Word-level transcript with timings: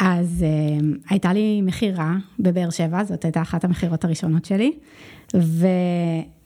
אז 0.00 0.44
uh, 0.44 0.84
הייתה 1.10 1.32
לי 1.32 1.60
מכירה 1.62 2.14
בבאר 2.38 2.70
שבע, 2.70 3.04
זאת 3.04 3.24
הייתה 3.24 3.42
אחת 3.42 3.64
המכירות 3.64 4.04
הראשונות 4.04 4.44
שלי, 4.44 4.72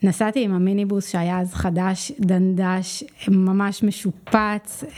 ונסעתי 0.02 0.44
עם 0.44 0.54
המיניבוס 0.54 1.08
שהיה 1.08 1.40
אז 1.40 1.54
חדש, 1.54 2.12
דנדש, 2.20 3.04
ממש 3.28 3.82
משופץ, 3.82 4.84
uh, 4.84 4.96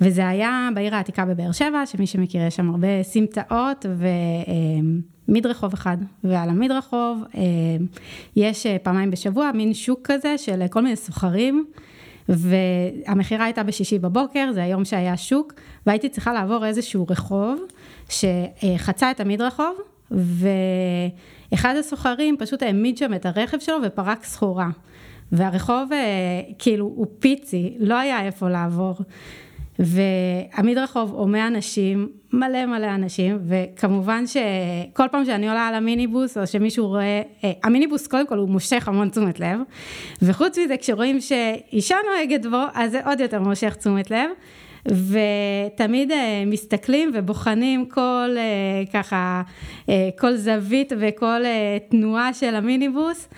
וזה 0.00 0.28
היה 0.28 0.68
בעיר 0.74 0.94
העתיקה 0.94 1.24
בבאר 1.24 1.52
שבע, 1.52 1.86
שמי 1.86 2.06
שמכיר 2.06 2.42
יש 2.42 2.56
שם 2.56 2.70
הרבה 2.70 3.02
סמטאות 3.02 3.86
ומדרחוב 5.28 5.72
uh, 5.72 5.74
אחד, 5.74 5.96
ועל 6.24 6.48
המדרחוב 6.48 7.22
uh, 7.32 7.36
יש 8.36 8.66
פעמיים 8.82 9.10
בשבוע 9.10 9.50
מין 9.54 9.74
שוק 9.74 10.00
כזה 10.04 10.38
של 10.38 10.66
כל 10.70 10.82
מיני 10.82 10.96
סוחרים. 10.96 11.64
והמכירה 12.28 13.44
הייתה 13.44 13.62
בשישי 13.62 13.98
בבוקר, 13.98 14.50
זה 14.54 14.62
היום 14.62 14.84
שהיה 14.84 15.16
שוק, 15.16 15.52
והייתי 15.86 16.08
צריכה 16.08 16.32
לעבור 16.32 16.66
איזשהו 16.66 17.06
רחוב 17.10 17.60
שחצה 18.08 19.10
את 19.10 19.20
המדרחוב, 19.20 19.76
ואחד 21.52 21.74
הסוחרים 21.76 22.36
פשוט 22.38 22.62
העמיד 22.62 22.98
שם 22.98 23.14
את 23.14 23.26
הרכב 23.26 23.58
שלו 23.58 23.76
ופרק 23.84 24.24
סחורה. 24.24 24.68
והרחוב 25.32 25.90
כאילו 26.58 26.84
הוא 26.84 27.06
פיצי, 27.18 27.76
לא 27.78 27.98
היה 27.98 28.22
איפה 28.22 28.48
לעבור. 28.48 28.94
והמדרחוב 29.78 31.12
הומה 31.12 31.46
אנשים, 31.46 32.08
מלא 32.32 32.66
מלא 32.66 32.94
אנשים, 32.94 33.38
וכמובן 33.48 34.24
שכל 34.26 35.04
פעם 35.10 35.24
שאני 35.24 35.48
עולה 35.48 35.66
על 35.66 35.74
המיניבוס, 35.74 36.38
או 36.38 36.46
שמישהו 36.46 36.86
רואה, 36.86 37.22
אה, 37.44 37.52
המיניבוס 37.64 38.06
קודם 38.06 38.26
כל 38.26 38.38
הוא 38.38 38.48
מושך 38.48 38.88
המון 38.88 39.08
תשומת 39.08 39.40
לב, 39.40 39.60
וחוץ 40.22 40.58
מזה 40.58 40.76
כשרואים 40.76 41.20
שאישה 41.20 41.96
נוהגת 42.10 42.46
בו, 42.46 42.62
אז 42.74 42.90
זה 42.90 43.06
עוד 43.06 43.20
יותר 43.20 43.40
מושך 43.40 43.74
תשומת 43.74 44.10
לב. 44.10 44.30
ותמיד 44.88 46.12
אה, 46.12 46.42
מסתכלים 46.46 47.10
ובוחנים 47.14 47.86
כל 47.86 48.36
אה, 48.36 48.82
ככה, 48.92 49.42
כל 50.18 50.36
זווית 50.36 50.92
וכל 50.98 51.40
תנועה 51.90 52.34
של 52.34 52.54
המיניבוס. 52.54 53.28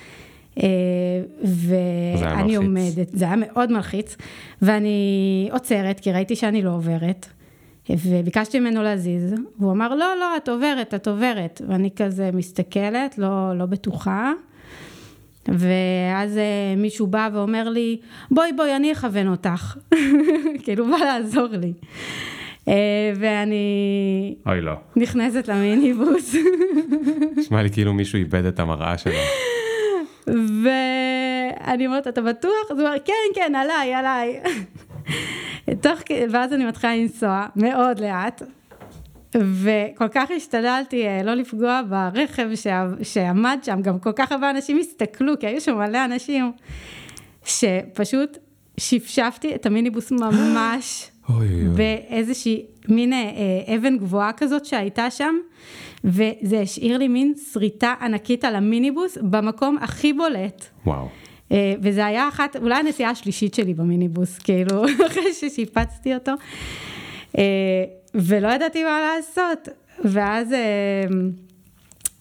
ואני 1.44 2.56
עומדת, 2.56 3.08
זה 3.12 3.24
היה 3.24 3.36
מאוד 3.36 3.72
מלחיץ, 3.72 4.16
ואני 4.62 5.48
עוצרת 5.52 6.00
כי 6.00 6.12
ראיתי 6.12 6.36
שאני 6.36 6.62
לא 6.62 6.70
עוברת, 6.70 7.26
וביקשתי 7.90 8.60
ממנו 8.60 8.82
להזיז, 8.82 9.34
והוא 9.58 9.72
אמר 9.72 9.94
לא, 9.94 10.14
לא, 10.20 10.36
את 10.36 10.48
עוברת, 10.48 10.94
את 10.94 11.08
עוברת, 11.08 11.62
ואני 11.68 11.90
כזה 11.96 12.30
מסתכלת, 12.32 13.18
לא, 13.18 13.58
לא 13.58 13.66
בטוחה. 13.66 14.32
ואז 15.48 16.38
אה, 16.38 16.74
מישהו 16.76 17.06
בא 17.06 17.28
ואומר 17.32 17.68
לי, 17.68 17.96
בואי 18.30 18.52
בואי 18.52 18.76
אני 18.76 18.92
אכוון 18.92 19.28
אותך, 19.28 19.76
כאילו 20.64 20.86
בא 20.86 20.96
לעזור 20.96 21.46
לי. 21.46 21.72
אה, 22.68 23.12
ואני... 23.16 24.34
אוי 24.46 24.60
לא. 24.60 24.72
נכנסת 24.96 25.48
למיניבוס. 25.48 26.34
נשמע 27.36 27.62
לי 27.62 27.70
כאילו 27.70 27.94
מישהו 27.94 28.18
איבד 28.18 28.44
את 28.44 28.60
המראה 28.60 28.98
שלו. 28.98 29.12
ואני 30.62 31.86
אומרת, 31.86 32.08
אתה 32.08 32.20
בטוח? 32.20 32.70
אז 32.70 32.78
הוא 32.78 32.86
אומר, 32.86 32.98
כן, 33.04 33.12
כן, 33.34 33.54
עליי, 33.54 33.94
עליי. 33.94 34.40
תוך, 35.82 36.00
ואז 36.30 36.52
אני 36.52 36.66
מתחילה 36.66 36.96
לנסוע 36.96 37.46
מאוד 37.56 38.00
לאט, 38.00 38.42
וכל 39.36 40.08
כך 40.10 40.30
השתדלתי 40.36 41.06
אה, 41.06 41.22
לא 41.22 41.34
לפגוע 41.34 41.80
ברכב 41.88 42.48
שעמד 43.02 43.58
שם, 43.62 43.82
גם 43.82 43.98
כל 43.98 44.12
כך 44.16 44.32
הרבה 44.32 44.50
אנשים 44.50 44.78
הסתכלו, 44.78 45.38
כי 45.40 45.46
היו 45.46 45.60
שם 45.60 45.78
מלא 45.78 46.04
אנשים, 46.04 46.52
שפשוט 47.44 48.38
שפשפתי 48.76 49.54
את 49.54 49.66
המיניבוס 49.66 50.10
ממש 50.10 51.10
באיזושהי 51.76 52.66
מין 52.88 53.12
אה, 53.12 53.74
אבן 53.76 53.98
גבוהה 53.98 54.32
כזאת 54.32 54.64
שהייתה 54.64 55.10
שם. 55.10 55.34
וזה 56.04 56.60
השאיר 56.60 56.98
לי 56.98 57.08
מין 57.08 57.34
שריטה 57.52 57.94
ענקית 58.00 58.44
על 58.44 58.56
המיניבוס 58.56 59.18
במקום 59.22 59.76
הכי 59.80 60.12
בולט. 60.12 60.64
וואו. 60.86 61.08
אה, 61.52 61.74
וזה 61.82 62.06
היה 62.06 62.28
אחת, 62.28 62.56
אולי 62.56 62.74
הנסיעה 62.74 63.10
השלישית 63.10 63.54
שלי 63.54 63.74
במיניבוס, 63.74 64.38
כאילו, 64.38 64.84
אחרי 65.06 65.32
ששיפצתי 65.32 66.14
אותו. 66.14 66.32
אה, 67.38 67.84
ולא 68.14 68.48
ידעתי 68.48 68.84
מה 68.84 69.00
לעשות. 69.00 69.68
ואז 70.04 70.52
אה, 70.52 71.04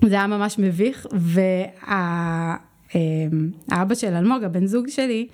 זה 0.02 0.16
היה 0.16 0.28
ממש 0.28 0.60
מביך, 0.60 1.08
וה... 1.14 2.56
האבא 3.72 3.96
של 3.96 4.14
אלמוג, 4.14 4.44
הבן 4.44 4.66
זוג 4.66 4.88
שלי, 4.88 5.28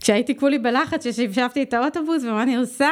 כשהייתי 0.00 0.36
כולי 0.36 0.58
בלחץ 0.58 1.04
ששפשפתי 1.04 1.62
את 1.62 1.74
האוטובוס 1.74 2.22
ומה 2.24 2.42
אני 2.42 2.56
עושה, 2.56 2.88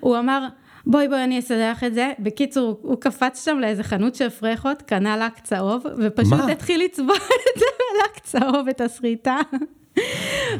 והוא 0.00 0.18
אמר, 0.20 0.46
בואי 0.88 1.08
בואי 1.08 1.24
אני 1.24 1.38
אסדר 1.38 1.70
לך 1.70 1.84
את 1.84 1.94
זה. 1.94 2.12
בקיצור, 2.18 2.78
הוא 2.82 2.96
קפץ 3.00 3.44
שם 3.44 3.58
לאיזה 3.58 3.82
חנות 3.82 4.14
של 4.14 4.28
פרחות, 4.28 4.82
קנה 4.82 5.16
לק 5.16 5.38
צהוב, 5.42 5.86
ופשוט 5.98 6.32
מה? 6.32 6.52
התחיל 6.52 6.84
לצבוע 6.84 7.16
את 7.54 7.58
זה 7.58 7.64
בלק 7.78 8.18
צהוב, 8.24 8.68
את 8.68 8.80
השריטה. 8.80 9.36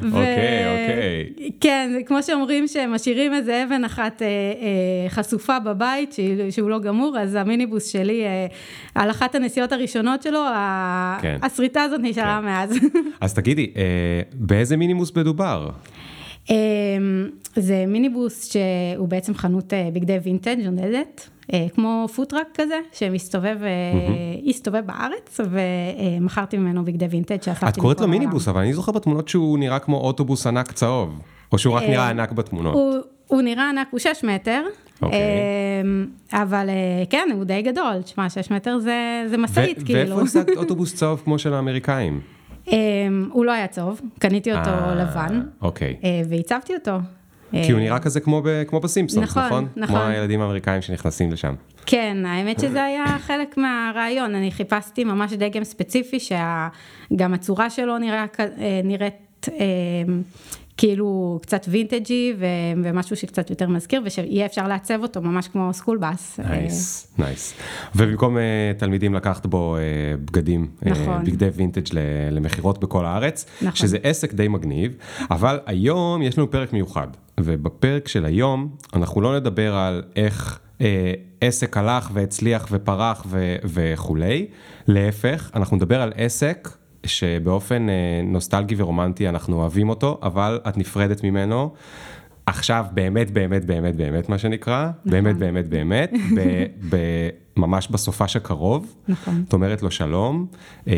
אוקיי, 0.04 0.64
אוקיי. 0.72 1.32
כן, 1.60 1.90
כמו 2.06 2.22
שאומרים 2.22 2.68
שמשאירים 2.68 3.34
איזה 3.34 3.64
אבן 3.64 3.84
אחת 3.84 4.22
אה, 4.22 4.26
אה, 4.26 5.08
חשופה 5.08 5.58
בבית, 5.58 6.12
שהיא, 6.12 6.50
שהוא 6.50 6.70
לא 6.70 6.78
גמור, 6.78 7.18
אז 7.18 7.34
המיניבוס 7.34 7.86
שלי, 7.86 8.24
אה, 8.24 8.46
על 8.94 9.10
אחת 9.10 9.34
הנסיעות 9.34 9.72
הראשונות 9.72 10.22
שלו, 10.22 10.40
כן. 11.22 11.38
השריטה 11.42 11.82
הזאת 11.82 12.00
נשארה 12.02 12.38
כן. 12.40 12.44
מאז. 12.44 12.78
אז 13.20 13.34
תגידי, 13.34 13.72
אה, 13.76 13.82
באיזה 14.34 14.76
מיניבוס 14.76 15.16
מדובר? 15.16 15.68
אמ, 16.50 17.28
זה 17.56 17.84
מיניבוס 17.88 18.52
שהוא 18.52 19.08
בעצם 19.08 19.34
חנות 19.34 19.72
אה, 19.72 19.88
בגדי 19.92 20.18
וינטג' 20.22 20.56
נודדת, 20.64 21.28
אה, 21.52 21.66
כמו 21.74 22.06
food 22.14 22.29
truck 22.29 22.46
כזה, 22.54 22.80
שמסתובב, 22.92 23.58
mm-hmm. 23.60 24.48
הסתובב 24.50 24.82
בארץ, 24.86 25.40
ומכרתי 25.50 26.56
ממנו 26.56 26.84
בגדי 26.84 27.06
וינטג' 27.06 27.42
שאספתי 27.42 27.70
את 27.70 27.76
קוראת 27.76 28.00
לו 28.00 28.08
מיניבוס, 28.08 28.48
אבל 28.48 28.60
אני 28.60 28.72
זוכר 28.72 28.92
בתמונות 28.92 29.28
שהוא 29.28 29.58
נראה 29.58 29.78
כמו 29.78 29.96
אוטובוס 29.96 30.46
ענק 30.46 30.72
צהוב, 30.72 31.20
או 31.52 31.58
שהוא 31.58 31.74
רק 31.74 31.82
נראה 31.82 32.08
ענק 32.10 32.32
בתמונות. 32.32 32.74
הוא, 33.26 33.42
נראה 33.42 33.68
ענק, 33.68 33.88
הוא 33.90 34.00
6 34.00 34.24
מטר. 34.24 34.62
אוקיי. 35.02 35.18
אמ, 35.84 36.06
אבל 36.32 36.68
כן, 37.10 37.28
הוא 37.34 37.44
די 37.44 37.62
גדול, 37.62 38.02
תשמע, 38.04 38.30
6 38.30 38.50
מטר 38.50 38.78
זה, 38.78 39.24
זה 39.30 39.36
משאית, 39.36 39.82
כאילו. 39.82 40.16
ואיפה 40.16 40.22
השגת 40.22 40.56
אוטובוס 40.62 40.94
צהוב 40.94 41.22
כמו 41.24 41.38
של 41.38 41.54
האמריקאים? 41.54 42.20
אמ, 42.72 43.28
הוא 43.32 43.44
לא 43.44 43.52
היה 43.52 43.66
צהוב, 43.66 44.00
קניתי 44.18 44.52
אותו 44.52 44.70
אה, 44.70 44.94
לבן. 44.94 45.42
אוקיי. 45.62 45.96
אה, 46.04 46.22
והצבתי 46.28 46.74
אותו. 46.74 46.98
כי 47.50 47.72
הוא 47.72 47.78
אה, 47.78 47.84
נראה 47.84 47.98
כזה 47.98 48.20
כמו, 48.20 48.42
ב, 48.44 48.64
כמו 48.64 48.80
בסימפסונס, 48.80 49.28
נכון? 49.30 49.42
נכון, 49.42 49.68
נכון. 49.76 49.96
כמו 49.96 50.04
הילדים 50.04 50.40
האמריקאים 50.40 50.82
שנכנסים 50.82 51.32
לשם. 51.32 51.54
כן, 51.86 52.26
האמת 52.26 52.60
שזה 52.60 52.84
היה 52.84 53.04
חלק 53.18 53.56
מהרעיון, 53.56 54.34
אני 54.34 54.50
חיפשתי 54.50 55.04
ממש 55.04 55.32
דגם 55.32 55.64
ספציפי, 55.64 56.18
שגם 56.20 57.34
הצורה 57.34 57.70
שלו 57.70 57.98
נראה, 57.98 58.24
נראית 58.84 59.46
כאילו 60.78 61.38
קצת 61.42 61.66
וינטג'י 61.68 62.34
ומשהו 62.82 63.16
שקצת 63.16 63.50
יותר 63.50 63.68
מזכיר 63.68 64.02
ושיהיה 64.04 64.46
אפשר 64.46 64.68
לעצב 64.68 65.02
אותו 65.02 65.22
ממש 65.22 65.48
כמו 65.48 65.72
school 65.72 65.98
bus. 65.98 66.40
nice, 66.40 67.08
nice. 67.18 67.54
ובמקום 67.96 68.36
uh, 68.36 68.40
תלמידים 68.78 69.14
לקחת 69.14 69.46
בו 69.46 69.76
uh, 69.76 70.20
בגדים, 70.24 70.68
נכון. 70.82 71.22
uh, 71.22 71.24
בגדי 71.26 71.48
וינטג' 71.54 71.98
למכירות 72.30 72.78
בכל 72.78 73.04
הארץ, 73.04 73.46
נכון. 73.62 73.76
שזה 73.76 73.98
עסק 74.02 74.32
די 74.32 74.48
מגניב, 74.48 74.96
אבל 75.30 75.60
היום 75.66 76.22
יש 76.22 76.38
לנו 76.38 76.50
פרק 76.50 76.72
מיוחד, 76.72 77.08
ובפרק 77.40 78.08
של 78.08 78.24
היום 78.24 78.76
אנחנו 78.94 79.20
לא 79.20 79.36
נדבר 79.36 79.74
על 79.74 80.02
איך... 80.16 80.58
uh, 80.78 80.82
עסק 81.40 81.76
הלך 81.76 82.10
והצליח 82.12 82.68
ופרח 82.70 83.24
ו- 83.28 83.56
וכולי, 83.64 84.46
להפך, 84.86 85.50
אנחנו 85.54 85.76
נדבר 85.76 86.02
על 86.02 86.12
עסק 86.16 86.68
שבאופן 87.06 87.88
אה, 87.88 87.94
נוסטלגי 88.24 88.74
ורומנטי 88.78 89.28
אנחנו 89.28 89.56
אוהבים 89.56 89.88
אותו, 89.88 90.18
אבל 90.22 90.60
את 90.68 90.76
נפרדת 90.76 91.24
ממנו. 91.24 91.72
עכשיו 92.46 92.86
באמת 92.92 93.30
באמת 93.30 93.64
באמת 93.64 93.96
באמת 93.96 94.28
מה 94.28 94.38
שנקרא, 94.38 94.88
נכון. 94.88 95.10
באמת 95.10 95.36
באמת 95.36 95.68
באמת, 95.68 96.12
ב, 96.36 96.40
ב, 96.90 96.96
ממש 97.58 97.88
בסופש 97.88 98.36
הקרוב, 98.36 98.94
נכון. 99.08 99.44
את 99.48 99.52
אומרת 99.52 99.82
לו 99.82 99.90
שלום, 99.90 100.46
אה, 100.88 100.94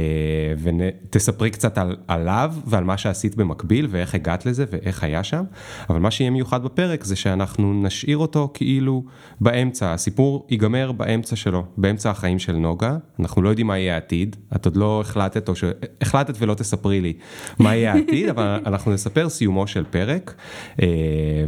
ותספרי 0.63 1.51
קצת 1.51 1.79
על, 1.79 1.97
עליו 2.09 2.55
ועל 2.67 2.85
מה 2.85 2.97
שעשית 2.97 3.37
במקביל 3.37 3.87
ואיך 3.91 4.15
הגעת 4.15 4.47
לזה 4.47 4.65
ואיך 4.71 5.05
היה 5.05 5.25
שם, 5.25 5.45
אבל 5.91 5.99
מה 5.99 6.11
שיהיה 6.11 6.31
מיוחד 6.31 6.63
בפרק 6.63 7.05
זה 7.05 7.17
שאנחנו 7.17 7.83
נשאיר 7.83 8.19
אותו 8.19 8.51
כאילו 8.55 9.05
באמצע, 9.41 9.93
הסיפור 9.93 10.47
ייגמר 10.51 10.93
באמצע 10.93 11.37
שלו, 11.37 11.65
באמצע 11.77 12.11
החיים 12.11 12.39
של 12.39 12.57
נוגה, 12.57 12.97
אנחנו 13.21 13.43
לא 13.43 13.49
יודעים 13.49 13.67
מה 13.67 13.79
יהיה 13.79 13.95
העתיד, 13.95 14.37
את 14.57 14.65
עוד 14.65 14.77
לא 14.77 15.01
החלטת 15.01 15.49
או 15.49 15.55
שהחלטת 15.57 16.35
ולא 16.39 16.55
תספרי 16.55 17.01
לי 17.01 17.13
מה 17.59 17.75
יהיה 17.77 17.93
העתיד, 17.93 18.29
אבל 18.33 18.61
אנחנו 18.67 18.93
נספר 18.93 19.29
סיומו 19.29 19.67
של 19.67 19.85
פרק, 19.91 20.35
אה, 20.83 20.87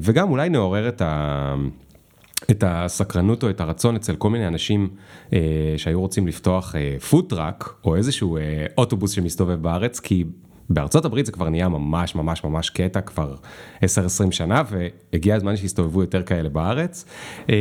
וגם 0.01 0.31
אולי 0.31 0.49
נעורר 0.49 0.89
את 0.89 1.03
ה... 1.03 1.55
את 2.51 2.65
הסקרנות 2.67 3.43
או 3.43 3.51
את 3.51 3.61
הרצון 3.61 3.97
אצל 3.97 4.17
כל 4.17 4.31
מיני 4.31 4.47
אנשים 4.47 4.89
אה, 5.33 5.39
שהיו 5.77 6.01
רוצים 6.01 6.27
לפתוח 6.27 6.75
אה, 6.77 6.97
פוטראק 7.11 7.75
או 7.85 7.97
איזשהו 7.97 8.37
אה, 8.37 8.43
אוטובוס 8.79 9.11
שמסתובב 9.11 9.63
בארץ, 9.63 10.01
כי 10.01 10.25
בארצות 10.71 11.05
הברית 11.05 11.27
זה 11.27 11.33
כבר 11.33 11.49
נהיה 11.49 11.69
ממש 11.69 12.15
ממש 12.15 12.45
ממש 12.45 12.71
קטע 12.71 13.01
כבר 13.01 13.35
10-20 13.81 13.85
שנה, 14.31 14.63
והגיע 14.71 15.35
הזמן 15.35 15.57
שיסתובבו 15.57 16.01
יותר 16.01 16.23
כאלה 16.23 16.49
בארץ. 16.49 17.05
אמ, 17.49 17.55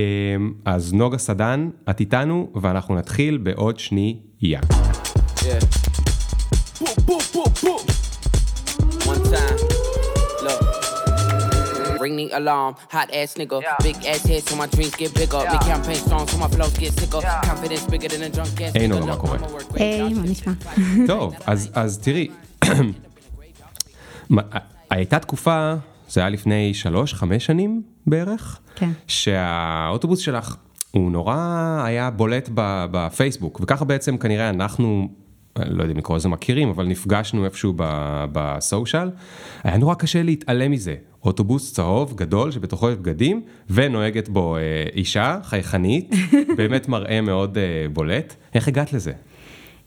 אז 0.65 0.93
נוגה 0.93 1.17
סדן, 1.17 1.69
את 1.89 1.99
איתנו, 1.99 2.51
ואנחנו 2.61 2.95
נתחיל 2.95 3.37
בעוד 3.37 3.79
שנייה. 3.79 4.59
Yeah. 5.39 5.80
Ring 12.03 12.15
the 12.21 12.27
alarm. 12.39 12.71
Hot 12.95 13.09
ass 13.19 13.31
nigga, 13.39 13.57
yeah. 13.61 13.87
big 13.87 13.97
ass 14.11 14.23
head 14.29 14.43
so 14.47 14.53
my 14.61 14.67
dreams 14.73 14.95
get 15.01 15.11
bigger. 15.21 15.41
Yeah. 15.43 15.53
Me 15.53 15.57
campaign 15.71 15.99
strong 16.05 16.25
so 16.31 16.37
my 16.43 16.49
flows 16.55 16.75
get 16.83 16.93
sicker. 16.99 17.21
Yeah. 17.21 17.49
Confidence 17.49 17.85
bigger 17.93 18.09
than 18.13 18.21
a 18.27 18.29
drunk 18.35 18.61
ass. 18.61 18.73
היי 18.73 18.87
נורא, 18.87 19.05
מה 19.05 19.15
קורה? 19.15 19.37
היי, 19.73 20.13
מה 20.13 20.23
נשמע? 20.23 20.53
טוב, 21.07 21.33
אז 21.75 21.99
תראי, 22.01 22.27
הייתה 24.89 25.19
תקופה, 25.19 25.73
זה 26.09 26.21
היה 26.21 26.29
לפני 26.29 26.73
שלוש, 26.73 27.13
חמש 27.13 27.45
שנים 27.45 27.81
בערך, 28.07 28.59
כן. 28.75 28.89
שהאוטובוס 29.07 30.19
שלך 30.19 30.55
הוא 30.91 31.11
נורא 31.11 31.35
היה 31.85 32.09
בולט 32.09 32.49
בפייסבוק, 32.91 33.59
וככה 33.63 33.85
בעצם 33.85 34.17
כנראה 34.17 34.49
אנחנו 34.49 35.07
לא 35.59 35.81
יודע 35.83 35.93
אם 35.93 35.97
לקרוא 35.97 36.17
לזה 36.17 36.29
מכירים, 36.29 36.69
אבל 36.69 36.87
נפגשנו 36.87 37.45
איפשהו 37.45 37.73
בסושיאל, 38.31 39.11
היה 39.63 39.77
נורא 39.77 39.95
קשה 39.95 40.23
להתעלם 40.23 40.71
מזה. 40.71 40.95
אוטובוס 41.25 41.73
צהוב 41.73 42.13
גדול 42.15 42.51
שבתוכו 42.51 42.89
יש 42.89 42.95
בגדים, 42.95 43.41
ונוהגת 43.69 44.29
בו 44.29 44.57
אה, 44.57 44.61
אישה 44.93 45.39
חייכנית, 45.43 46.13
באמת 46.57 46.87
מראה 46.87 47.21
מאוד 47.21 47.57
אה, 47.57 47.85
בולט. 47.93 48.35
איך 48.53 48.67
הגעת 48.67 48.93
לזה? 48.93 49.11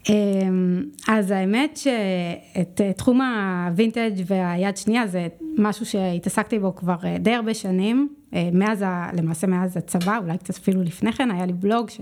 אמ, 0.09 0.83
אז 1.09 1.31
האמת 1.31 1.77
שאת 1.77 2.81
אה, 2.81 2.93
תחום 2.93 3.21
הווינטג' 3.21 4.13
והיד 4.27 4.77
שנייה 4.77 5.07
זה 5.07 5.27
משהו 5.59 5.87
שהתעסקתי 5.87 6.59
בו 6.59 6.75
כבר 6.75 6.97
די 7.21 7.35
הרבה 7.35 7.55
שנים, 7.55 8.09
מאז, 8.53 8.85
למעשה 9.13 9.47
מאז 9.47 9.77
הצבא, 9.77 10.19
אולי 10.23 10.39
קצת 10.39 10.57
אפילו 10.57 10.83
לפני 10.83 11.13
כן, 11.13 11.31
היה 11.31 11.47
לי 11.47 11.53
בלוג 11.53 11.91
ש... 11.91 12.01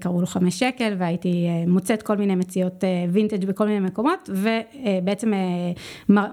קראו 0.00 0.20
לו 0.20 0.26
חמש 0.26 0.58
שקל, 0.58 0.94
והייתי 0.98 1.46
מוצאת 1.66 2.02
כל 2.02 2.16
מיני 2.16 2.34
מציאות 2.34 2.84
וינטג' 3.12 3.44
בכל 3.44 3.66
מיני 3.66 3.86
מקומות, 3.86 4.30
ובעצם 4.32 5.34
אה, 5.34 5.72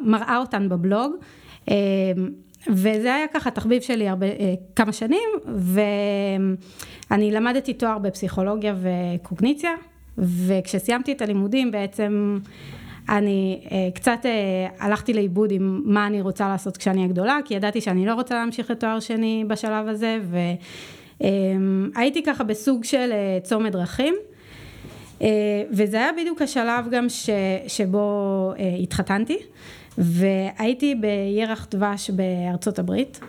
מראה 0.01 0.37
אותן 0.37 0.69
בבלוג. 0.69 1.15
וזה 2.67 3.15
היה 3.15 3.27
ככה 3.33 3.51
תחביב 3.51 3.81
שלי 3.81 4.09
הרבה, 4.09 4.25
כמה 4.75 4.91
שנים, 4.91 5.29
ואני 7.07 7.31
למדתי 7.31 7.73
תואר 7.73 7.97
בפסיכולוגיה 7.97 8.75
וקוגניציה, 8.81 9.71
וכשסיימתי 10.17 11.11
את 11.11 11.21
הלימודים 11.21 11.71
בעצם 11.71 12.39
אני 13.09 13.63
קצת 13.95 14.19
הלכתי 14.79 15.13
לאיבוד 15.13 15.51
עם 15.51 15.81
מה 15.85 16.07
אני 16.07 16.21
רוצה 16.21 16.47
לעשות 16.49 16.77
כשאני 16.77 16.97
אהיה 16.97 17.07
גדולה, 17.07 17.37
כי 17.45 17.53
ידעתי 17.53 17.81
שאני 17.81 18.05
לא 18.05 18.13
רוצה 18.13 18.35
להמשיך 18.35 18.71
לתואר 18.71 18.99
שני 18.99 19.45
בשלב 19.47 19.87
הזה, 19.87 20.19
ו... 20.23 20.37
אמ, 21.21 21.89
ככה 22.25 22.43
בסוג 22.43 22.83
של 22.83 23.09
אה, 23.11 23.39
צומת 23.43 23.71
דרכים, 23.71 24.15
אה, 25.21 25.27
וזה 25.71 25.97
היה 25.97 26.11
בדיוק 26.21 26.41
השלב 26.41 26.85
גם 26.91 27.09
ש, 27.09 27.29
שבו 27.67 28.53
אה, 28.59 28.75
התחתנתי, 28.83 29.37
והייתי 29.97 30.95
בירח 30.95 31.67
דבש 31.71 32.09
בארצות 32.09 32.79
הברית. 32.79 33.19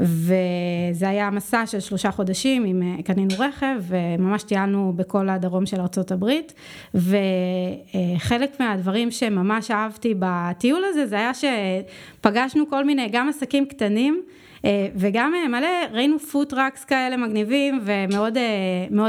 וזה 0.00 1.08
היה 1.08 1.30
מסע 1.30 1.66
של 1.66 1.80
שלושה 1.80 2.10
חודשים, 2.10 2.64
עם, 2.64 3.02
קנינו 3.02 3.34
רכב 3.38 3.76
וממש 3.88 4.42
טיילנו 4.42 4.92
בכל 4.96 5.28
הדרום 5.28 5.66
של 5.66 5.80
ארצות 5.80 6.10
הברית 6.12 6.54
וחלק 6.94 8.60
מהדברים 8.60 9.10
שממש 9.10 9.70
אהבתי 9.70 10.14
בטיול 10.18 10.84
הזה 10.84 11.06
זה 11.06 11.16
היה 11.16 11.32
שפגשנו 11.34 12.70
כל 12.70 12.84
מיני 12.84 13.08
גם 13.12 13.28
עסקים 13.28 13.66
קטנים 13.66 14.22
אה, 14.64 14.88
וגם 14.94 15.32
אה, 15.34 15.48
מלא, 15.48 15.68
ראינו 15.92 16.18
food 16.18 16.44
trucks 16.44 16.84
כאלה 16.84 17.16
מגניבים, 17.16 17.80
ומאוד 17.84 18.36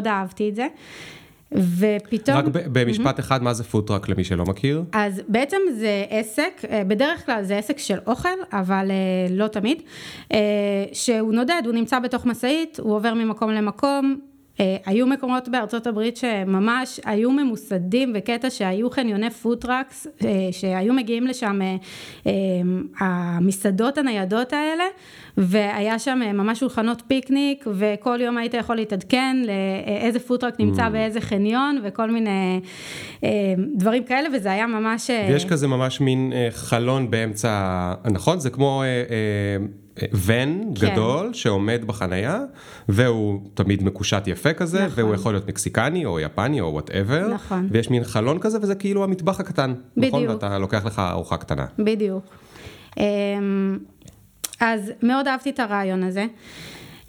אה, 0.08 0.12
אהבתי 0.12 0.50
את 0.50 0.56
זה. 0.56 0.68
ופתאום... 1.56 2.38
רק 2.38 2.46
במשפט 2.72 3.20
אחד, 3.20 3.44
מה 3.44 3.54
זה 3.54 3.64
food 3.64 3.84
truck 3.84 4.10
למי 4.10 4.24
שלא 4.24 4.46
מכיר? 4.46 4.84
אז 4.92 5.22
בעצם 5.28 5.58
זה 5.78 6.06
עסק, 6.10 6.62
בדרך 6.88 7.26
כלל 7.26 7.44
זה 7.44 7.58
עסק 7.58 7.78
של 7.78 7.98
אוכל, 8.08 8.30
אבל 8.54 8.92
לא 9.30 9.48
תמיד, 9.48 9.82
שהוא 10.94 11.34
נודד, 11.34 11.62
הוא 11.66 11.74
נמצא 11.74 12.00
בתוך 12.00 12.26
משאית, 12.26 12.80
הוא 12.80 12.96
עובר 12.96 13.14
ממקום 13.14 13.50
למקום, 13.50 14.16
אה, 14.20 14.33
היו 14.60 15.08
מקומות 15.08 15.50
בארצות 15.50 15.88
הברית 15.88 16.18
שממש 16.18 17.00
היו 17.06 17.32
ממוסדים 17.32 18.14
בקטע 18.14 18.50
שהיו 18.50 18.90
חניוני 18.90 19.30
food 19.30 19.58
trucks, 19.58 20.08
אה, 20.26 20.30
שהיו 20.52 20.94
מגיעים 20.94 21.28
לשם 21.28 21.60
אה, 22.28 22.32
המסעדות 23.00 23.98
הניידות 23.98 24.54
האלה, 24.54 24.84
והיה 25.38 26.00
שם 26.00 26.20
ממש 26.34 26.60
שולחנות 26.60 27.04
פיקניק, 27.08 27.66
וכל 27.74 28.22
יום 28.22 28.38
היית 28.38 28.54
יכול 28.54 28.76
להתעדכן 28.76 29.38
לאיזה 29.46 30.20
food 30.20 30.37
truck 30.37 30.60
נמצא 30.60 30.88
mm. 30.88 30.90
באיזה 30.90 31.22
חניון, 31.22 31.80
וכל 31.84 32.12
מיני 32.12 32.60
דברים 33.76 34.04
כאלה, 34.04 34.30
וזה 34.34 34.52
היה 34.52 34.68
ממש... 34.68 35.10
ויש 35.30 35.46
כזה 35.46 35.68
ממש 35.68 36.02
מין 36.02 36.34
חלון 36.52 37.12
באמצע, 37.12 37.94
נכון? 38.12 38.40
זה 38.40 38.50
כמו... 38.50 38.84
ון 40.13 40.63
כן. 40.75 40.92
גדול 40.92 41.34
שעומד 41.34 41.81
בחנייה, 41.86 42.40
והוא 42.90 43.42
תמיד 43.54 43.84
מקושט 43.84 44.28
יפה 44.28 44.54
כזה, 44.54 44.86
נכון. 44.86 45.04
והוא 45.04 45.16
יכול 45.16 45.34
להיות 45.34 45.48
מקסיקני 45.48 46.06
או 46.06 46.19
יפני 46.19 46.62
או 46.62 46.74
וואטאבר, 46.74 47.28
נכון. 47.34 47.68
ויש 47.72 47.90
מין 47.90 48.04
חלון 48.04 48.40
כזה 48.40 48.57
וזה 48.62 48.75
כאילו 48.75 49.04
המטבח 49.04 49.40
הקטן? 49.40 49.74
בדיוק. 49.98 50.13
נכון? 50.16 50.28
ואתה 50.28 50.60
לוקח 50.60 50.86
לך 50.86 51.00
ארוחה 51.00 51.38
קטנה. 51.38 51.66
בדיוק. 51.80 52.25
אמ, 52.98 53.04
אז 54.60 54.92
מאוד 55.04 55.28
אהבתי 55.28 55.50
את 55.50 55.60
הרעיון 55.60 56.04
הזה. 56.04 56.25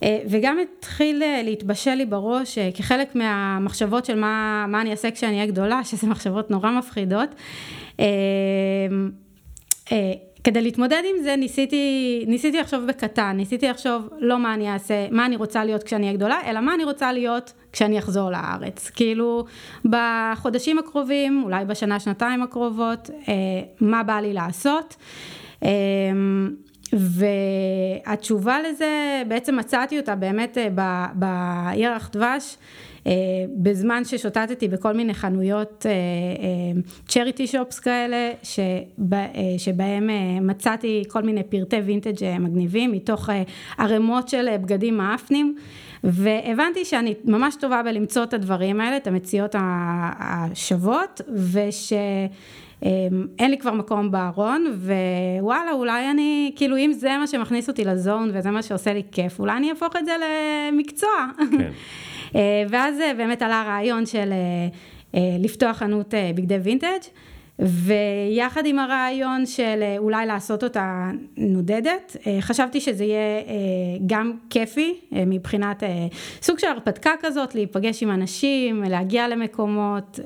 אה, 0.03 0.19
וגם 0.29 0.59
התחיל 0.63 1.23
אה, 1.23 1.43
להתבשל 1.45 1.95
לי 1.95 2.07
בראש 2.07 2.59
אה, 2.59 2.71
כחלק 2.75 3.15
מהמחשבות 3.15 4.05
של 4.05 4.19
מה, 4.19 4.67
מה 4.69 4.81
אני 4.81 4.91
אעשה 4.91 5.11
כשאני 5.11 5.37
אהיה 5.37 5.47
גדולה, 5.47 5.85
שזה 5.85 6.07
מחשבות 6.07 6.51
נורא 6.51 6.71
מפחידות. 6.71 7.35
כדי 10.45 10.63
להתמודד 10.63 11.03
עם 11.11 11.23
זה 11.23 11.37
ניסיתי, 11.37 12.25
ניסיתי 12.29 12.59
לחשוב 12.59 12.87
בקטן, 12.87 13.33
ניסיתי 13.37 13.69
לחשוב 13.69 14.09
לא 14.19 14.39
מה 14.39 14.55
אני 14.55 14.73
אעשה, 14.73 15.07
מה 15.11 15.27
אני 15.27 15.37
רוצה 15.37 15.65
להיות 15.65 15.83
כשאני 15.83 16.07
אהיה 16.07 16.17
גדולה, 16.17 16.39
אלא 16.47 16.61
מה 16.61 16.75
אני 16.75 16.85
רוצה 16.85 17.13
להיות 17.13 17.53
כשאני 17.73 17.99
אחזור 17.99 18.31
לארץ. 18.31 18.91
כאילו, 18.91 19.45
בחודשים 19.85 20.79
הקרובים, 20.79 21.43
אולי 21.45 21.65
בשנה, 21.65 22.01
שנתיים 22.01 22.43
הקרובות, 22.43 23.11
אה, 23.29 23.35
מה 23.81 24.03
בא 24.03 24.21
לי 24.21 24.33
לעשות. 24.33 24.97
אה, 25.63 25.71
והתשובה 26.93 28.57
לזה, 28.61 29.23
בעצם 29.29 29.57
מצאתי 29.57 29.99
אותה 29.99 30.15
באמת 30.15 30.59
אה, 30.59 30.69
בירח 31.15 32.11
דבש. 32.13 32.57
אה, 33.07 33.13
בזמן 33.57 34.05
ששוטטתי 34.05 34.69
בכל 34.69 34.93
מיני 34.93 35.15
חנויות 35.15 35.87
צ'ריטי 37.09 37.43
אה, 37.43 37.49
שופס 37.49 37.79
כאלה, 37.79 38.31
שבה, 38.43 39.27
שבהם 39.59 40.11
מצאתי 40.41 41.05
כל 41.09 41.23
מיני 41.23 41.43
פרטי 41.43 41.77
וינטג' 41.77 42.39
מגניבים 42.41 42.93
מתוך 42.93 43.29
ערימות 43.79 44.29
של 44.29 44.57
בגדים 44.57 44.97
מאפנים. 44.97 45.57
והבנתי 46.05 46.85
שאני 46.85 47.15
ממש 47.25 47.57
טובה 47.61 47.83
בלמצוא 47.83 48.23
את 48.23 48.35
הדברים 48.35 48.81
האלה, 48.81 48.97
את 48.97 49.07
המציאות 49.07 49.55
השוות, 50.19 51.21
וש... 51.53 51.93
אין 53.39 53.51
לי 53.51 53.59
כבר 53.59 53.73
מקום 53.73 54.11
בארון, 54.11 54.67
ווואלה, 55.41 55.73
אולי 55.73 56.11
אני, 56.11 56.53
כאילו 56.57 56.77
אם 56.77 56.93
זה 56.93 57.17
מה 57.19 57.27
שמכניס 57.27 57.69
אותי 57.69 57.85
לזון 57.85 58.31
וזה 58.35 58.51
מה 58.51 58.63
שעושה 58.63 58.95
לי 58.95 59.03
כיף, 59.13 59.41
אולי 59.41 59.57
אני 59.57 59.71
אהפוך 59.71 59.97
את 59.97 60.05
זה 60.05 60.13
למקצוע. 60.73 61.11
כן. 61.59 61.71
אה, 62.35 62.41
ואז 62.69 63.01
אה, 63.01 63.15
באמת 63.15 63.43
עלה 63.43 63.61
הרעיון 63.61 64.07
של 64.07 64.33
אה, 64.33 65.21
לפתוח 65.39 65.77
חנות 65.77 66.15
בגדי 66.35 66.57
וינטג'. 66.57 67.05
ויחד 67.59 68.67
עם 68.67 68.79
הרעיון 68.79 69.47
של 69.47 69.83
אולי 69.99 70.27
לעשות 70.27 70.65
אותה 70.65 71.11
נודדת, 71.37 72.17
חשבתי 72.41 72.81
שזה 72.81 73.05
יהיה 73.05 73.43
גם 74.07 74.33
כיפי 74.51 75.01
מבחינת 75.13 75.83
סוג 76.43 76.59
של 76.59 76.67
הרפתקה 76.67 77.11
כזאת, 77.21 77.55
להיפגש 77.55 78.03
עם 78.03 78.11
אנשים, 78.11 78.83
להגיע 78.83 79.29
למקומות, 79.29 80.21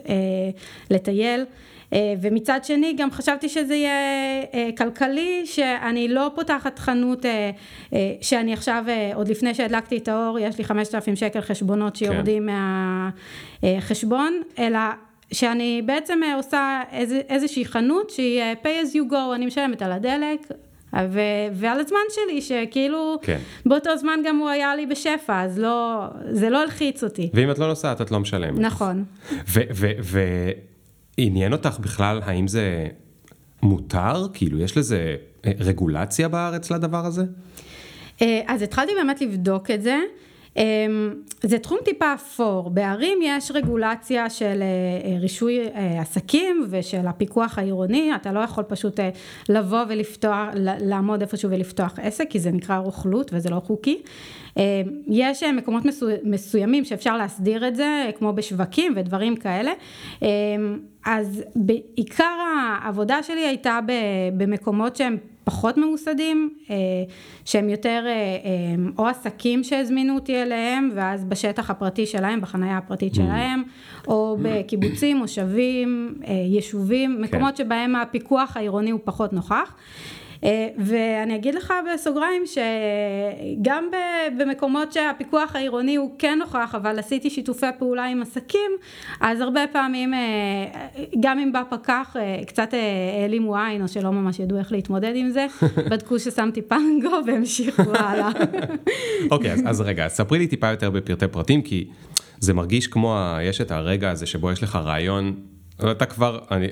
לטייל. 0.90 1.44
אה, 1.92 2.14
ומצד 2.20 2.60
שני 2.62 2.94
גם 2.96 3.10
חשבתי 3.10 3.48
שזה 3.48 3.74
יהיה 3.74 3.92
אה, 4.54 4.68
כלכלי, 4.78 5.42
שאני 5.44 6.08
לא 6.08 6.30
פותחת 6.34 6.78
חנות 6.78 7.26
אה, 7.26 7.50
שאני 8.20 8.52
עכשיו, 8.52 8.84
עוד 9.14 9.28
לפני 9.28 9.54
שהדלקתי 9.54 9.96
את 9.96 10.08
האור, 10.08 10.38
יש 10.38 10.58
לי 10.58 10.64
5,000 10.64 11.16
שקל 11.16 11.40
חשבונות 11.40 11.96
שיורדים 11.96 12.48
כן. 12.48 12.54
מהחשבון, 13.62 14.42
אלא 14.58 14.78
שאני 15.32 15.82
בעצם 15.86 16.20
עושה 16.36 16.80
איז, 16.92 17.14
איזושהי 17.28 17.64
חנות 17.64 18.10
שהיא 18.10 18.42
pay 18.62 18.86
as 18.86 18.94
you 18.94 19.12
go, 19.12 19.34
אני 19.34 19.46
משלמת 19.46 19.82
על 19.82 19.92
הדלק, 19.92 20.40
ו- 20.94 21.20
ועל 21.52 21.80
הזמן 21.80 21.98
שלי, 22.10 22.40
שכאילו, 22.40 23.18
כן. 23.22 23.38
באותו 23.66 23.96
זמן 23.96 24.20
גם 24.24 24.36
הוא 24.36 24.48
היה 24.48 24.76
לי 24.76 24.86
בשפע, 24.86 25.42
אז 25.42 25.58
לא, 25.58 26.04
זה 26.30 26.50
לא 26.50 26.62
הלחיץ 26.62 27.04
אותי. 27.04 27.30
ואם 27.34 27.50
את 27.50 27.58
לא 27.58 27.68
נוסעת, 27.68 28.00
את 28.00 28.10
לא 28.10 28.20
משלמת. 28.20 28.58
נכון. 28.58 29.04
ו- 29.48 29.60
ו- 29.74 29.92
ו- 30.02 30.50
עניין 31.20 31.52
אותך 31.52 31.78
בכלל, 31.80 32.20
האם 32.24 32.48
זה 32.48 32.86
מותר? 33.62 34.26
כאילו, 34.34 34.58
יש 34.58 34.76
לזה 34.76 35.16
רגולציה 35.46 36.28
בארץ 36.28 36.70
לדבר 36.70 37.06
הזה? 37.06 37.24
אז 38.46 38.62
התחלתי 38.62 38.92
באמת 38.94 39.20
לבדוק 39.20 39.70
את 39.70 39.82
זה. 39.82 39.98
אמ, 40.58 41.14
זה 41.42 41.58
תחום 41.58 41.78
טיפה 41.84 42.14
אפור, 42.14 42.70
בערים 42.70 43.18
יש 43.22 43.50
רגולציה 43.50 44.30
של 44.30 44.62
אה, 44.62 45.10
אה, 45.10 45.18
רישוי 45.18 45.60
אה, 45.74 46.00
עסקים 46.00 46.66
ושל 46.70 47.06
הפיקוח 47.06 47.58
העירוני, 47.58 48.14
אתה 48.14 48.32
לא 48.32 48.40
יכול 48.40 48.64
פשוט 48.64 49.00
לבוא 49.48 49.84
ולפתוח, 49.88 50.48
לעמוד 50.80 51.20
איפשהו 51.20 51.50
ולפתוח 51.50 51.98
עסק, 52.02 52.26
כי 52.30 52.38
זה 52.38 52.50
נקרא 52.50 52.78
רוכלות 52.78 53.30
וזה 53.34 53.50
לא 53.50 53.60
חוקי. 53.60 54.02
יש 55.06 55.42
מקומות 55.42 55.82
מסוימים 56.24 56.84
שאפשר 56.84 57.16
להסדיר 57.16 57.68
את 57.68 57.76
זה, 57.76 58.10
כמו 58.18 58.32
בשווקים 58.32 58.92
ודברים 58.96 59.36
כאלה. 59.36 59.72
אז 61.06 61.42
בעיקר 61.56 62.36
העבודה 62.82 63.22
שלי 63.22 63.46
הייתה 63.46 63.78
במקומות 64.36 64.96
שהם 64.96 65.16
פחות 65.48 65.76
ממוסדים, 65.76 66.50
אה, 66.70 66.76
שהם 67.44 67.68
יותר 67.68 68.04
אה, 68.06 68.12
אה, 68.12 68.90
או 68.98 69.06
עסקים 69.06 69.64
שהזמינו 69.64 70.14
אותי 70.14 70.42
אליהם, 70.42 70.90
ואז 70.94 71.24
בשטח 71.24 71.70
הפרטי 71.70 72.06
שלהם, 72.06 72.40
בחניה 72.40 72.76
הפרטית 72.78 73.12
mm. 73.12 73.16
שלהם, 73.16 73.62
או 74.08 74.36
בקיבוצים, 74.42 75.16
מושבים, 75.16 76.14
יישובים, 76.26 77.22
מקומות 77.22 77.56
כן. 77.56 77.64
שבהם 77.64 77.96
הפיקוח 77.96 78.56
העירוני 78.56 78.90
הוא 78.90 79.00
פחות 79.04 79.32
נוכח. 79.32 79.74
אה, 80.44 80.68
ואני 80.78 81.34
אגיד 81.34 81.54
לך 81.54 81.74
בסוגריים 81.94 82.42
שגם 82.46 83.84
במקומות 84.38 84.92
שהפיקוח 84.92 85.56
העירוני 85.56 85.96
הוא 85.96 86.10
כן 86.18 86.38
נוכח, 86.38 86.74
אבל 86.74 86.98
עשיתי 86.98 87.30
שיתופי 87.30 87.66
פעולה 87.78 88.04
עם 88.04 88.22
עסקים, 88.22 88.70
אז 89.20 89.40
הרבה 89.40 89.60
פעמים, 89.72 90.14
אה, 90.14 90.18
גם 91.20 91.38
אם 91.38 91.52
בא 91.52 91.62
פקח, 91.70 92.16
אה, 92.18 92.40
קצת 92.46 92.74
העלימו 93.22 93.56
עין, 93.56 93.82
או 93.82 93.88
שלא 93.88 94.12
ממש 94.12 94.38
ידעו 94.38 94.58
איך 94.58 94.72
להתמודד 94.72 95.12
עם 95.14 95.30
זה, 95.30 95.46
בדקו 95.90 96.18
ששמתי 96.18 96.62
פנגו 96.62 97.20
והמשיכו 97.26 97.94
הלאה. 97.94 98.30
אוקיי, 99.30 99.52
אז, 99.52 99.62
אז 99.66 99.80
רגע, 99.80 100.08
ספרי 100.08 100.38
לי 100.38 100.46
טיפה 100.46 100.70
יותר 100.70 100.90
בפרטי 100.90 101.28
פרטים, 101.28 101.62
כי 101.62 101.88
זה 102.40 102.54
מרגיש 102.54 102.86
כמו, 102.86 103.18
יש 103.42 103.60
את 103.60 103.70
הרגע 103.70 104.10
הזה 104.10 104.26
שבו 104.26 104.52
יש 104.52 104.62
לך 104.62 104.76
רעיון, 104.76 105.34
אתה 105.80 106.06
כבר, 106.06 106.38
אני, 106.50 106.66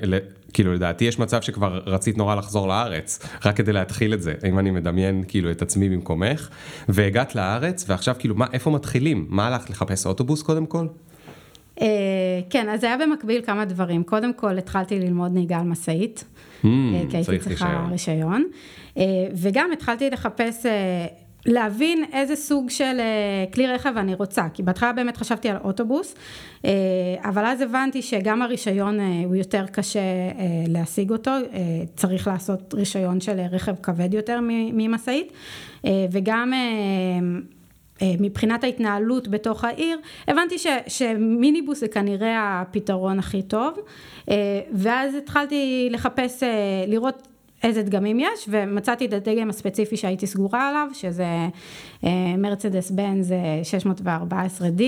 כאילו 0.53 0.73
לדעתי 0.73 1.05
יש 1.05 1.19
מצב 1.19 1.41
שכבר 1.41 1.81
רצית 1.85 2.17
נורא 2.17 2.35
לחזור 2.35 2.67
לארץ, 2.67 3.19
רק 3.45 3.57
כדי 3.57 3.73
להתחיל 3.73 4.13
את 4.13 4.21
זה, 4.21 4.33
אם 4.49 4.59
אני 4.59 4.71
מדמיין 4.71 5.23
כאילו 5.27 5.51
את 5.51 5.61
עצמי 5.61 5.89
במקומך, 5.89 6.49
והגעת 6.89 7.35
לארץ 7.35 7.85
ועכשיו 7.87 8.15
כאילו 8.19 8.35
מה, 8.35 8.45
איפה 8.53 8.71
מתחילים? 8.71 9.25
מה 9.29 9.47
הלכת 9.47 9.69
לחפש 9.69 10.05
אוטובוס 10.05 10.43
קודם 10.43 10.65
כל? 10.65 10.87
אה, 11.81 11.87
כן, 12.49 12.69
אז 12.69 12.83
היה 12.83 12.97
במקביל 12.97 13.41
כמה 13.45 13.65
דברים. 13.65 14.03
קודם 14.03 14.33
כל 14.33 14.57
התחלתי 14.57 14.99
ללמוד 14.99 15.33
נהיגה 15.33 15.57
על 15.57 15.65
משאית, 15.65 16.23
mm, 16.63 16.65
כי 17.09 17.17
הייתי 17.17 17.39
צריכה 17.39 17.87
רישיון, 17.91 18.45
אה, 18.97 19.03
וגם 19.33 19.69
התחלתי 19.73 20.09
לחפש 20.09 20.65
להבין 21.45 22.03
איזה 22.13 22.35
סוג 22.35 22.69
של 22.69 22.99
אה, 22.99 23.45
כלי 23.53 23.67
רכב 23.67 23.93
אני 23.97 24.15
רוצה, 24.15 24.43
כי 24.53 24.63
בהתחלה 24.63 24.93
באמת 24.93 25.17
חשבתי 25.17 25.49
על 25.49 25.57
אוטובוס, 25.63 26.15
אה, 26.65 26.71
אבל 27.23 27.45
אז 27.45 27.61
הבנתי 27.61 28.01
שגם 28.01 28.41
הרישיון 28.41 28.99
אה, 28.99 29.21
הוא 29.25 29.35
יותר 29.35 29.65
קשה 29.71 29.99
להשיג 30.67 31.11
אותו, 31.11 31.31
צריך 31.95 32.27
לעשות 32.27 32.73
רישיון 32.73 33.21
של 33.21 33.39
רכב 33.51 33.75
כבד 33.83 34.13
יותר 34.13 34.39
ממשאית, 34.43 35.31
וגם 36.11 36.53
מבחינת 38.03 38.63
ההתנהלות 38.63 39.27
בתוך 39.27 39.63
העיר, 39.63 39.99
הבנתי 40.27 40.57
ש, 40.57 40.67
שמיניבוס 40.87 41.79
זה 41.79 41.87
כנראה 41.87 42.61
הפתרון 42.61 43.19
הכי 43.19 43.41
טוב, 43.41 43.79
ואז 44.73 45.15
התחלתי 45.15 45.87
לחפש, 45.91 46.43
לראות 46.87 47.27
איזה 47.63 47.83
דגמים 47.83 48.19
יש, 48.19 48.49
ומצאתי 48.49 49.05
את 49.05 49.13
הדגם 49.13 49.49
הספציפי 49.49 49.97
שהייתי 49.97 50.27
סגורה 50.27 50.69
עליו, 50.69 50.87
שזה 50.93 51.25
מרצדס 52.37 52.91
בנז 52.91 53.33
614D. 54.01 54.81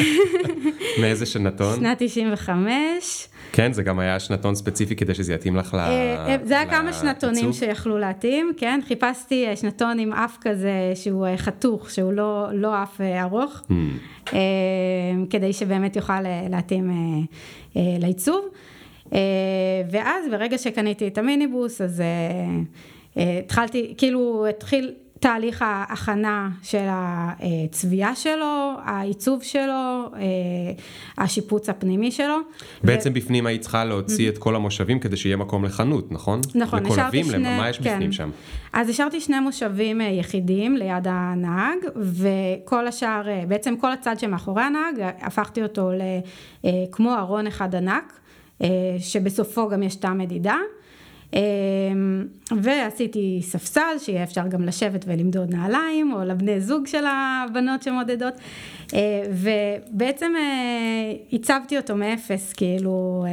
מאיזה 1.00 1.26
שנתון? 1.26 1.76
שנת 1.76 1.96
95. 2.00 3.28
כן, 3.52 3.72
זה 3.72 3.82
גם 3.82 3.98
היה 3.98 4.20
שנתון 4.20 4.54
ספציפי 4.54 4.96
כדי 4.96 5.14
שזה 5.14 5.34
יתאים 5.34 5.56
לך 5.56 5.74
ל... 5.74 5.78
אה, 5.78 6.26
אה, 6.28 6.36
זה 6.44 6.54
היה 6.54 6.70
כמה 6.70 6.92
שנתונים 6.92 7.52
שיכלו 7.52 7.98
להתאים, 7.98 8.52
כן, 8.56 8.80
חיפשתי 8.88 9.46
אה, 9.46 9.56
שנתון 9.56 9.98
עם 9.98 10.12
אף 10.12 10.36
כזה 10.40 10.92
שהוא 10.94 11.26
חתוך, 11.36 11.90
שהוא 11.90 12.12
לא, 12.12 12.48
לא 12.52 12.82
אף 12.82 13.00
ארוך, 13.00 13.62
hmm. 13.68 14.30
כדי 15.30 15.52
שבאמת 15.52 15.96
יוכל 15.96 16.20
להתאים 16.50 16.90
לעיצוב. 17.76 18.48
אה, 19.12 19.18
ואז 19.90 20.24
ברגע 20.30 20.58
שקניתי 20.58 21.08
את 21.08 21.18
המיניבוס, 21.18 21.80
אז 21.80 22.00
אה, 22.00 22.06
אה, 23.16 23.38
התחלתי, 23.38 23.94
כאילו 23.98 24.46
התחיל 24.46 24.92
תהליך 25.20 25.64
ההכנה 25.66 26.48
של 26.62 26.86
הצביעה 26.88 28.16
שלו, 28.16 28.72
העיצוב 28.84 29.42
שלו, 29.42 30.10
השיפוץ 31.18 31.68
הפנימי 31.68 32.10
שלו. 32.10 32.36
בעצם 32.82 33.10
ו... 33.10 33.14
בפנים 33.14 33.46
היית 33.46 33.60
צריכה 33.60 33.84
להוציא 33.84 34.28
את 34.28 34.38
כל 34.38 34.56
המושבים 34.56 34.98
כדי 34.98 35.16
שיהיה 35.16 35.36
מקום 35.36 35.64
לחנות, 35.64 36.12
נכון? 36.12 36.40
נכון, 36.54 36.86
השארתי 36.86 37.24
שני... 37.24 37.58
מה 37.58 37.68
יש 37.68 37.78
כן. 37.78 37.94
בפנים 37.94 38.12
שם? 38.12 38.30
אז 38.72 38.88
השארתי 38.88 39.20
שני 39.20 39.40
מושבים 39.40 40.00
יחידים 40.00 40.76
ליד 40.76 41.06
הנהג, 41.10 41.78
וכל 41.96 42.86
השאר, 42.86 43.22
בעצם 43.48 43.76
כל 43.76 43.92
הצד 43.92 44.18
שמאחורי 44.18 44.62
הנהג, 44.62 45.12
הפכתי 45.20 45.62
אותו 45.62 45.90
כמו 46.92 47.14
ארון 47.14 47.46
אחד 47.46 47.74
ענק. 47.74 48.20
אה, 48.62 48.68
שבסופו 48.98 49.68
גם 49.68 49.82
יש 49.82 49.96
תא 49.96 50.12
מדידה. 50.12 50.56
אה, 51.34 51.40
ועשיתי 52.62 53.40
ספסל 53.42 53.98
שיהיה 53.98 54.22
אפשר 54.22 54.46
גם 54.46 54.62
לשבת 54.62 55.04
ולמדוד 55.08 55.54
נעליים 55.54 56.12
או 56.12 56.24
לבני 56.24 56.60
זוג 56.60 56.86
של 56.86 57.04
הבנות 57.06 57.82
שמודדות 57.82 58.34
אה, 58.94 59.22
ובעצם 59.30 60.32
הצבתי 61.32 61.76
אותו 61.76 61.96
מאפס 61.96 62.52
כאילו. 62.52 63.24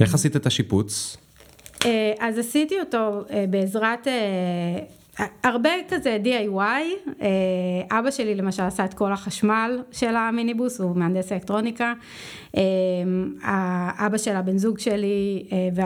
איך 0.00 0.14
עשית 0.14 0.36
את 0.36 0.46
השיפוץ? 0.46 1.16
אז 2.18 2.38
עשיתי 2.38 2.80
אותו 2.80 3.24
בעזרת 3.50 4.08
הרבה 5.42 5.70
כזה 5.88 6.18
DIY, 6.24 7.22
אבא 7.90 8.10
שלי 8.10 8.34
למשל 8.34 8.62
עשה 8.62 8.84
את 8.84 8.94
כל 8.94 9.12
החשמל 9.12 9.82
של 9.92 10.16
המיניבוס, 10.16 10.80
הוא 10.80 10.96
מהנדס 10.96 11.32
אלקטרוניקה, 11.32 11.92
האבא 13.42 14.18
של 14.18 14.36
הבן 14.36 14.58
זוג 14.58 14.78
שלי, 14.78 15.46
אה, 15.52 15.84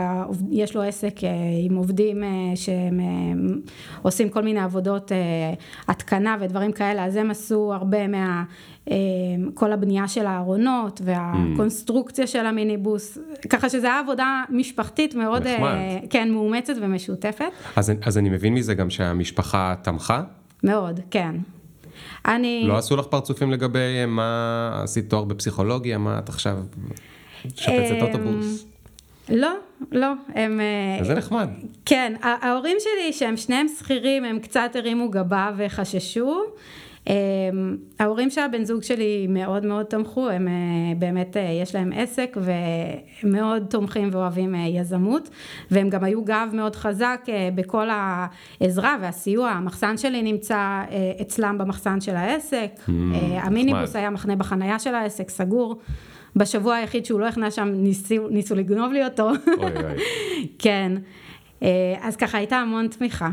ויש 0.49 0.75
לו 0.75 0.81
עסק 0.81 1.19
עם 1.65 1.75
עובדים 1.75 2.23
שהם 2.55 2.99
עושים 4.01 4.29
כל 4.29 4.41
מיני 4.41 4.59
עבודות 4.59 5.11
התקנה 5.87 6.37
ודברים 6.39 6.71
כאלה, 6.71 7.05
אז 7.05 7.15
הם 7.15 7.31
עשו 7.31 7.73
הרבה 7.73 8.07
מה... 8.07 8.43
כל 9.53 9.71
הבנייה 9.71 10.07
של 10.07 10.25
הארונות 10.25 11.01
והקונסטרוקציה 11.03 12.27
של 12.27 12.45
המיניבוס, 12.45 13.17
ככה 13.49 13.69
שזו 13.69 13.87
הייתה 13.87 13.99
עבודה 13.99 14.43
משפחתית 14.49 15.15
מאוד, 15.15 15.47
נחמד. 15.47 15.75
כן, 16.09 16.31
מאומצת 16.31 16.73
ומשותפת. 16.81 17.45
אז, 17.75 17.91
אז 18.05 18.17
אני 18.17 18.29
מבין 18.29 18.53
מזה 18.53 18.73
גם 18.73 18.89
שהמשפחה 18.89 19.75
תמכה? 19.81 20.23
מאוד, 20.63 20.99
כן. 21.11 21.35
אני... 22.25 22.63
לא 22.67 22.77
עשו 22.77 22.95
לך 22.95 23.05
פרצופים 23.05 23.51
לגבי 23.51 24.05
מה 24.07 24.71
עשית 24.83 25.09
תואר 25.09 25.23
בפסיכולוגיה, 25.23 25.97
מה 25.97 26.19
את 26.19 26.29
עכשיו 26.29 26.57
שפצת 27.47 28.01
אוטובוס? 28.01 28.65
לא, 29.29 29.51
לא, 29.91 30.07
הם... 30.35 30.59
זה 31.01 31.13
נחמד. 31.13 31.49
כן, 31.85 32.13
ההורים 32.21 32.77
שלי 32.79 33.13
שהם 33.13 33.37
שניהם 33.37 33.67
שכירים, 33.79 34.25
הם 34.25 34.39
קצת 34.39 34.71
הרימו 34.75 35.09
גבה 35.09 35.51
וחששו. 35.57 36.41
אמ, 37.07 37.13
ההורים 37.99 38.29
של 38.29 38.41
הבן 38.41 38.63
זוג 38.63 38.83
שלי 38.83 39.27
מאוד 39.29 39.65
מאוד 39.65 39.85
תמכו, 39.85 40.29
הם 40.29 40.47
אה, 40.47 40.53
באמת, 40.97 41.37
אה, 41.37 41.41
יש 41.61 41.75
להם 41.75 41.91
עסק 41.95 42.37
ומאוד 43.23 43.63
תומכים 43.69 44.09
ואוהבים 44.11 44.55
אה, 44.55 44.59
יזמות, 44.59 45.29
והם 45.71 45.89
גם 45.89 46.03
היו 46.03 46.25
גב 46.25 46.49
מאוד 46.53 46.75
חזק 46.75 47.21
בכל 47.55 47.87
העזרה 47.91 48.97
והסיוע, 49.01 49.49
המחסן 49.49 49.97
שלי 49.97 50.21
נמצא 50.21 50.81
אצלם 51.21 51.57
במחסן 51.57 52.01
של 52.01 52.15
העסק, 52.15 52.71
mm, 52.87 52.91
המיניבוס 53.33 53.95
היה 53.95 54.09
מחנה 54.09 54.35
בחנייה 54.35 54.79
של 54.79 54.95
העסק, 54.95 55.29
סגור. 55.29 55.81
בשבוע 56.35 56.75
היחיד 56.75 57.05
שהוא 57.05 57.19
לא 57.19 57.27
הכנס 57.27 57.53
שם 57.53 57.67
ניסו, 57.73 58.27
ניסו 58.29 58.55
לגנוב 58.55 58.91
לי 58.91 59.05
אותו. 59.05 59.29
אוי 59.47 59.71
אוי. 59.83 60.03
כן, 60.63 60.91
אז 62.01 62.15
ככה 62.15 62.37
הייתה 62.37 62.57
המון 62.57 62.87
תמיכה. 62.87 63.29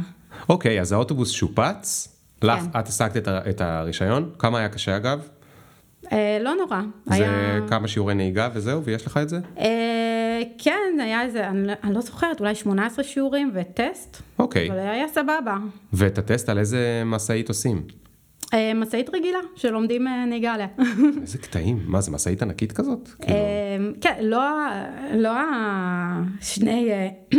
אוקיי, 0.49 0.81
אז 0.81 0.93
האוטובוס 0.93 1.31
שופץ? 1.31 2.18
לך, 2.43 2.63
כן. 2.73 2.79
את 2.81 2.89
השגת 2.89 3.17
את, 3.17 3.29
את 3.29 3.61
הרישיון? 3.61 4.31
כמה 4.39 4.59
היה 4.59 4.69
קשה 4.69 4.97
אגב? 4.97 5.29
אה, 6.13 6.39
לא 6.41 6.55
נורא. 6.55 6.81
זה 7.07 7.15
היה... 7.15 7.61
כמה 7.69 7.89
שיעורי 7.89 8.15
נהיגה 8.15 8.49
וזהו, 8.55 8.85
ויש 8.85 9.07
לך 9.07 9.17
את 9.17 9.29
זה? 9.29 9.39
אה, 9.59 10.43
כן, 10.59 11.01
היה 11.01 11.23
איזה, 11.23 11.49
אני, 11.49 11.67
לא, 11.67 11.73
אני 11.85 11.95
לא 11.95 12.01
זוכרת, 12.01 12.41
אולי 12.41 12.55
18 12.55 13.05
שיעורים 13.05 13.51
וטסט. 13.55 14.23
אוקיי. 14.39 14.71
אבל 14.71 14.79
היה 14.79 15.09
סבבה. 15.09 15.57
ואת 15.93 16.19
הטסט 16.19 16.49
על 16.49 16.59
איזה 16.59 17.03
משאית 17.07 17.49
עושים? 17.49 17.83
משאית 18.75 19.11
רגילה, 19.15 19.39
שלומדים 19.57 20.07
נהיגה 20.29 20.53
עליה. 20.55 20.67
איזה 21.23 21.39
קטעים, 21.39 21.81
מה 21.87 22.01
זה 22.01 22.11
משאית 22.11 22.43
ענקית 22.43 22.73
כזאת? 22.73 23.09
כאילו... 23.09 23.39
כן, 24.01 24.15
לא, 24.21 24.51
לא 25.15 25.31
השני, 26.41 26.89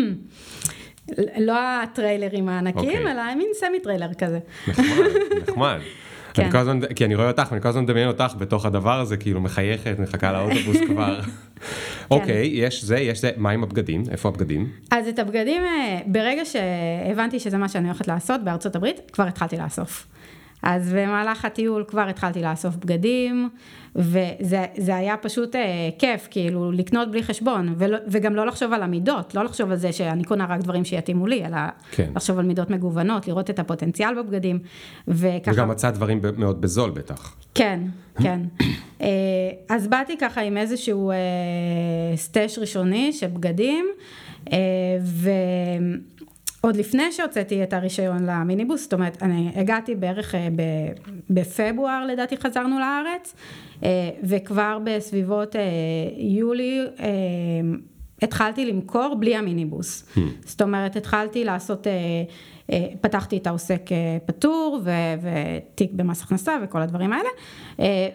לא 1.38 1.82
הטריילרים 1.84 2.50
הענקים, 2.50 2.90
okay. 2.90 2.98
אוקיי. 2.98 3.12
אלא 3.12 3.36
מין 3.36 3.48
semi 3.54 3.80
trailer 3.80 4.14
כזה. 4.14 4.40
נחמד, 4.68 4.86
נחמד. 5.48 5.80
כן. 6.34 6.44
אני 6.44 6.52
כל 6.52 6.58
הזמן, 6.58 6.80
כי 6.96 7.06
אני 7.06 7.16
רואה 7.16 7.28
אותך, 7.28 7.48
ואני 7.52 7.62
כל 7.62 7.68
הזמן 7.68 7.84
מדמיין 7.84 8.08
אותך 8.08 8.34
בתוך 8.38 8.66
הדבר 8.66 9.00
הזה, 9.00 9.18
כאילו 9.18 9.42
מחייכת, 9.42 10.00
מחכה 10.00 10.32
לאוטובוס 10.32 10.78
כבר. 10.88 11.20
אוקיי, 12.12 12.50
כן. 12.50 12.66
יש 12.66 12.84
זה, 12.84 13.00
יש 13.00 13.22
זה, 13.22 13.32
מה 13.38 13.50
עם 13.50 13.64
הבגדים? 13.64 14.04
איפה 14.12 14.30
הבגדים? 14.30 14.70
אז 14.92 15.08
את 15.08 15.20
הבגדים, 15.20 15.62
אה, 15.62 16.00
ברגע 16.06 16.42
שהבנתי 16.46 17.40
שזה 17.40 17.58
מה 17.58 17.70
שאני 17.70 17.88
הולכת 17.88 18.08
לעשות 18.08 18.44
בארצות 18.44 18.76
הברית, 18.76 19.02
כבר 19.14 19.28
התחלתי 19.28 19.58
לאסוף. 19.58 20.08
אז 20.64 20.94
במהלך 20.94 21.46
הטיול 21.46 21.84
כבר 21.88 22.10
התחלתי 22.10 22.42
לאסוף 22.42 22.76
בגדים, 22.76 23.50
וזה 23.96 24.96
היה 24.96 25.18
פשוט 25.18 25.56
אה, 25.56 25.90
כיף, 26.00 26.28
כאילו, 26.32 26.72
לקנות 26.72 27.12
בלי 27.12 27.24
חשבון, 27.24 27.76
ולא, 27.78 27.98
וגם 28.08 28.36
לא 28.36 28.46
לחשוב 28.46 28.74
על 28.74 28.84
המידות, 28.84 29.36
לא 29.36 29.44
לחשוב 29.44 29.72
על 29.72 29.78
זה 29.78 29.92
שאני 29.92 30.24
קונה 30.24 30.46
רק 30.50 30.60
דברים 30.60 30.86
שיתאימו 30.86 31.28
לי, 31.28 31.46
אלא 31.46 31.58
כן. 31.92 32.12
לחשוב 32.16 32.40
על 32.40 32.46
מידות 32.46 32.70
מגוונות, 32.70 33.28
לראות 33.28 33.50
את 33.50 33.60
הפוטנציאל 33.60 34.22
בבגדים, 34.22 34.60
וככה... 35.08 35.52
וגם 35.52 35.70
מצאת 35.70 35.94
דברים 35.94 36.22
מאוד 36.38 36.62
בזול 36.62 36.90
בטח. 36.90 37.36
כן, 37.56 37.80
כן. 38.22 38.42
אה, 39.02 39.08
אז 39.70 39.88
באתי 39.88 40.18
ככה 40.18 40.42
עם 40.42 40.58
איזשהו 40.58 41.12
אה, 41.12 41.16
סטאש 42.16 42.60
ראשוני 42.60 43.14
של 43.14 43.28
בגדים, 43.28 43.86
אה, 44.54 44.58
ו... 45.02 45.30
עוד 46.62 46.76
לפני 46.76 47.12
שהוצאתי 47.12 47.64
את 47.64 47.74
הרישיון 47.74 48.26
למיניבוס, 48.26 48.84
זאת 48.84 48.94
אומרת, 48.94 49.24
אני 49.24 49.52
הגעתי 49.56 49.96
בערך 49.96 50.36
אה, 50.36 50.48
בפברואר 51.30 52.06
לדעתי 52.06 52.38
חזרנו 52.38 52.80
לארץ, 52.80 53.36
אה, 53.84 53.90
וכבר 54.24 54.80
בסביבות 54.84 55.56
אה, 55.56 55.62
יולי 56.18 56.86
התחלתי 58.22 58.66
למכור 58.66 59.16
בלי 59.20 59.36
המיניבוס. 59.36 60.06
Hmm. 60.16 60.20
זאת 60.46 60.62
אומרת, 60.62 60.96
התחלתי 60.96 61.44
לעשות, 61.44 61.88
פתחתי 63.02 63.38
את 63.38 63.48
העוסק 63.48 63.82
פטור 64.26 64.82
ותיק 64.84 65.92
במס 65.94 66.22
הכנסה 66.22 66.58
וכל 66.64 66.82
הדברים 66.82 67.14
האלה, 67.14 67.30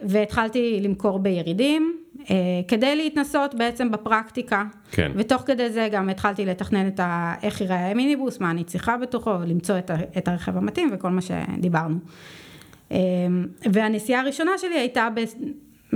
והתחלתי 0.03 0.81
למכור 0.81 1.19
בירידים. 1.19 2.04
אה, 2.31 2.37
כדי 2.69 2.97
להתנסות 2.97 3.55
בעצם 3.55 3.91
בפרקטיקה. 3.91 4.65
כן. 4.91 5.13
ותוך 5.15 5.43
כדי 5.47 5.71
זה 5.71 5.89
גם 5.93 6.09
התחלתי 6.09 6.47
לתכנן 6.47 6.87
את 6.87 7.01
ה... 7.01 7.35
איך 7.43 7.61
ייראה 7.61 7.91
המיניבוס, 7.91 8.41
מה 8.41 8.51
אני 8.51 8.65
צריכה 8.65 8.97
בתוכו, 8.97 9.31
למצוא 9.47 9.79
את, 9.79 9.91
ה... 9.91 9.95
את 10.19 10.29
הרכב 10.29 10.57
המתאים 10.57 10.91
וכל 10.93 11.11
מה 11.11 11.21
שדיברנו. 11.21 11.99
אה, 12.93 12.99
והנסיעה 13.73 14.21
הראשונה 14.21 14.51
שלי 14.59 14.79
הייתה 14.79 15.09
ב... 15.15 15.21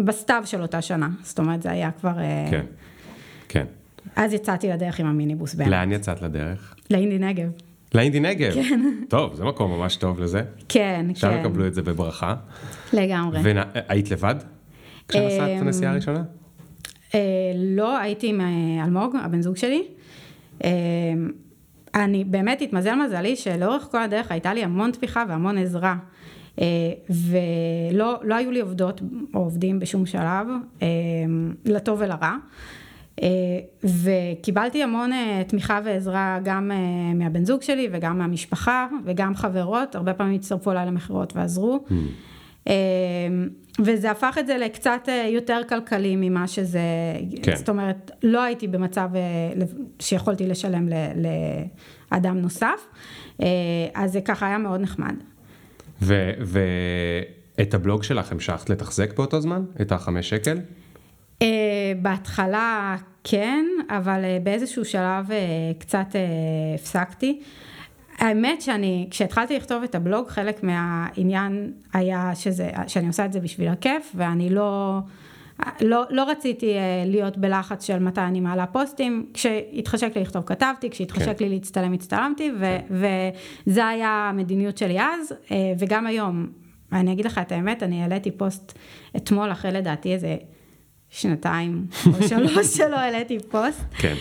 בסתיו 0.05 0.43
של 0.47 0.63
אותה 0.63 0.83
שנה, 0.83 1.09
זאת 1.23 1.39
אומרת 1.39 1.63
זה 1.63 1.71
היה 1.71 1.91
כבר... 1.91 2.19
אה, 2.19 2.47
כן, 2.51 2.65
כן. 3.49 3.65
אז 4.17 4.33
יצאתי 4.33 4.69
לדרך 4.69 5.01
עם 5.01 5.07
המיניבוס 5.07 5.55
באמת. 5.55 5.71
לאן 5.71 5.93
יצאת 5.93 6.23
לדרך? 6.23 6.75
לאינדי 6.91 7.19
נגב. 7.19 7.49
לאינדי 7.95 8.21
נגב? 8.21 8.53
כן. 8.55 8.81
טוב, 9.09 9.35
זה 9.35 9.45
מקום 9.45 9.71
ממש 9.71 9.97
טוב 9.97 10.21
לזה. 10.21 10.43
כן, 10.69 11.01
כן. 11.05 11.11
עכשיו 11.11 11.33
יקבלו 11.33 11.67
את 11.67 11.75
זה 11.75 11.83
בברכה. 11.83 12.35
לגמרי. 12.93 13.41
והיית 13.43 14.11
לבד? 14.11 14.35
כשנסעת 15.09 15.51
את 15.57 15.61
הנסיעה 15.61 15.93
הראשונה? 15.93 16.23
אה, 17.15 17.21
לא, 17.57 17.99
הייתי 17.99 18.29
עם 18.29 18.41
אה, 18.41 18.85
אלמוג, 18.85 19.17
הבן 19.23 19.43
זוג 19.43 19.57
שלי. 19.57 19.83
אה, 20.65 20.71
אני 21.95 22.25
באמת 22.25 22.63
התמזל 22.63 22.95
מזלי 22.95 23.37
שלאורך 23.37 23.89
כל 23.91 24.03
הדרך 24.03 24.31
הייתה 24.33 24.55
לי 24.55 24.65
המון 24.65 24.91
תמיכה 24.91 25.25
והמון 25.29 25.59
עזרה. 25.59 25.97
ולא 27.11 28.21
לא 28.23 28.35
היו 28.35 28.51
לי 28.51 28.61
עובדות 28.61 29.01
או 29.35 29.41
עובדים 29.41 29.79
בשום 29.79 30.07
שלב, 30.07 30.47
לטוב 31.65 32.01
ולרע. 32.01 32.37
וקיבלתי 33.85 34.83
המון 34.83 35.11
תמיכה 35.47 35.81
ועזרה 35.85 36.39
גם 36.45 36.71
מהבן 37.15 37.45
זוג 37.45 37.63
שלי 37.63 37.89
וגם 37.93 38.19
מהמשפחה 38.19 38.87
וגם 39.05 39.35
חברות, 39.35 39.95
הרבה 39.95 40.15
פעמים 40.15 40.35
הצטרפו 40.35 40.73
אליי 40.73 40.87
למכירות 40.87 41.37
ועזרו. 41.37 41.85
Mm. 41.89 42.71
וזה 43.79 44.11
הפך 44.11 44.37
את 44.41 44.47
זה 44.47 44.59
לקצת 44.59 45.01
אה, 45.09 45.29
יותר 45.33 45.61
כלכלי 45.69 46.17
ממה 46.17 46.49
שזה, 46.49 46.81
כן. 47.43 47.57
זאת 47.57 47.69
אומרת, 47.69 48.11
לא 48.23 48.43
הייתי 48.43 48.69
במצב 48.69 49.09
אה, 49.15 49.21
שיכולתי 50.01 50.47
לשלם 50.47 50.89
לאדם 52.13 52.39
נוסף, 52.39 52.87
אה, 53.43 53.47
אז 53.95 54.13
זה 54.13 54.21
ככה 54.21 54.47
היה 54.47 54.59
מאוד 54.59 54.81
נחמד. 54.81 55.15
ואת 56.03 57.75
הבלוג 57.75 58.03
שלך 58.03 58.33
המשכת 58.33 58.71
לתחזק 58.71 59.17
באותו 59.17 59.41
זמן? 59.41 59.65
את 59.81 59.93
החמש 59.93 60.29
שקל? 60.29 60.59
בהתחלה 62.03 62.97
כן, 63.25 63.65
אבל 63.91 64.25
באיזשהו 64.43 64.85
שלב 64.85 65.27
קצת 65.79 66.07
הפסקתי. 66.75 67.41
האמת 68.19 68.63
שאני, 68.63 69.07
כשהתחלתי 69.11 69.57
לכתוב 69.57 69.83
את 69.83 69.95
הבלוג, 69.95 70.29
חלק 70.29 70.63
מהעניין 70.63 71.73
היה 71.93 72.31
שזה, 72.35 72.71
שאני 72.87 73.07
עושה 73.07 73.25
את 73.25 73.33
זה 73.33 73.41
בשביל 73.41 73.69
הכיף, 73.69 74.13
ואני 74.15 74.51
לא, 74.51 74.99
לא, 75.81 76.05
לא 76.11 76.31
רציתי 76.31 76.75
אה, 76.75 77.05
להיות 77.07 77.37
בלחץ 77.37 77.87
של 77.87 77.99
מתי 77.99 78.21
אני 78.21 78.41
מעלה 78.41 78.67
פוסטים, 78.67 79.27
כשהתחשק 79.35 80.17
לי 80.17 80.23
לכתוב 80.23 80.43
כתבתי, 80.47 80.91
כשהתחשק 80.91 81.39
כן. 81.39 81.45
לי 81.45 81.51
להצטלם 81.51 81.93
הצטלמתי, 81.93 82.51
ו, 82.61 82.61
כן. 82.89 82.95
וזה 83.67 83.87
היה 83.87 84.29
המדיניות 84.31 84.79
שלי 84.79 85.01
אז, 85.01 85.33
אה, 85.51 85.73
וגם 85.79 86.07
היום, 86.07 86.47
אני 86.93 87.13
אגיד 87.13 87.27
לך 87.27 87.39
את 87.39 87.53
האמת, 87.53 87.83
אני 87.83 88.03
העליתי 88.03 88.31
פוסט 88.31 88.79
אתמול, 89.17 89.53
אחרי 89.53 89.73
לדעתי 89.73 90.13
איזה 90.13 90.37
שנתיים 91.11 91.87
או 92.07 92.29
שלוש 92.29 92.67
שלא 92.77 92.97
העליתי 92.97 93.39
פוסט. 93.51 93.85
כן. 93.99 94.15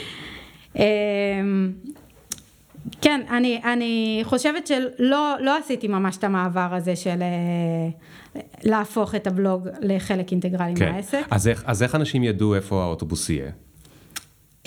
כן, 3.01 3.21
אני, 3.29 3.61
אני 3.63 4.21
חושבת 4.23 4.67
שלא 4.67 5.35
לא 5.39 5.57
עשיתי 5.57 5.87
ממש 5.87 6.17
את 6.17 6.23
המעבר 6.23 6.69
הזה 6.71 6.95
של 6.95 7.21
אה, 7.21 8.41
להפוך 8.63 9.15
את 9.15 9.27
הבלוג 9.27 9.67
לחלק 9.81 10.31
אינטגרלי 10.31 10.75
כן. 10.75 10.91
מהעסק. 10.91 11.23
אז 11.29 11.47
איך, 11.47 11.63
אז 11.67 11.83
איך 11.83 11.95
אנשים 11.95 12.23
ידעו 12.23 12.55
איפה 12.55 12.83
האוטובוס 12.83 13.29
יהיה? 13.29 13.51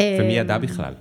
אה, 0.00 0.18
ומי 0.20 0.33
ידע 0.33 0.59
בכלל? 0.59 0.94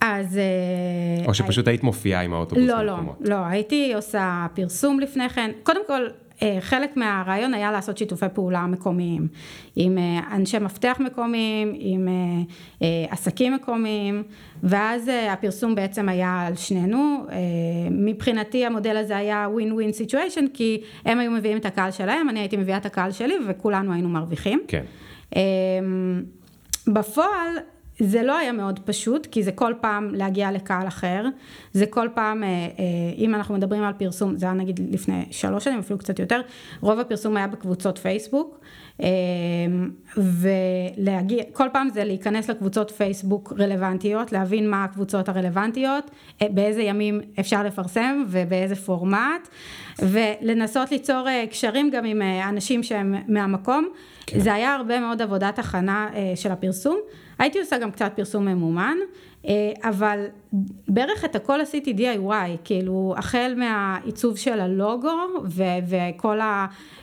אז... 0.00 0.38
אה, 0.38 1.26
או 1.26 1.34
שפשוט 1.34 1.68
היית 1.68 1.82
מופיעה 1.82 2.22
עם 2.22 2.34
האוטובוס 2.34 2.64
לא, 2.64 2.82
לא, 2.82 2.96
לא, 3.20 3.36
הייתי 3.46 3.92
עושה 3.94 4.46
פרסום 4.54 5.00
לפני 5.00 5.28
כן. 5.28 5.50
קודם 5.62 5.80
כל, 5.86 6.06
חלק 6.60 6.96
מהרעיון 6.96 7.54
היה 7.54 7.72
לעשות 7.72 7.98
שיתופי 7.98 8.26
פעולה 8.34 8.66
מקומיים, 8.66 9.28
עם 9.76 9.98
אה, 9.98 10.20
אנשי 10.36 10.58
מפתח 10.58 10.96
מקומיים, 11.00 11.72
עם 11.78 12.08
אה, 12.82 12.86
עסקים 13.10 13.54
מקומיים, 13.54 14.22
ואז 14.62 15.10
הפרסום 15.30 15.74
בעצם 15.74 16.08
היה 16.08 16.40
על 16.46 16.56
שנינו. 16.56 17.26
מבחינתי 17.90 18.66
המודל 18.66 18.96
הזה 18.96 19.16
היה 19.16 19.46
win-win 19.50 19.72
situation, 19.72 20.44
כי 20.54 20.80
הם 21.04 21.18
היו 21.18 21.30
מביאים 21.30 21.58
את 21.58 21.66
הקהל 21.66 21.90
שלהם, 21.90 22.28
אני 22.28 22.40
הייתי 22.40 22.56
מביאה 22.56 22.76
את 22.76 22.86
הקהל 22.86 23.12
שלי, 23.12 23.34
וכולנו 23.48 23.92
היינו 23.92 24.08
מרוויחים. 24.08 24.60
כן. 24.68 24.84
בפועל 26.86 27.56
זה 28.04 28.22
לא 28.22 28.38
היה 28.38 28.52
מאוד 28.52 28.78
פשוט, 28.78 29.26
כי 29.26 29.42
זה 29.42 29.52
כל 29.52 29.74
פעם 29.80 30.14
להגיע 30.14 30.52
לקהל 30.52 30.88
אחר, 30.88 31.24
זה 31.72 31.86
כל 31.86 32.08
פעם, 32.14 32.44
אה, 32.44 32.48
אה, 32.48 32.64
אם 33.18 33.34
אנחנו 33.34 33.54
מדברים 33.54 33.82
על 33.82 33.92
פרסום, 33.92 34.36
זה 34.36 34.46
היה 34.46 34.54
נגיד 34.54 34.80
לפני 34.90 35.24
שלוש 35.30 35.64
שנים, 35.64 35.78
אפילו 35.78 35.98
קצת 35.98 36.18
יותר, 36.18 36.40
רוב 36.80 36.98
הפרסום 36.98 37.36
היה 37.36 37.46
בקבוצות 37.46 37.98
פייסבוק, 37.98 38.60
אה, 39.02 39.08
ולהגיע, 40.16 41.44
כל 41.52 41.68
פעם 41.72 41.88
זה 41.90 42.04
להיכנס 42.04 42.50
לקבוצות 42.50 42.90
פייסבוק 42.90 43.52
רלוונטיות, 43.58 44.32
להבין 44.32 44.70
מה 44.70 44.84
הקבוצות 44.84 45.28
הרלוונטיות, 45.28 46.10
באיזה 46.40 46.82
ימים 46.82 47.20
אפשר 47.40 47.62
לפרסם 47.62 48.24
ובאיזה 48.28 48.76
פורמט, 48.76 49.48
ולנסות 49.98 50.90
ליצור 50.90 51.28
קשרים 51.50 51.90
גם 51.90 52.04
עם 52.04 52.22
אנשים 52.48 52.82
שהם 52.82 53.14
מהמקום. 53.28 53.88
כן. 54.26 54.40
זה 54.40 54.54
היה 54.54 54.74
הרבה 54.74 55.00
מאוד 55.00 55.22
עבודת 55.22 55.58
הכנה 55.58 56.08
של 56.34 56.52
הפרסום. 56.52 56.98
הייתי 57.38 57.60
עושה 57.60 57.78
גם 57.78 57.90
קצת 57.90 58.12
פרסום 58.16 58.44
ממומן, 58.44 58.96
אה, 59.46 59.72
אבל 59.82 60.24
בערך 60.88 61.24
את 61.24 61.36
הכל 61.36 61.60
עשיתי 61.60 61.94
DIY, 61.96 62.56
כאילו 62.64 63.14
החל 63.18 63.54
מהעיצוב 63.56 64.36
של 64.36 64.60
הלוגו 64.60 65.10
ו- 65.44 65.62
וכל 65.88 66.38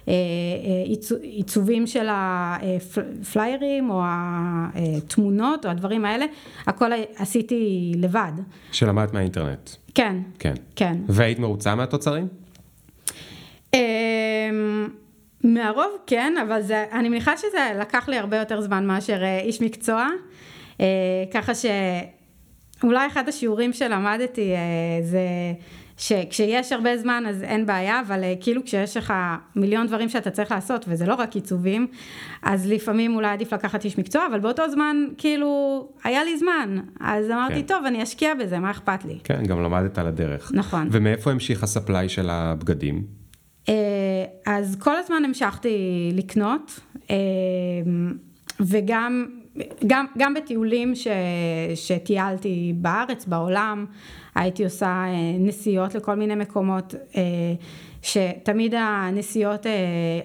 העיצובים 0.07 1.87
של 1.87 2.07
הפליירים 2.11 3.89
או 3.89 4.01
התמונות 4.05 5.65
או 5.65 5.71
הדברים 5.71 6.05
האלה, 6.05 6.25
הכל 6.67 6.91
עשיתי 7.15 7.91
לבד. 7.95 8.31
שלמדת 8.71 9.13
מהאינטרנט. 9.13 9.69
כן. 9.95 10.15
כן. 10.39 10.53
כן. 10.75 10.97
והיית 11.07 11.39
מרוצה 11.39 11.75
מהתוצרים? 11.75 12.27
מהרוב 15.43 15.97
כן, 16.07 16.33
אבל 16.47 16.61
זה, 16.61 16.85
אני 16.91 17.09
מניחה 17.09 17.37
שזה 17.37 17.71
לקח 17.79 18.09
לי 18.09 18.17
הרבה 18.17 18.37
יותר 18.37 18.61
זמן 18.61 18.87
מאשר 18.87 19.23
אה, 19.23 19.39
איש 19.39 19.61
מקצוע, 19.61 20.07
אה, 20.81 20.85
ככה 21.33 21.51
שאולי 21.55 23.07
אחד 23.07 23.29
השיעורים 23.29 23.73
שלמדתי 23.73 24.53
אה, 24.55 24.59
זה 25.03 25.19
שכשיש 25.99 26.71
הרבה 26.71 26.97
זמן 26.97 27.23
אז 27.29 27.43
אין 27.43 27.65
בעיה, 27.65 28.01
אבל 28.07 28.23
אה, 28.23 28.33
כאילו 28.41 28.65
כשיש 28.65 28.97
לך 28.97 29.13
מיליון 29.55 29.87
דברים 29.87 30.09
שאתה 30.09 30.31
צריך 30.31 30.51
לעשות, 30.51 30.85
וזה 30.87 31.05
לא 31.05 31.15
רק 31.15 31.35
עיצובים, 31.35 31.87
אז 32.43 32.67
לפעמים 32.67 33.15
אולי 33.15 33.27
עדיף 33.27 33.53
לקחת 33.53 33.85
איש 33.85 33.97
מקצוע, 33.97 34.27
אבל 34.31 34.39
באותו 34.39 34.69
זמן, 34.69 34.97
כאילו, 35.17 35.87
היה 36.03 36.23
לי 36.23 36.37
זמן. 36.37 36.77
אז 36.99 37.31
אמרתי, 37.31 37.53
כן. 37.53 37.61
טוב, 37.61 37.85
אני 37.85 38.03
אשקיע 38.03 38.33
בזה, 38.33 38.59
מה 38.59 38.71
אכפת 38.71 39.05
לי? 39.05 39.19
כן, 39.23 39.43
גם 39.43 39.63
למדת 39.63 39.97
על 39.97 40.07
הדרך. 40.07 40.51
נכון. 40.53 40.87
ומאיפה 40.91 41.31
המשיך 41.31 41.63
הספליי 41.63 42.09
של 42.09 42.29
הבגדים? 42.29 43.18
אה, 43.69 44.25
אז 44.45 44.75
כל 44.79 44.95
הזמן 44.95 45.25
המשכתי 45.25 46.09
לקנות, 46.13 46.79
אה, 47.09 47.15
וגם 48.59 49.25
גם, 49.87 50.05
גם 50.17 50.33
בטיולים 50.33 50.95
ש, 50.95 51.07
שטיילתי 51.75 52.73
בארץ, 52.75 53.25
בעולם, 53.25 53.85
הייתי 54.35 54.63
עושה 54.63 54.87
אה, 54.87 55.37
נסיעות 55.39 55.95
לכל 55.95 56.15
מיני 56.15 56.35
מקומות, 56.35 56.95
שתמיד 58.01 58.73
הנסיעות, 58.77 59.65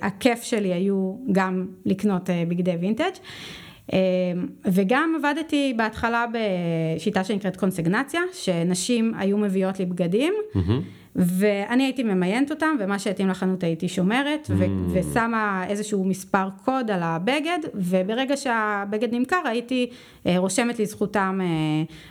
הכיף 0.03 0.43
שלי 0.43 0.73
היו 0.73 1.17
גם 1.33 1.67
לקנות 1.87 2.31
בגדי 2.49 2.77
וינטג'. 2.81 3.13
וגם 4.65 5.15
עבדתי 5.19 5.75
בהתחלה 5.77 6.25
בשיטה 6.33 7.25
שנקראת 7.25 7.57
קונסגנציה, 7.57 8.21
שנשים 8.33 9.15
היו 9.17 9.39
מביאות 9.39 9.79
לי 9.79 9.87
בגדים. 9.87 10.35
Mm-hmm. 10.55 11.04
ואני 11.17 11.85
הייתי 11.85 12.03
ממיינת 12.03 12.51
אותם, 12.51 12.77
ומה 12.81 12.99
שהתאים 12.99 13.29
לחנות 13.29 13.63
הייתי 13.63 13.89
שומרת, 13.89 14.51
ו- 14.51 14.65
mm. 14.65 14.69
ושמה 14.93 15.65
איזשהו 15.69 16.05
מספר 16.05 16.49
קוד 16.65 16.91
על 16.91 17.03
הבגד, 17.03 17.59
וברגע 17.75 18.37
שהבגד 18.37 19.15
נמכר 19.15 19.43
הייתי 19.45 19.91
אה, 20.27 20.39
רושמת 20.39 20.79
לזכותם 20.79 21.41
אה, 21.43 21.47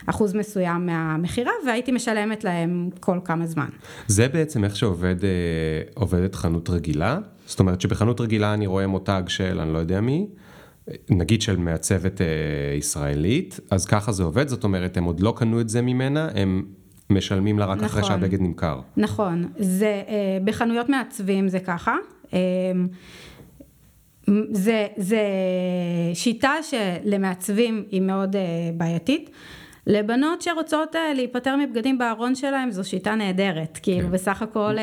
אחוז 0.05 0.33
מסוים 0.33 0.85
מהמכירה, 0.85 1.51
והייתי 1.65 1.91
משלמת 1.91 2.43
להם 2.43 2.89
כל 2.99 3.19
כמה 3.25 3.45
זמן. 3.45 3.69
זה 4.07 4.27
בעצם 4.27 4.63
איך 4.63 4.75
שעובדת 4.75 6.33
אה, 6.33 6.39
חנות 6.39 6.69
רגילה? 6.69 7.19
זאת 7.45 7.59
אומרת 7.59 7.81
שבחנות 7.81 8.21
רגילה 8.21 8.53
אני 8.53 8.67
רואה 8.67 8.87
מותג 8.87 9.23
של 9.27 9.59
אני 9.59 9.73
לא 9.73 9.77
יודע 9.77 10.01
מי, 10.01 10.27
נגיד 11.09 11.41
של 11.41 11.57
מעצבת 11.57 12.21
ישראלית, 12.77 13.59
אז 13.71 13.85
ככה 13.85 14.11
זה 14.11 14.23
עובד, 14.23 14.47
זאת 14.47 14.63
אומרת 14.63 14.97
הם 14.97 15.03
עוד 15.03 15.19
לא 15.19 15.33
קנו 15.37 15.61
את 15.61 15.69
זה 15.69 15.81
ממנה, 15.81 16.29
הם... 16.35 16.63
משלמים 17.13 17.59
לה 17.59 17.65
רק 17.65 17.77
נכון, 17.77 17.85
אחרי 17.85 18.03
שהבגד 18.03 18.41
נמכר. 18.41 18.79
נכון, 18.97 19.47
זה, 19.57 20.01
אה, 20.07 20.37
בחנויות 20.43 20.89
מעצבים 20.89 21.47
זה 21.47 21.59
ככה. 21.59 21.95
אה, 22.33 22.39
זה, 24.51 24.87
זה 24.97 25.21
שיטה 26.13 26.53
שלמעצבים 26.61 27.83
היא 27.91 28.01
מאוד 28.01 28.35
אה, 28.35 28.41
בעייתית. 28.77 29.29
לבנות 29.87 30.41
שרוצות 30.41 30.95
להיפטר 31.15 31.55
מבגדים 31.55 31.97
בארון 31.97 32.35
שלהם 32.35 32.71
זו 32.71 32.83
שיטה 32.83 33.15
נהדרת, 33.15 33.79
כאילו 33.81 34.07
כן. 34.07 34.13
בסך 34.13 34.41
הכל 34.41 34.75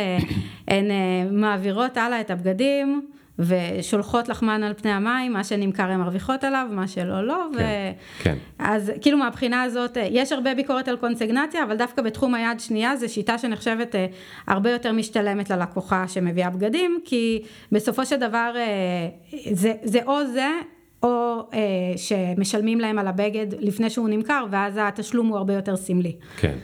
הן 0.68 0.84
מעבירות 1.30 1.96
הלאה 1.96 2.20
את 2.20 2.30
הבגדים 2.30 3.06
ושולחות 3.40 4.28
לחמן 4.28 4.62
על 4.62 4.74
פני 4.74 4.90
המים, 4.90 5.32
מה 5.32 5.44
שנמכר 5.44 5.82
הן 5.82 6.00
מרוויחות 6.00 6.44
עליו, 6.44 6.66
מה 6.70 6.88
שלא 6.88 7.26
לא, 7.26 7.46
כן, 7.52 7.58
ו... 7.58 7.62
כן. 8.22 8.34
אז 8.58 8.92
כאילו 9.00 9.18
מהבחינה 9.18 9.62
הזאת, 9.62 9.96
יש 10.10 10.32
הרבה 10.32 10.54
ביקורת 10.54 10.88
על 10.88 10.96
קונסגנציה, 10.96 11.64
אבל 11.64 11.76
דווקא 11.76 12.02
בתחום 12.02 12.34
היד 12.34 12.60
שנייה 12.60 12.96
זו 12.96 13.12
שיטה 13.12 13.38
שנחשבת 13.38 13.94
אה, 13.94 14.06
הרבה 14.46 14.70
יותר 14.70 14.92
משתלמת 14.92 15.50
ללקוחה 15.50 16.08
שמביאה 16.08 16.50
בגדים, 16.50 17.00
כי 17.04 17.42
בסופו 17.72 18.06
של 18.06 18.16
דבר 18.16 18.52
אה, 18.56 19.08
זה, 19.52 19.72
זה 19.82 19.98
או 20.06 20.26
זה, 20.32 20.48
או 21.02 21.48
אה, 21.54 21.58
שמשלמים 21.96 22.80
להם 22.80 22.98
על 22.98 23.06
הבגד 23.06 23.46
לפני 23.58 23.90
שהוא 23.90 24.08
נמכר, 24.08 24.44
ואז 24.50 24.78
התשלום 24.82 25.26
הוא 25.26 25.36
הרבה 25.36 25.54
יותר 25.54 25.76
סמלי. 25.76 26.16
כן. 26.36 26.54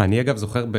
אני 0.00 0.20
אגב 0.20 0.36
זוכר 0.36 0.66
ב... 0.70 0.78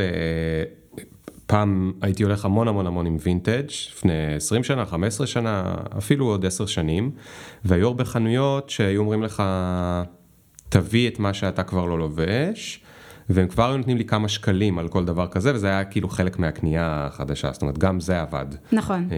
פעם 1.52 1.92
הייתי 2.02 2.22
הולך 2.22 2.44
המון 2.44 2.68
המון 2.68 2.86
המון 2.86 3.06
עם 3.06 3.16
וינטג' 3.20 3.66
לפני 3.92 4.34
20 4.34 4.64
שנה, 4.64 4.86
15 4.86 5.26
שנה, 5.26 5.74
אפילו 5.98 6.26
עוד 6.26 6.46
10 6.46 6.66
שנים, 6.66 7.10
והיו 7.64 7.86
הרבה 7.86 8.04
חנויות 8.04 8.70
שהיו 8.70 9.00
אומרים 9.00 9.22
לך, 9.22 9.42
תביא 10.68 11.08
את 11.08 11.18
מה 11.18 11.34
שאתה 11.34 11.62
כבר 11.62 11.84
לא 11.84 11.98
לובש, 11.98 12.80
והם 13.28 13.48
כבר 13.48 13.68
היו 13.68 13.76
נותנים 13.76 13.96
לי 13.96 14.04
כמה 14.04 14.28
שקלים 14.28 14.78
על 14.78 14.88
כל 14.88 15.04
דבר 15.04 15.26
כזה, 15.26 15.54
וזה 15.54 15.66
היה 15.66 15.84
כאילו 15.84 16.08
חלק 16.08 16.38
מהקנייה 16.38 17.06
החדשה, 17.06 17.52
זאת 17.52 17.62
אומרת, 17.62 17.78
גם 17.78 18.00
זה 18.00 18.20
עבד. 18.20 18.46
נכון. 18.72 19.08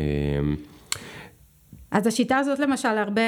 אז 1.94 2.06
השיטה 2.06 2.38
הזאת 2.38 2.58
למשל 2.58 2.88
הרבה, 2.88 3.22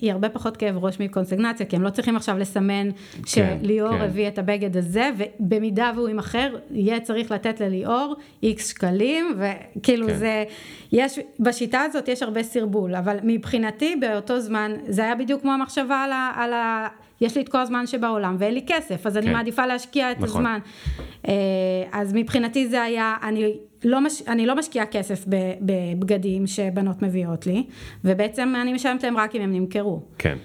היא 0.00 0.12
הרבה 0.12 0.28
פחות 0.28 0.56
כאב 0.56 0.84
ראש 0.84 1.00
מקונסגנציה, 1.00 1.66
כי 1.66 1.76
הם 1.76 1.82
לא 1.82 1.90
צריכים 1.90 2.16
עכשיו 2.16 2.38
לסמן 2.38 2.90
כן, 2.90 3.58
שליאור 3.62 3.98
כן. 3.98 4.00
הביא 4.00 4.28
את 4.28 4.38
הבגד 4.38 4.76
הזה, 4.76 5.10
ובמידה 5.18 5.92
והוא 5.96 6.08
ימכר, 6.08 6.56
יהיה 6.70 7.00
צריך 7.00 7.30
לתת 7.30 7.60
לליאור 7.60 8.16
איקס 8.42 8.68
שקלים, 8.68 9.38
וכאילו 9.38 10.06
כן. 10.06 10.14
זה, 10.14 10.44
יש, 10.92 11.18
בשיטה 11.40 11.80
הזאת 11.80 12.08
יש 12.08 12.22
הרבה 12.22 12.42
סרבול, 12.42 12.94
אבל 12.94 13.16
מבחינתי 13.22 13.96
באותו 13.96 14.40
זמן, 14.40 14.72
זה 14.88 15.04
היה 15.04 15.14
בדיוק 15.14 15.42
כמו 15.42 15.52
המחשבה 15.52 15.96
על 15.96 16.12
ה... 16.12 16.32
על 16.36 16.52
ה 16.52 16.88
יש 17.20 17.36
לי 17.36 17.42
את 17.42 17.48
כל 17.48 17.58
הזמן 17.58 17.86
שבעולם 17.86 18.36
ואין 18.38 18.54
לי 18.54 18.64
כסף, 18.66 19.06
אז 19.06 19.12
כן. 19.12 19.22
אני 19.22 19.32
מעדיפה 19.32 19.66
להשקיע 19.66 20.12
את 20.12 20.20
נכון. 20.20 20.28
הזמן. 20.28 20.58
אה, 21.28 21.32
אז 21.92 22.12
מבחינתי 22.14 22.68
זה 22.68 22.82
היה, 22.82 23.16
אני 23.22 23.56
לא, 23.84 24.00
מש, 24.00 24.22
אני 24.28 24.46
לא 24.46 24.56
משקיעה 24.56 24.86
כסף 24.86 25.24
בבגדים 25.60 26.46
שבנות 26.46 27.02
מביאות 27.02 27.46
לי, 27.46 27.66
ובעצם 28.04 28.54
אני 28.62 28.72
משלמת 28.72 29.04
להם 29.04 29.16
רק 29.16 29.36
אם 29.36 29.42
הם 29.42 29.52
נמכרו. 29.52 30.02
כן, 30.18 30.36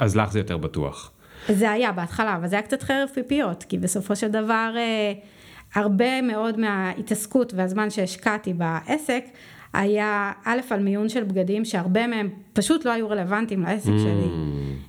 אז 0.00 0.16
לך 0.16 0.32
זה 0.32 0.38
יותר 0.38 0.56
בטוח. 0.56 1.12
זה 1.48 1.70
היה 1.70 1.92
בהתחלה, 1.92 2.36
אבל 2.36 2.48
זה 2.48 2.56
היה 2.56 2.62
קצת 2.62 2.82
חרב 2.82 3.08
פיפיות, 3.14 3.64
כי 3.68 3.78
בסופו 3.78 4.16
של 4.16 4.28
דבר 4.28 4.74
אה, 4.76 5.12
הרבה 5.74 6.22
מאוד 6.22 6.60
מההתעסקות 6.60 7.54
והזמן 7.54 7.90
שהשקעתי 7.90 8.54
בעסק, 8.54 9.24
היה 9.72 10.32
א' 10.44 10.60
על 10.70 10.82
מיון 10.82 11.08
של 11.08 11.24
בגדים 11.24 11.64
שהרבה 11.64 12.06
מהם 12.06 12.28
פשוט 12.52 12.84
לא 12.84 12.90
היו 12.90 13.10
רלוונטיים 13.10 13.62
לעסק 13.62 13.88
mm. 13.88 13.98
שלי. 13.98 14.28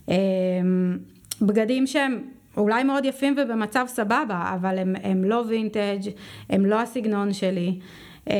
אמ, 0.08 0.98
בגדים 1.42 1.88
שהם 1.88 2.22
אולי 2.58 2.84
מאוד 2.84 3.06
יפים 3.06 3.36
ובמצב 3.38 3.86
סבבה, 3.88 4.52
אבל 4.56 4.78
הם, 4.78 4.96
הם 5.04 5.24
לא 5.24 5.44
וינטג', 5.48 6.10
הם 6.50 6.66
לא 6.66 6.82
הסגנון 6.82 7.34
שלי. 7.34 7.80
אמ, 8.30 8.34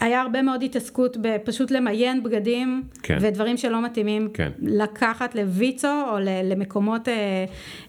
היה 0.00 0.20
הרבה 0.20 0.42
מאוד 0.42 0.62
התעסקות 0.62 1.16
בפשוט 1.20 1.70
למיין 1.70 2.22
בגדים 2.22 2.82
כן. 3.02 3.18
ודברים 3.20 3.56
שלא 3.56 3.84
מתאימים, 3.84 4.28
כן. 4.34 4.50
לקחת 4.62 5.34
לויצו 5.34 6.02
או 6.10 6.16
למקומות 6.44 7.08
אה, 7.08 7.14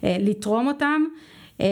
אה, 0.04 0.18
לתרום 0.20 0.68
אותם. 0.68 1.02
אמ, 1.60 1.66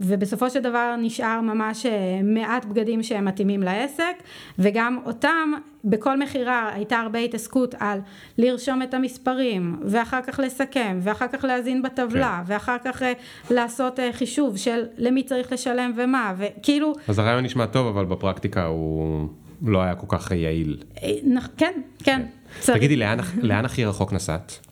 ובסופו 0.00 0.50
של 0.50 0.60
דבר 0.60 0.94
נשאר 0.98 1.40
ממש 1.40 1.86
אה, 1.86 2.20
מעט 2.22 2.64
בגדים 2.64 3.02
שהם 3.02 3.24
מתאימים 3.24 3.62
לעסק 3.62 4.16
וגם 4.58 4.98
אותם 5.06 5.52
בכל 5.84 6.18
מכירה 6.18 6.70
הייתה 6.74 6.98
הרבה 6.98 7.18
התעסקות 7.18 7.74
על 7.78 8.00
לרשום 8.38 8.82
את 8.82 8.94
המספרים 8.94 9.76
ואחר 9.84 10.22
כך 10.22 10.40
לסכם 10.44 10.98
ואחר 11.02 11.26
כך 11.32 11.44
להזין 11.44 11.82
בטבלה 11.82 12.42
כן. 12.46 12.52
ואחר 12.52 12.76
כך 12.84 13.02
אה, 13.02 13.12
לעשות 13.50 14.00
אה, 14.00 14.12
חישוב 14.12 14.56
של 14.56 14.84
למי 14.96 15.22
צריך 15.22 15.52
לשלם 15.52 15.92
ומה 15.96 16.34
וכאילו 16.38 16.92
אז 17.08 17.18
הרעיון 17.18 17.44
נשמע 17.44 17.66
טוב 17.66 17.86
אבל 17.86 18.04
בפרקטיקה 18.04 18.64
הוא 18.64 19.28
לא 19.62 19.82
היה 19.82 19.94
כל 19.94 20.06
כך 20.08 20.30
יעיל 20.30 20.76
כן 21.00 21.40
כן, 21.56 21.80
כן. 22.04 22.22
תגידי 22.66 22.96
לאן, 22.96 23.18
לאן 23.42 23.64
הכי 23.64 23.84
רחוק 23.84 24.12
נסעת? 24.12 24.66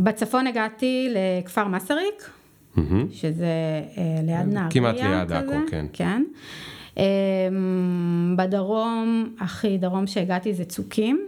אמ, 0.00 0.04
בצפון 0.04 0.46
הגעתי 0.46 1.08
לכפר 1.10 1.68
מסריק, 1.68 2.30
mm-hmm. 2.76 2.80
שזה 3.12 3.46
אה, 3.98 4.20
ליד 4.22 4.46
נהריה 4.46 4.70
כמעט 4.70 4.94
ליד 4.94 5.32
עכו, 5.32 5.52
כן. 5.70 5.86
כן. 5.92 6.22
אה, 6.98 7.04
בדרום, 8.36 9.34
הכי 9.40 9.78
דרום 9.78 10.06
שהגעתי 10.06 10.54
זה 10.54 10.64
צוקים, 10.64 11.26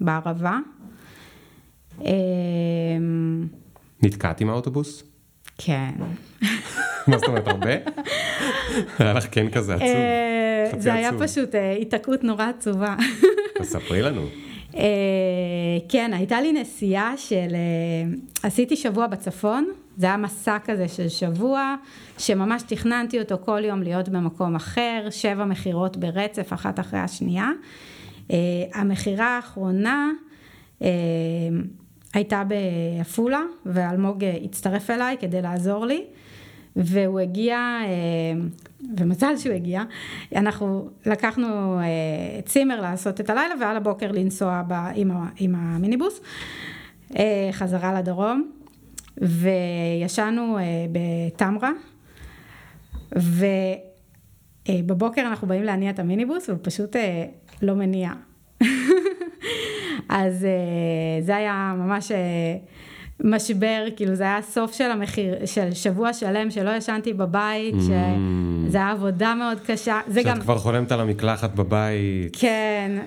בערבה. 0.00 0.58
אה, 2.04 2.10
נתקעת 4.02 4.40
עם 4.40 4.50
האוטובוס? 4.50 5.02
כן. 5.58 5.90
מה 7.06 7.18
זאת 7.18 7.28
אומרת, 7.28 7.48
הרבה? 7.48 7.70
היה 8.98 9.12
לך 9.12 9.26
כן 9.30 9.50
כזה 9.50 9.74
עצוב. 9.74 10.80
זה 10.80 10.94
היה 10.94 11.10
פשוט 11.18 11.54
היתקעות 11.54 12.24
נורא 12.24 12.44
עצובה. 12.44 12.96
אז 13.60 13.66
ספרי 13.66 14.02
לנו. 14.02 14.26
אה, 14.76 14.82
כן, 15.88 16.10
הייתה 16.14 16.40
לי 16.40 16.52
נסיעה 16.52 17.16
של, 17.16 17.48
אה, 17.54 18.14
עשיתי 18.42 18.76
שבוע 18.76 19.06
בצפון, 19.06 19.68
זה 19.96 20.06
היה 20.06 20.16
מסע 20.16 20.58
כזה 20.64 20.88
של 20.88 21.08
שבוע, 21.08 21.74
שממש 22.18 22.62
תכננתי 22.62 23.20
אותו 23.20 23.38
כל 23.44 23.64
יום 23.64 23.82
להיות 23.82 24.08
במקום 24.08 24.54
אחר, 24.54 25.06
שבע 25.10 25.44
מכירות 25.44 25.96
ברצף, 25.96 26.52
אחת 26.52 26.80
אחרי 26.80 27.00
השנייה. 27.00 27.50
אה, 28.30 28.36
המכירה 28.74 29.26
האחרונה 29.36 30.10
הייתה 32.14 32.42
בעפולה, 32.44 33.42
ואלמוג 33.66 34.24
הצטרף 34.44 34.90
אליי 34.90 35.16
כדי 35.20 35.42
לעזור 35.42 35.86
לי. 35.86 36.04
והוא 36.76 37.20
הגיע, 37.20 37.56
אה, 37.56 37.88
ומזל 38.96 39.36
שהוא 39.36 39.54
הגיע, 39.54 39.82
אנחנו 40.36 40.90
לקחנו 41.06 41.78
אה, 41.78 42.40
צימר 42.44 42.80
לעשות 42.80 43.20
את 43.20 43.30
הלילה 43.30 43.54
ועל 43.60 43.76
הבוקר 43.76 44.12
לנסוע 44.12 44.62
ב, 44.68 44.72
עם, 44.94 45.10
עם 45.36 45.54
המיניבוס 45.54 46.20
אה, 47.16 47.48
חזרה 47.52 47.94
לדרום. 47.94 48.50
וישנו 49.20 50.58
בטמרה. 50.92 51.70
ובבוקר 54.68 55.22
אנחנו 55.22 55.48
באים 55.48 55.62
להניע 55.62 55.90
את 55.90 55.98
המיניבוס, 55.98 56.48
והוא 56.48 56.58
פשוט 56.62 56.96
לא 57.62 57.74
מניע. 57.74 58.12
אז 60.08 60.46
זה 61.20 61.36
היה 61.36 61.74
ממש... 61.76 62.12
משבר, 63.20 63.84
כאילו 63.96 64.14
זה 64.14 64.22
היה 64.22 64.36
הסוף 64.36 64.72
של 64.72 64.90
המחיר, 64.90 65.34
של 65.46 65.72
שבוע 65.72 66.12
שלם 66.12 66.50
שלא 66.50 66.70
ישנתי 66.70 67.12
בבית, 67.12 67.74
mm. 67.74 67.78
שזה 68.68 68.78
היה 68.78 68.90
עבודה 68.90 69.34
מאוד 69.34 69.58
קשה. 69.66 70.00
שאת 70.14 70.24
גם... 70.24 70.40
כבר 70.40 70.58
חולמת 70.58 70.92
על 70.92 71.00
המקלחת 71.00 71.54
בבית. 71.54 72.36
כן. 72.40 72.98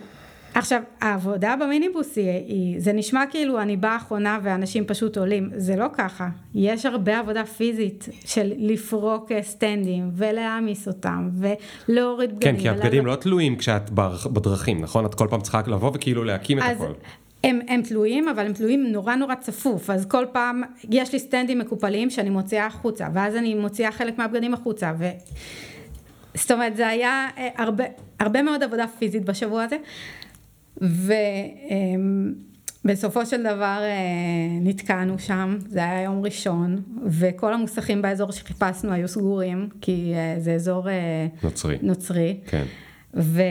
עכשיו, 0.54 0.82
העבודה 1.02 1.56
במיניבוס 1.62 2.15
היא, 2.15 2.30
היא, 2.30 2.76
זה 2.80 2.93
נשמע 2.93 3.24
כאילו 3.30 3.62
אני 3.62 3.78
באה 3.78 3.96
אחרונה 3.96 4.39
ואנשים 4.43 4.86
פשוט 4.86 5.17
עולים, 5.17 5.50
זה 5.56 5.76
לא 5.76 5.86
ככה. 5.93 6.30
יש 6.56 6.86
הרבה 6.86 7.20
עבודה 7.20 7.46
פיזית 7.46 8.10
של 8.26 8.54
לפרוק 8.58 9.32
סטנדים 9.41 10.12
ולהעמיס 10.13 10.88
אותם 10.88 11.30
ולהוריד 11.89 12.36
בגדים. 12.36 12.56
כן, 12.56 12.62
כי 12.62 12.70
הבגדים 12.70 13.04
ולא... 13.04 13.12
לא 13.12 13.15
תלויים 13.15 13.56
כשאת 13.56 13.89
בדרכים, 14.34 14.82
נכון? 14.82 15.06
את 15.06 15.15
כל 15.15 15.28
פעם 15.30 15.41
צריכה 15.41 15.62
לבוא 15.67 15.91
וכאילו 15.93 16.24
להקים 16.24 16.60
אז, 16.60 16.78
את 16.78 16.82
הכל. 16.82 16.93
הם, 17.43 17.60
הם 17.67 17.82
תלויים, 17.82 18.30
אבל 18.30 18.45
הם 18.45 18.54
תלויים 18.54 18.91
נורא 18.91 19.15
נורא 19.15 19.36
צפוף, 19.36 19.89
אז 19.89 20.06
כל 20.06 20.26
פעם 20.32 20.62
יש 20.89 21.13
לי 21.13 21.19
סטנדים 21.19 21.60
מקופלים 21.60 22.10
שאני 22.10 22.30
מוציאה 22.30 22.65
החוצה, 22.65 23.08
ואז 23.13 23.36
אני 23.36 23.56
מוציאה 23.56 23.91
חלק 23.91 24.17
מהבגדים 24.17 24.54
החוצה, 24.54 24.93
ו... 25.00 25.06
זאת 26.36 26.52
אומרת 26.52 26.76
זה 26.76 26.88
היה 26.88 27.28
אה, 27.38 27.50
הרבה, 27.58 27.84
הרבה 28.19 28.41
מאוד 28.41 28.63
עבודה 28.63 28.86
פיזית 29.00 29.26
בשבוע 29.26 29.63
הזה, 29.63 29.78
ובסופו 32.86 33.26
של 33.26 33.43
דבר 33.43 33.80
אה, 33.82 33.93
נתקענו 34.62 35.19
שם, 35.19 35.58
זה 35.67 35.80
היה 35.80 36.02
יום 36.02 36.26
ראשון, 36.26 36.82
וכל 37.06 37.54
המוסכים 37.54 38.02
באזור 38.02 38.32
שחיפשנו 38.32 38.91
היו 38.91 39.08
סגורים, 39.08 39.69
כי 39.82 40.13
אה, 40.15 40.36
זה 40.39 40.54
אזור 40.54 40.88
נוצרי, 41.43 41.78
נוצרי. 41.82 42.38
כן. 42.47 42.63
ו... 43.13 43.41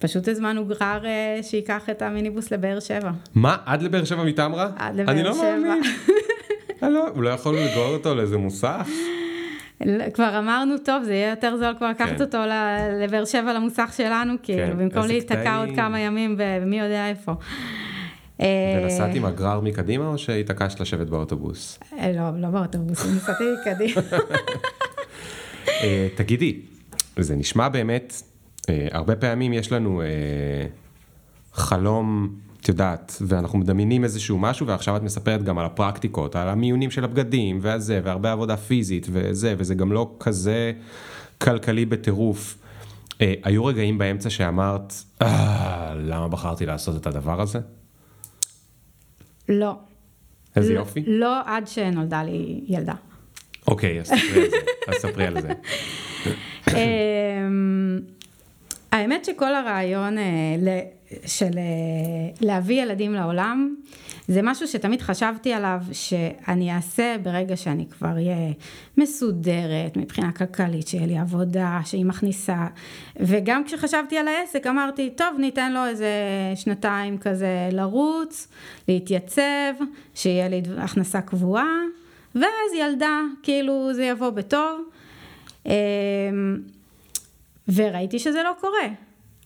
פשוט 0.00 0.28
הזמנו 0.28 0.64
גרר 0.64 1.06
אה, 1.06 1.38
שייקח 1.42 1.90
את 1.90 2.02
המיניבוס 2.02 2.50
לבאר 2.50 2.80
שבע. 2.80 3.10
מה? 3.34 3.56
עד 3.66 3.82
לבאר 3.82 4.04
שבע 4.04 4.24
מתמרה? 4.24 4.70
עד 4.76 4.96
לבאר 4.96 5.04
שבע. 5.06 5.12
אני 5.12 5.22
לא 5.22 5.34
מאמין. 5.42 5.82
לא, 6.94 7.08
הוא 7.08 7.22
לא 7.22 7.30
יכול 7.30 7.56
לגרור 7.58 7.94
אותו 7.94 8.14
לאיזה 8.14 8.38
מוסך? 8.38 8.88
כבר 10.14 10.38
אמרנו, 10.38 10.78
טוב, 10.78 11.02
זה 11.04 11.14
יהיה 11.14 11.30
יותר 11.30 11.56
זול 11.56 11.74
כבר 11.78 11.88
לקחת 11.88 12.16
כן. 12.16 12.20
אותו 12.20 12.38
לבאר 13.02 13.24
שבע 13.24 13.52
למוסך 13.52 13.92
שלנו, 13.96 14.34
כאילו, 14.42 14.76
במקום 14.76 15.06
להיתקע 15.06 15.56
עוד 15.56 15.68
כמה 15.76 16.00
ימים 16.00 16.36
ומי 16.38 16.80
יודע 16.80 17.08
איפה. 17.08 17.32
ונסעת 18.82 19.14
עם 19.14 19.24
הגרר 19.24 19.60
מקדימה 19.60 20.06
או 20.06 20.18
שהתעקשת 20.18 20.80
לשבת 20.80 21.06
באוטובוס? 21.06 21.78
אה, 21.98 22.12
לא, 22.12 22.40
לא 22.40 22.48
באוטובוס, 22.48 23.06
נסעתי 23.06 23.44
מקדימה. 23.60 24.02
אה, 25.82 26.08
תגידי, 26.14 26.60
זה 27.18 27.36
נשמע 27.36 27.68
באמת 27.68 28.12
אה, 28.22 28.29
הרבה 28.68 29.16
פעמים 29.16 29.52
יש 29.52 29.72
לנו 29.72 30.02
אה, 30.02 30.06
חלום, 31.52 32.34
את 32.60 32.68
יודעת, 32.68 33.16
ואנחנו 33.26 33.58
מדמיינים 33.58 34.04
איזשהו 34.04 34.38
משהו, 34.38 34.66
ועכשיו 34.66 34.96
את 34.96 35.02
מספרת 35.02 35.42
גם 35.42 35.58
על 35.58 35.66
הפרקטיקות, 35.66 36.36
על 36.36 36.48
המיונים 36.48 36.90
של 36.90 37.04
הבגדים, 37.04 37.58
והזה, 37.62 38.00
והרבה 38.04 38.32
עבודה 38.32 38.56
פיזית, 38.56 39.06
וזה, 39.12 39.54
וזה 39.58 39.74
גם 39.74 39.92
לא 39.92 40.16
כזה 40.20 40.72
כלכלי 41.38 41.86
בטירוף. 41.86 42.58
אה, 43.20 43.34
היו 43.42 43.64
רגעים 43.64 43.98
באמצע 43.98 44.30
שאמרת, 44.30 44.94
אה, 45.22 45.94
למה 45.96 46.28
בחרתי 46.28 46.66
לעשות 46.66 46.96
את 46.96 47.06
הדבר 47.06 47.40
הזה? 47.40 47.58
לא. 49.48 49.74
איזה 50.56 50.72
יופי. 50.72 51.04
לא 51.06 51.40
עד 51.46 51.66
שנולדה 51.66 52.22
לי 52.22 52.60
ילדה. 52.66 52.94
אוקיי, 53.66 54.00
אז 54.00 54.06
ספרי 54.06 54.42
על 54.42 54.50
זה. 54.50 54.56
אז 54.88 54.94
ספרי 54.94 55.26
על 55.26 55.40
זה. 55.40 55.52
אמ, 58.94 58.98
האמת 58.98 59.24
שכל 59.24 59.54
הרעיון 59.54 60.18
אה, 60.18 60.24
של 61.26 61.58
אה, 61.58 62.32
להביא 62.40 62.82
ילדים 62.82 63.14
לעולם, 63.14 63.74
זה 64.28 64.40
משהו 64.42 64.68
שתמיד 64.68 65.02
חשבתי 65.02 65.52
עליו 65.52 65.80
שאני 65.92 66.74
אעשה 66.74 67.16
ברגע 67.22 67.56
שאני 67.56 67.86
כבר 67.90 68.08
אהיה 68.08 68.52
מסודרת 68.96 69.96
מבחינה 69.96 70.32
כלכלית, 70.32 70.88
שיהיה 70.88 71.06
לי 71.06 71.18
עבודה, 71.18 71.80
שהיא 71.84 72.04
מכניסה, 72.04 72.66
וגם 73.20 73.64
כשחשבתי 73.64 74.18
על 74.18 74.28
העסק 74.28 74.66
אמרתי, 74.66 75.10
טוב 75.10 75.28
ניתן 75.38 75.72
לו 75.72 75.86
איזה 75.86 76.12
שנתיים 76.54 77.18
כזה 77.18 77.68
לרוץ, 77.72 78.48
להתייצב, 78.88 79.72
שיהיה 80.14 80.48
לי 80.48 80.62
הכנסה 80.78 81.20
קבועה, 81.20 81.80
ואז 82.34 82.72
ילדה, 82.78 83.20
כאילו 83.42 83.94
זה 83.94 84.04
יבוא 84.04 84.30
בטוב. 84.30 84.90
וראיתי 87.68 88.18
שזה 88.18 88.42
לא 88.42 88.52
קורה. 88.60 88.88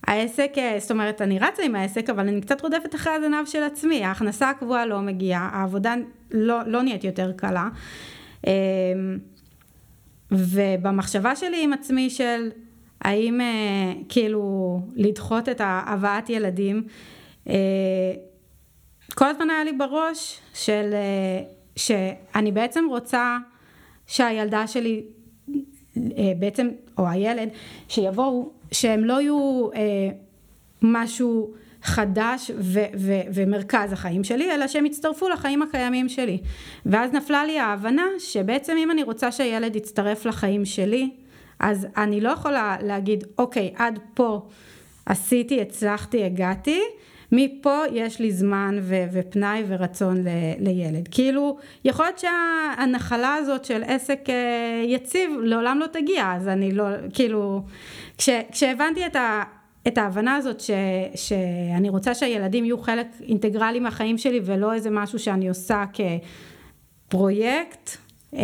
העסק, 0.07 0.53
אה, 0.59 0.77
זאת 0.79 0.91
אומרת, 0.91 1.23
אני 1.23 1.39
רצה 1.39 1.63
עם 1.63 1.75
העסק, 1.75 2.11
אבל 2.11 2.29
אני 2.29 2.41
קצת 2.41 2.61
רודפת 2.61 2.95
אחרי 2.95 3.13
הזנב 3.13 3.47
של 3.47 3.63
עצמי, 3.63 4.05
ההכנסה 4.05 4.51
הקבועה 4.51 4.87
לא 4.87 5.01
מגיעה, 5.01 5.49
העבודה 5.53 5.95
לא, 6.31 6.59
לא 6.67 6.83
נהיית 6.83 7.05
יותר 7.05 7.33
קלה. 7.37 7.69
אמ, 8.47 8.53
ובמחשבה 10.31 11.37
שלי 11.37 11.65
עם 11.65 11.73
עצמי 11.73 12.11
של 12.11 12.51
האם 13.01 13.41
אה, 13.41 13.93
כאילו 14.09 14.81
לדחות 14.97 15.49
את 15.49 15.61
הבאת 15.65 16.31
ילדים, 16.31 16.83
אה, 17.49 17.55
כל 19.15 19.27
הזמן 19.27 19.51
היה 19.51 19.65
לי 19.65 19.73
בראש 19.73 20.41
של 20.55 20.95
שאני 21.77 22.53
בעצם 22.53 22.85
רוצה 22.89 23.39
שהילדה 24.07 24.67
שלי 24.67 25.03
בעצם, 26.39 26.69
או 26.99 27.09
הילד, 27.09 27.49
שיבואו, 27.89 28.51
שהם 28.73 29.05
לא 29.05 29.21
יהיו 29.21 29.69
אה, 29.75 30.09
משהו 30.83 31.51
חדש 31.83 32.51
ו- 32.59 32.81
ו- 32.97 33.21
ומרכז 33.35 33.93
החיים 33.93 34.25
שלי, 34.25 34.55
אלא 34.55 34.69
שהם 34.69 34.87
יצטרפו 34.87 35.29
לחיים 35.29 35.63
הקיימים 35.63 36.09
שלי. 36.09 36.39
ואז 36.87 37.13
נפלה 37.13 37.45
לי 37.45 37.59
ההבנה 37.59 38.07
שבעצם 38.19 38.77
אם 38.79 38.91
אני 38.91 39.03
רוצה 39.03 39.33
שהילד 39.33 39.77
יצטרף 39.77 40.27
לחיים 40.27 40.65
שלי, 40.65 41.11
אז 41.61 41.87
אני 41.97 42.21
לא 42.21 42.29
יכולה 42.29 42.77
להגיד, 42.83 43.25
אוקיי, 43.39 43.73
עד 43.77 43.99
פה 44.15 44.41
עשיתי, 45.07 45.61
הצלחתי, 45.61 46.25
הגעתי, 46.25 46.81
מפה 47.37 47.79
יש 47.93 48.21
לי 48.21 48.33
זמן 48.33 48.79
ו- 48.83 49.05
ופנאי 49.13 49.63
ורצון 49.67 50.17
ל- 50.25 50.29
לילד. 50.59 51.09
כאילו, 51.11 51.57
יכול 51.85 52.05
להיות 52.07 52.19
שהנחלה 52.19 53.35
הזאת 53.35 53.65
של 53.65 53.83
עסק 53.87 54.21
אה, 54.29 54.35
יציב 54.87 55.31
לעולם 55.43 55.79
לא 55.79 55.87
תגיע, 55.87 56.33
אז 56.33 56.49
אני 56.49 56.73
לא, 56.73 56.85
כאילו, 57.13 57.63
כש- 58.19 58.29
כשהבנתי 58.53 59.07
את 59.07 59.17
ה... 59.17 59.43
את 59.89 59.99
ההבנה 59.99 60.37
הזאת 60.37 60.61
ש, 60.61 60.71
שאני 61.15 61.89
רוצה 61.89 62.15
שהילדים 62.15 62.65
יהיו 62.65 62.79
חלק 62.79 63.07
אינטגרלי 63.29 63.81
מהחיים 63.81 64.19
שלי 64.19 64.41
ולא 64.45 64.75
איזה 64.75 64.91
משהו 64.91 65.19
שאני 65.19 65.49
עושה 65.49 65.85
כפרויקט, 67.09 67.91
אה, 68.35 68.41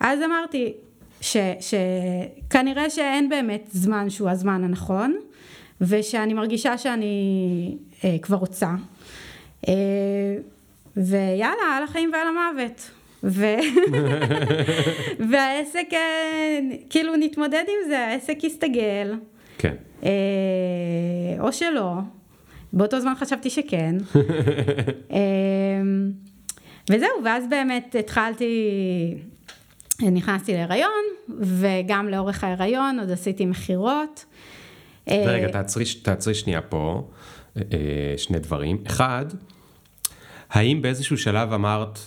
אז 0.00 0.18
אמרתי 0.22 0.72
ש, 1.20 1.36
שכנראה 1.60 2.90
שאין 2.90 3.28
באמת 3.28 3.68
זמן 3.72 4.10
שהוא 4.10 4.30
הזמן 4.30 4.64
הנכון, 4.64 5.16
ושאני 5.80 6.34
מרגישה 6.34 6.78
שאני 6.78 7.76
אה, 8.04 8.16
כבר 8.22 8.36
רוצה. 8.36 8.70
אה, 9.68 9.74
ויאללה, 10.96 11.76
על 11.76 11.82
החיים 11.82 12.10
ועל 12.12 12.26
המוות. 12.26 12.90
ו... 13.24 13.44
והעסק, 15.30 15.86
אה, 15.92 16.58
כאילו 16.90 17.16
נתמודד 17.16 17.64
עם 17.68 17.88
זה, 17.88 17.98
העסק 17.98 18.44
יסתגל. 18.44 19.14
כן. 19.58 19.74
אה, 20.04 20.10
או 21.40 21.52
שלא. 21.52 21.92
באותו 22.72 23.00
זמן 23.00 23.14
חשבתי 23.14 23.50
שכן. 23.50 23.96
אה, 25.12 25.18
וזהו, 26.90 27.08
ואז 27.24 27.44
באמת 27.48 27.96
התחלתי, 27.98 28.54
נכנסתי 30.02 30.52
להיריון, 30.52 31.04
וגם 31.40 32.08
לאורך 32.08 32.44
ההיריון 32.44 33.00
עוד 33.00 33.10
עשיתי 33.10 33.46
מכירות. 33.46 34.24
רגע, 35.08 35.48
תעצרי, 35.48 35.84
תעצרי 36.02 36.34
שנייה 36.34 36.60
פה, 36.60 37.08
אה, 37.56 37.62
שני 38.16 38.38
דברים. 38.38 38.78
אחד, 38.86 39.26
האם 40.50 40.82
באיזשהו 40.82 41.18
שלב 41.18 41.52
אמרת, 41.52 41.98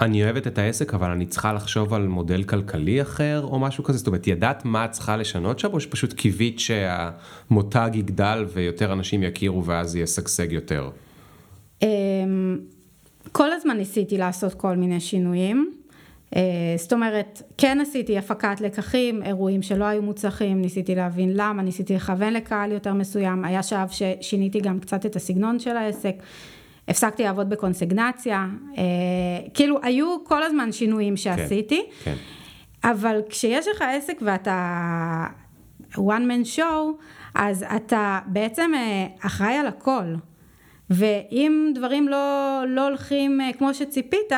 אני 0.00 0.24
אוהבת 0.24 0.46
את 0.46 0.58
העסק, 0.58 0.94
אבל 0.94 1.10
אני 1.10 1.26
צריכה 1.26 1.52
לחשוב 1.52 1.94
על 1.94 2.06
מודל 2.08 2.42
כלכלי 2.42 3.02
אחר, 3.02 3.42
או 3.44 3.58
משהו 3.58 3.84
כזה? 3.84 3.98
זאת 3.98 4.06
אומרת, 4.06 4.26
ידעת 4.26 4.64
מה 4.64 4.84
את 4.84 4.90
צריכה 4.90 5.16
לשנות 5.16 5.58
שם, 5.58 5.72
או 5.72 5.80
שפשוט 5.80 6.12
קיווית 6.12 6.60
שהמותג 6.60 7.90
יגדל 7.94 8.46
ויותר 8.52 8.92
אנשים 8.92 9.22
יכירו 9.22 9.64
ואז 9.64 9.96
ישגשג 9.96 10.52
יותר? 10.52 10.90
אמ, 11.82 12.58
כל 13.32 13.52
הזמן 13.52 13.76
ניסיתי 13.76 14.18
לעשות 14.18 14.54
כל 14.54 14.76
מיני 14.76 15.00
שינויים. 15.00 15.72
אה, 16.34 16.40
זאת 16.76 16.92
אומרת, 16.92 17.42
כן 17.58 17.78
עשיתי 17.80 18.18
הפקת 18.18 18.60
לקחים, 18.60 19.22
אירועים 19.22 19.62
שלא 19.62 19.84
היו 19.84 20.02
מוצלחים, 20.02 20.60
ניסיתי 20.62 20.94
להבין 20.94 21.30
למה, 21.34 21.62
ניסיתי 21.62 21.94
לכוון 21.94 22.32
לקהל 22.32 22.72
יותר 22.72 22.94
מסוים, 22.94 23.44
היה 23.44 23.62
שלב 23.62 23.88
ששיניתי 23.88 24.60
גם 24.60 24.80
קצת 24.80 25.06
את 25.06 25.16
הסגנון 25.16 25.58
של 25.58 25.76
העסק, 25.76 26.14
הפסקתי 26.88 27.22
לעבוד 27.22 27.50
בקונסגנציה, 27.50 28.46
אה, 28.78 28.82
כאילו 29.54 29.78
היו 29.82 30.16
כל 30.24 30.42
הזמן 30.42 30.72
שינויים 30.72 31.14
כן, 31.14 31.16
שעשיתי. 31.16 31.82
כן, 32.04 32.14
כן. 32.14 32.90
אבל 32.90 33.20
כשיש 33.28 33.68
לך 33.68 33.84
עסק 33.88 34.18
ואתה 34.22 35.26
one 35.94 35.98
man 35.98 36.56
show, 36.56 37.02
אז 37.34 37.64
אתה 37.76 38.18
בעצם 38.26 38.70
אה, 38.74 39.06
אחראי 39.26 39.54
על 39.54 39.66
הכל. 39.66 40.14
ואם 40.90 41.72
דברים 41.74 42.08
לא, 42.08 42.62
לא 42.68 42.88
הולכים 42.88 43.40
כמו 43.58 43.74
שציפית, 43.74 44.32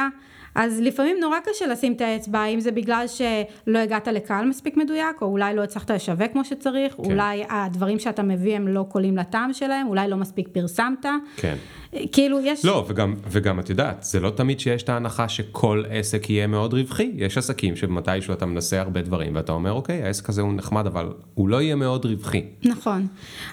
אז 0.56 0.80
לפעמים 0.80 1.16
נורא 1.20 1.36
קשה 1.44 1.66
לשים 1.66 1.92
את 1.92 2.00
האצבע, 2.00 2.44
אם 2.44 2.60
זה 2.60 2.70
בגלל 2.70 3.04
שלא 3.06 3.78
הגעת 3.78 4.08
לקהל 4.08 4.46
מספיק 4.46 4.76
מדויק, 4.76 5.22
או 5.22 5.26
אולי 5.26 5.56
לא 5.56 5.62
הצלחת 5.62 5.90
לשווק 5.90 6.32
כמו 6.32 6.44
שצריך, 6.44 6.94
כן. 6.94 7.02
אולי 7.04 7.44
הדברים 7.48 7.98
שאתה 7.98 8.22
מביא 8.22 8.56
הם 8.56 8.68
לא 8.68 8.86
קולים 8.88 9.16
לטעם 9.16 9.52
שלהם, 9.52 9.88
אולי 9.88 10.08
לא 10.08 10.16
מספיק 10.16 10.48
פרסמת. 10.52 11.06
כן. 11.36 11.56
כאילו 12.12 12.40
יש... 12.40 12.64
לא, 12.64 12.84
וגם, 12.88 13.14
וגם 13.28 13.60
את 13.60 13.70
יודעת, 13.70 14.02
זה 14.02 14.20
לא 14.20 14.30
תמיד 14.30 14.60
שיש 14.60 14.82
את 14.82 14.88
ההנחה 14.88 15.28
שכל 15.28 15.82
עסק 15.90 16.30
יהיה 16.30 16.46
מאוד 16.46 16.74
רווחי. 16.74 17.12
יש 17.14 17.38
עסקים 17.38 17.76
שמתישהו 17.76 18.34
אתה 18.34 18.46
מנסה 18.46 18.80
הרבה 18.80 19.02
דברים, 19.02 19.34
ואתה 19.34 19.52
אומר, 19.52 19.72
אוקיי, 19.72 20.02
העסק 20.02 20.28
הזה 20.28 20.42
הוא 20.42 20.52
נחמד, 20.52 20.86
אבל 20.86 21.12
הוא 21.34 21.48
לא 21.48 21.62
יהיה 21.62 21.74
מאוד 21.74 22.06
רווחי. 22.06 22.44
נכון. 22.64 23.06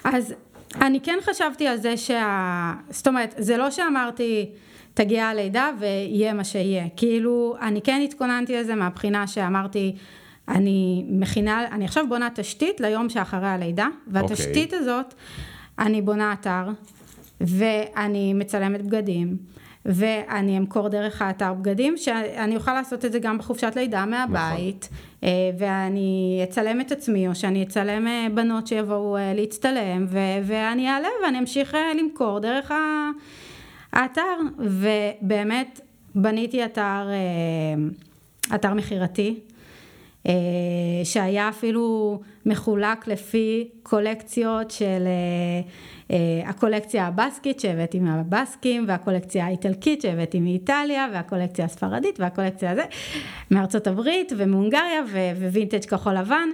אז 0.04 0.34
אני 0.80 1.00
כן 1.00 1.18
חשבתי 1.22 1.66
על 1.66 1.76
זה 1.76 1.96
שה... 1.96 2.72
זאת 2.90 3.08
אומרת, 3.08 3.34
זה 3.38 3.56
לא 3.56 3.70
שאמרתי... 3.70 4.50
תגיע 4.94 5.26
הלידה 5.26 5.70
ויהיה 5.78 6.34
מה 6.34 6.44
שיהיה. 6.44 6.84
כאילו, 6.96 7.54
אני 7.62 7.82
כן 7.82 8.00
התכוננתי 8.04 8.56
לזה 8.56 8.74
מהבחינה 8.74 9.26
שאמרתי, 9.26 9.96
אני 10.48 11.04
מכינה, 11.08 11.66
אני 11.72 11.84
עכשיו 11.84 12.04
בונה 12.08 12.28
תשתית 12.34 12.80
ליום 12.80 13.08
שאחרי 13.08 13.48
הלידה, 13.48 13.86
והתשתית 14.06 14.72
okay. 14.72 14.76
אוקיי. 14.76 14.78
הזאת, 14.78 15.14
אני 15.78 16.02
בונה 16.02 16.32
אתר, 16.32 16.68
ואני 17.40 18.34
מצלמת 18.34 18.82
בגדים, 18.82 19.36
ואני 19.86 20.58
אמכור 20.58 20.88
דרך 20.88 21.22
האתר 21.22 21.54
בגדים, 21.54 21.96
שאני 21.96 22.56
אוכל 22.56 22.74
לעשות 22.74 23.04
את 23.04 23.12
זה 23.12 23.18
גם 23.18 23.38
בחופשת 23.38 23.72
לידה 23.76 24.06
מהבית, 24.06 24.88
נכון. 24.92 25.34
ואני 25.58 26.40
אצלם 26.44 26.80
את 26.80 26.92
עצמי, 26.92 27.28
או 27.28 27.34
שאני 27.34 27.62
אצלם 27.62 28.06
אה, 28.06 28.26
בנות 28.34 28.66
שיבואו 28.66 29.16
אה, 29.16 29.34
להצטלם, 29.34 30.06
ואני 30.44 30.88
אעלה 30.88 31.08
ואני 31.24 31.38
אמשיך 31.38 31.76
למכור 31.98 32.38
דרך 32.38 32.70
ה... 32.70 33.10
האתר, 33.94 34.36
ובאמת 34.58 35.80
בניתי 36.14 36.64
אתר, 36.64 37.08
אה, 37.10 38.54
אתר 38.54 38.74
מכירתי, 38.74 39.40
אה, 40.26 40.32
שהיה 41.04 41.48
אפילו 41.48 42.20
מחולק 42.46 43.06
לפי 43.06 43.68
קולקציות 43.82 44.70
של 44.70 45.06
אה, 46.10 46.42
הקולקציה 46.46 47.06
הבסקית 47.06 47.60
שהבאתי 47.60 48.00
מהבסקים, 48.00 48.84
והקולקציה 48.88 49.46
האיטלקית 49.46 50.02
שהבאתי 50.02 50.40
מאיטליה, 50.40 51.06
והקולקציה 51.12 51.64
הספרדית, 51.64 52.20
והקולקציה 52.20 52.70
הזה 52.70 52.84
מארצות 53.50 53.86
הברית 53.86 54.32
ומהונגריה, 54.36 55.02
ווינטג' 55.52 55.84
כחול 55.84 56.14
לבן. 56.14 56.48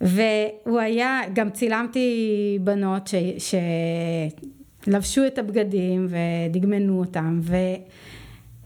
והוא 0.00 0.78
היה, 0.80 1.20
גם 1.32 1.50
צילמתי 1.50 2.58
בנות 2.60 3.06
ש... 3.06 3.14
ש... 3.38 3.54
לבשו 4.88 5.26
את 5.26 5.38
הבגדים 5.38 6.08
ודגמנו 6.08 7.00
אותם 7.00 7.40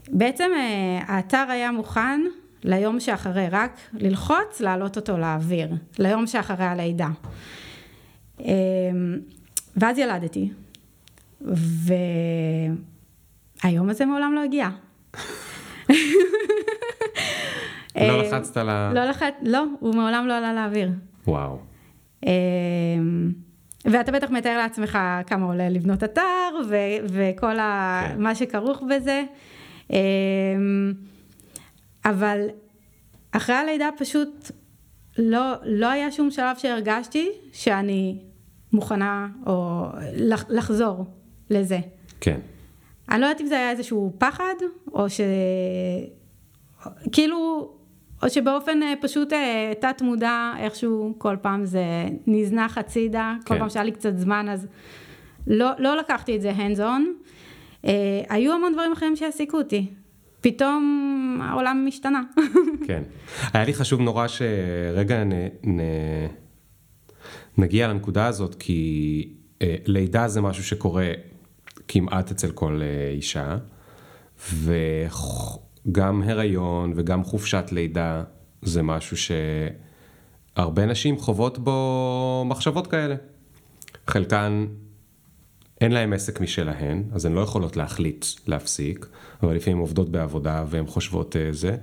ובעצם 0.09 0.51
אה, 0.55 0.99
האתר 1.07 1.45
היה 1.49 1.71
מוכן 1.71 2.21
ליום 2.63 2.99
שאחרי, 2.99 3.47
רק 3.51 3.77
ללחוץ, 3.93 4.61
להעלות 4.61 4.95
אותו 4.95 5.17
לאוויר, 5.17 5.69
ליום 5.99 6.27
שאחרי 6.27 6.65
הלידה. 6.65 7.07
אמ, 8.39 8.45
ואז 9.77 9.97
ילדתי, 9.97 10.49
והיום 13.61 13.89
הזה 13.89 14.05
מעולם 14.05 14.33
לא 14.35 14.43
הגיע. 14.43 14.69
לא 17.95 18.21
לחצת 18.23 18.57
על 18.57 18.69
ה... 18.69 18.91
לא 18.95 19.05
לא, 19.41 19.65
הוא 19.79 19.95
מעולם 19.95 20.27
לא 20.27 20.37
עלה 20.37 20.53
לאוויר. 20.53 20.89
וואו. 21.27 21.59
ואתה 23.85 24.11
בטח 24.11 24.29
מתאר 24.29 24.57
לעצמך 24.57 24.97
כמה 25.27 25.45
עולה 25.45 25.69
לבנות 25.69 26.03
אתר 26.03 26.21
ו- 26.69 26.75
וכל 27.09 27.59
ה- 27.59 28.03
כן. 28.09 28.21
מה 28.21 28.35
שכרוך 28.35 28.83
בזה. 28.89 29.23
אמ, 29.91 30.93
אבל 32.05 32.39
אחרי 33.31 33.55
הלידה 33.55 33.89
פשוט 33.97 34.51
לא, 35.17 35.41
לא 35.63 35.89
היה 35.91 36.11
שום 36.11 36.31
שלב 36.31 36.57
שהרגשתי 36.57 37.29
שאני 37.53 38.17
מוכנה 38.73 39.27
או 39.47 39.85
לחזור 40.49 41.05
לזה. 41.49 41.79
כן. 42.21 42.39
אני 43.09 43.21
לא 43.21 43.25
יודעת 43.25 43.41
אם 43.41 43.47
זה 43.47 43.55
היה 43.57 43.71
איזשהו 43.71 44.13
פחד, 44.17 44.53
או 44.93 45.09
ש... 45.09 45.21
כאילו, 47.11 47.71
או 48.23 48.29
שבאופן 48.29 48.83
אה, 48.83 48.93
פשוט 49.01 49.33
אה, 49.33 49.73
תת 49.79 50.01
מודע, 50.01 50.51
איכשהו 50.59 51.15
כל 51.17 51.35
פעם 51.41 51.65
זה 51.65 51.83
נזנח 52.27 52.77
הצידה, 52.77 53.33
כן. 53.39 53.53
כל 53.53 53.59
פעם 53.59 53.69
שהיה 53.69 53.85
לי 53.85 53.91
קצת 53.91 54.17
זמן 54.17 54.49
אז 54.49 54.67
לא, 55.47 55.69
לא 55.79 55.97
לקחתי 55.97 56.35
את 56.35 56.41
זה 56.41 56.51
hands 56.51 56.79
on. 56.79 57.29
אה, 57.85 58.21
היו 58.29 58.53
המון 58.53 58.73
דברים 58.73 58.91
אחרים 58.91 59.15
שהעסיקו 59.15 59.57
אותי. 59.57 59.87
פתאום 60.41 61.39
העולם 61.43 61.85
משתנה. 61.87 62.21
כן. 62.87 63.03
היה 63.53 63.65
לי 63.65 63.73
חשוב 63.73 64.01
נורא 64.01 64.27
שרגע 64.27 65.23
נ, 65.23 65.33
נ, 65.63 65.79
נגיע 67.57 67.87
לנקודה 67.87 68.27
הזאת, 68.27 68.55
כי 68.55 69.29
אה, 69.61 69.75
לידה 69.85 70.27
זה 70.27 70.41
משהו 70.41 70.63
שקורה 70.63 71.11
כמעט 71.87 72.31
אצל 72.31 72.51
כל 72.51 72.81
אה, 72.81 73.11
אישה, 73.11 73.57
ו... 74.51 74.73
גם 75.91 76.23
הריון 76.25 76.93
וגם 76.95 77.23
חופשת 77.23 77.65
לידה 77.71 78.23
זה 78.61 78.83
משהו 78.83 79.17
שהרבה 79.17 80.85
נשים 80.85 81.17
חוות 81.17 81.57
בו 81.57 82.43
מחשבות 82.47 82.87
כאלה. 82.87 83.15
חלקן 84.07 84.65
אין 85.81 85.91
להן 85.91 86.13
עסק 86.13 86.41
משלהן, 86.41 87.03
אז 87.11 87.25
הן 87.25 87.33
לא 87.33 87.41
יכולות 87.41 87.77
להחליט 87.77 88.25
להפסיק, 88.47 89.07
אבל 89.43 89.55
לפעמים 89.55 89.79
עובדות 89.79 90.09
בעבודה 90.09 90.65
והן 90.69 90.87
חושבות 90.87 91.35
אה, 91.35 91.47
זה, 91.51 91.77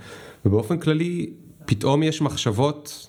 ובאופן 0.44 0.78
כללי 0.78 1.32
פתאום 1.64 2.02
יש 2.02 2.22
מחשבות, 2.22 3.08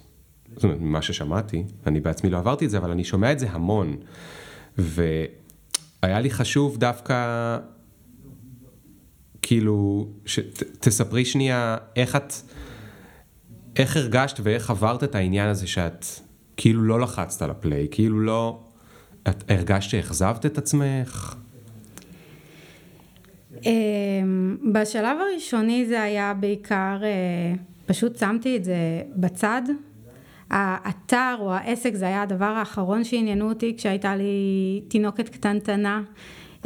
זאת 0.56 0.63
אומרת, 0.63 0.80
ממה 0.80 1.01
ששמעתי, 1.01 1.63
אני 1.88 1.99
בעצמי 1.99 2.30
לא 2.30 2.38
עברתי 2.38 2.65
את 2.65 2.69
זה, 2.69 2.77
אבל 2.77 2.91
אני 2.91 3.04
שומע 3.04 3.32
את 3.32 3.39
זה 3.39 3.47
המון, 3.49 3.97
והיה 4.77 6.19
לי 6.19 6.30
חשוב 6.30 6.77
דווקא 6.77 7.58
כאילו, 9.41 10.08
תספרי 10.80 11.25
שנייה 11.25 11.77
איך 11.95 12.15
את, 12.15 12.34
איך 13.75 13.97
הרגשת 13.97 14.39
ואיך 14.43 14.69
עברת 14.69 15.04
את 15.04 15.15
העניין 15.15 15.49
הזה 15.49 15.67
שאת 15.67 16.06
כאילו 16.58 16.84
לא 16.84 16.99
לחצת 16.99 17.41
על 17.41 17.49
הפליי, 17.49 17.88
כאילו 17.91 18.19
לא, 18.19 18.60
את 19.30 19.51
הרגשת 19.51 19.89
שאכזבת 19.89 20.45
את 20.45 20.58
עצמך? 20.58 21.36
אמ, 23.65 24.58
בשלב 24.73 25.17
הראשוני 25.21 25.86
זה 25.86 26.01
היה 26.01 26.34
בעיקר, 26.34 26.97
אה, 27.04 27.54
פשוט 27.86 28.17
שמתי 28.17 28.58
את 28.58 28.63
זה 28.63 29.01
בצד. 29.15 29.62
האתר 30.49 31.36
או 31.39 31.54
העסק 31.54 31.95
זה 31.95 32.06
היה 32.06 32.21
הדבר 32.21 32.45
האחרון 32.45 33.04
שעניינו 33.04 33.49
אותי 33.49 33.73
כשהייתה 33.77 34.15
לי 34.15 34.82
תינוקת 34.88 35.30
קטנטנה. 35.30 36.01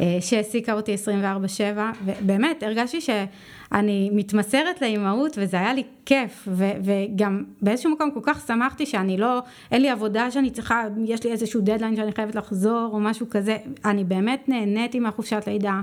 אה, 0.00 0.18
שהעסיקה 0.20 0.72
אותי 0.72 0.94
24/7, 0.94 1.78
ובאמת 2.04 2.62
הרגשתי 2.62 3.00
שאני 3.00 4.10
מתמסרת 4.12 4.82
לאימהות 4.82 5.38
וזה 5.40 5.56
היה 5.56 5.74
לי 5.74 5.82
כיף, 6.06 6.48
ו- 6.50 6.72
וגם 6.82 7.44
באיזשהו 7.62 7.90
מקום 7.90 8.10
כל 8.10 8.20
כך 8.22 8.46
שמחתי 8.46 8.86
שאני 8.86 9.16
לא, 9.16 9.42
אין 9.70 9.82
לי 9.82 9.90
עבודה 9.90 10.30
שאני 10.30 10.50
צריכה, 10.50 10.84
יש 11.04 11.24
לי 11.24 11.32
איזשהו 11.32 11.60
דדליין 11.60 11.96
שאני 11.96 12.12
חייבת 12.12 12.34
לחזור 12.34 12.90
או 12.92 13.00
משהו 13.00 13.26
כזה, 13.30 13.56
אני 13.84 14.04
באמת 14.04 14.48
נהניתי 14.48 15.00
מהחופשת 15.00 15.42
לידה. 15.46 15.80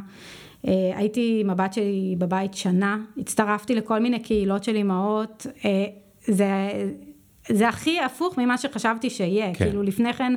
אה, 0.67 0.71
הייתי 0.95 1.37
עם 1.41 1.49
הבת 1.49 1.73
שלי 1.73 2.15
בבית 2.17 2.53
שנה, 2.53 2.97
הצטרפתי 3.17 3.75
לכל 3.75 3.99
מיני 3.99 4.19
קהילות 4.19 4.63
של 4.63 4.75
אימהות, 4.75 5.47
אה, 5.65 5.85
זה 6.27 6.47
זה 7.49 7.69
הכי 7.69 7.99
הפוך 7.99 8.37
ממה 8.37 8.57
שחשבתי 8.57 9.09
שיהיה, 9.09 9.53
כן. 9.53 9.65
כאילו 9.65 9.83
לפני 9.83 10.13
כן 10.13 10.33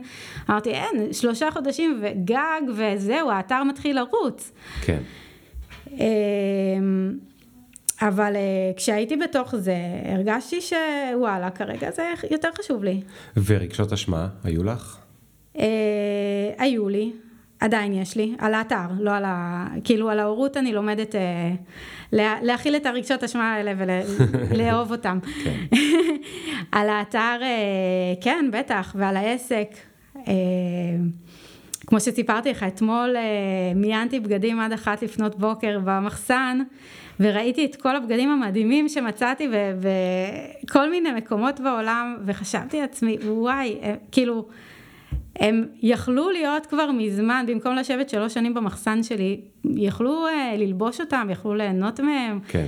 אמרתי 0.50 0.70
אין, 0.70 1.12
שלושה 1.12 1.50
חודשים 1.50 2.00
וגג 2.02 2.60
וזהו, 2.76 3.30
האתר 3.30 3.62
מתחיל 3.64 3.96
לרוץ. 3.96 4.52
כן. 4.82 4.98
אמ, 5.90 5.98
אבל 8.02 8.36
אה, 8.36 8.40
כשהייתי 8.76 9.16
בתוך 9.16 9.56
זה, 9.56 9.76
הרגשתי 10.04 10.60
שוואלה, 10.60 11.50
כרגע 11.50 11.90
זה 11.90 12.12
יותר 12.30 12.48
חשוב 12.58 12.84
לי. 12.84 13.00
ורגשות 13.44 13.92
אשמה, 13.92 14.28
היו 14.44 14.64
לך? 14.64 14.98
אה, 15.58 15.64
היו 16.58 16.88
לי, 16.88 17.12
עדיין 17.60 17.92
יש 17.92 18.16
לי, 18.16 18.34
על 18.38 18.54
האתר, 18.54 18.86
לא 18.98 19.10
על 19.10 19.24
ה... 19.26 19.66
כאילו 19.84 20.10
על 20.10 20.18
ההורות 20.18 20.56
אני 20.56 20.72
לומדת 20.72 21.14
אה, 21.14 21.20
לה, 22.12 22.36
להכיל 22.42 22.76
את 22.76 22.86
הרגשות 22.86 23.24
אשמה 23.24 23.54
האלה 23.54 23.72
ולאהוב 24.50 24.92
אותם. 24.96 25.18
כן. 25.44 25.76
על 26.78 26.88
האתר, 26.88 27.38
אה, 27.42 28.14
כן, 28.20 28.48
בטח, 28.52 28.96
ועל 28.98 29.16
העסק. 29.16 29.68
אה, 30.16 30.32
כמו 31.86 32.00
שסיפרתי 32.00 32.50
לך, 32.50 32.62
אתמול 32.62 33.16
אה, 33.16 33.22
מיינתי 33.74 34.20
בגדים 34.20 34.60
עד 34.60 34.72
אחת 34.72 35.02
לפנות 35.02 35.38
בוקר 35.38 35.78
במחסן, 35.84 36.58
וראיתי 37.20 37.64
את 37.64 37.76
כל 37.76 37.96
הבגדים 37.96 38.30
המדהימים 38.30 38.88
שמצאתי 38.88 39.48
וכל 39.80 40.90
מיני 40.90 41.12
מקומות 41.12 41.60
בעולם, 41.60 42.16
וחשבתי 42.26 42.80
לעצמי, 42.80 43.16
וואי, 43.26 43.78
כאילו, 44.12 44.46
הם 45.40 45.66
יכלו 45.82 46.30
להיות 46.30 46.66
כבר 46.66 46.90
מזמן, 46.92 47.44
במקום 47.48 47.74
לשבת 47.76 48.08
שלוש 48.08 48.34
שנים 48.34 48.54
במחסן 48.54 49.02
שלי, 49.02 49.40
יכלו 49.64 50.26
uh, 50.26 50.58
ללבוש 50.58 51.00
אותם, 51.00 51.28
יכלו 51.30 51.54
ליהנות 51.54 52.00
מהם. 52.00 52.40
כן. 52.48 52.66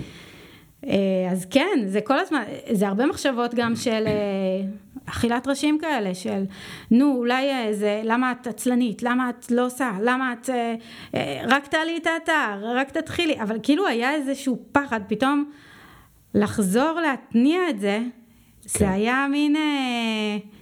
Uh, 0.84 0.88
אז 1.30 1.46
כן, 1.50 1.84
זה 1.86 2.00
כל 2.00 2.18
הזמן, 2.18 2.42
זה 2.72 2.88
הרבה 2.88 3.06
מחשבות 3.06 3.54
גם 3.54 3.76
של 3.76 4.04
uh, 4.06 5.08
אכילת 5.08 5.48
ראשים 5.48 5.78
כאלה, 5.78 6.14
של 6.14 6.44
נו, 6.90 7.14
אולי 7.16 7.50
uh, 7.50 7.72
זה, 7.72 8.00
למה 8.04 8.32
את 8.32 8.46
עצלנית, 8.46 9.02
למה 9.02 9.30
את 9.30 9.50
לא 9.50 9.66
עושה, 9.66 9.92
למה 10.02 10.32
את, 10.32 10.46
uh, 10.46 11.12
uh, 11.14 11.18
רק 11.48 11.66
תעלי 11.66 11.96
את 11.96 12.06
האתר, 12.06 12.76
רק 12.76 12.90
תתחילי, 12.90 13.40
אבל 13.40 13.58
כאילו 13.62 13.86
היה 13.86 14.14
איזשהו 14.14 14.58
פחד, 14.72 15.00
פתאום 15.08 15.50
לחזור 16.34 17.00
להתניע 17.00 17.70
את 17.70 17.80
זה, 17.80 17.98
כן. 17.98 18.78
זה 18.78 18.90
היה 18.90 19.26
מין... 19.30 19.56
Uh, 19.56 20.57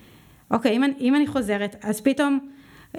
אוקיי, 0.50 0.76
אם, 0.76 0.82
אם 1.00 1.14
אני 1.14 1.26
חוזרת, 1.26 1.76
אז 1.82 2.00
פתאום 2.00 2.48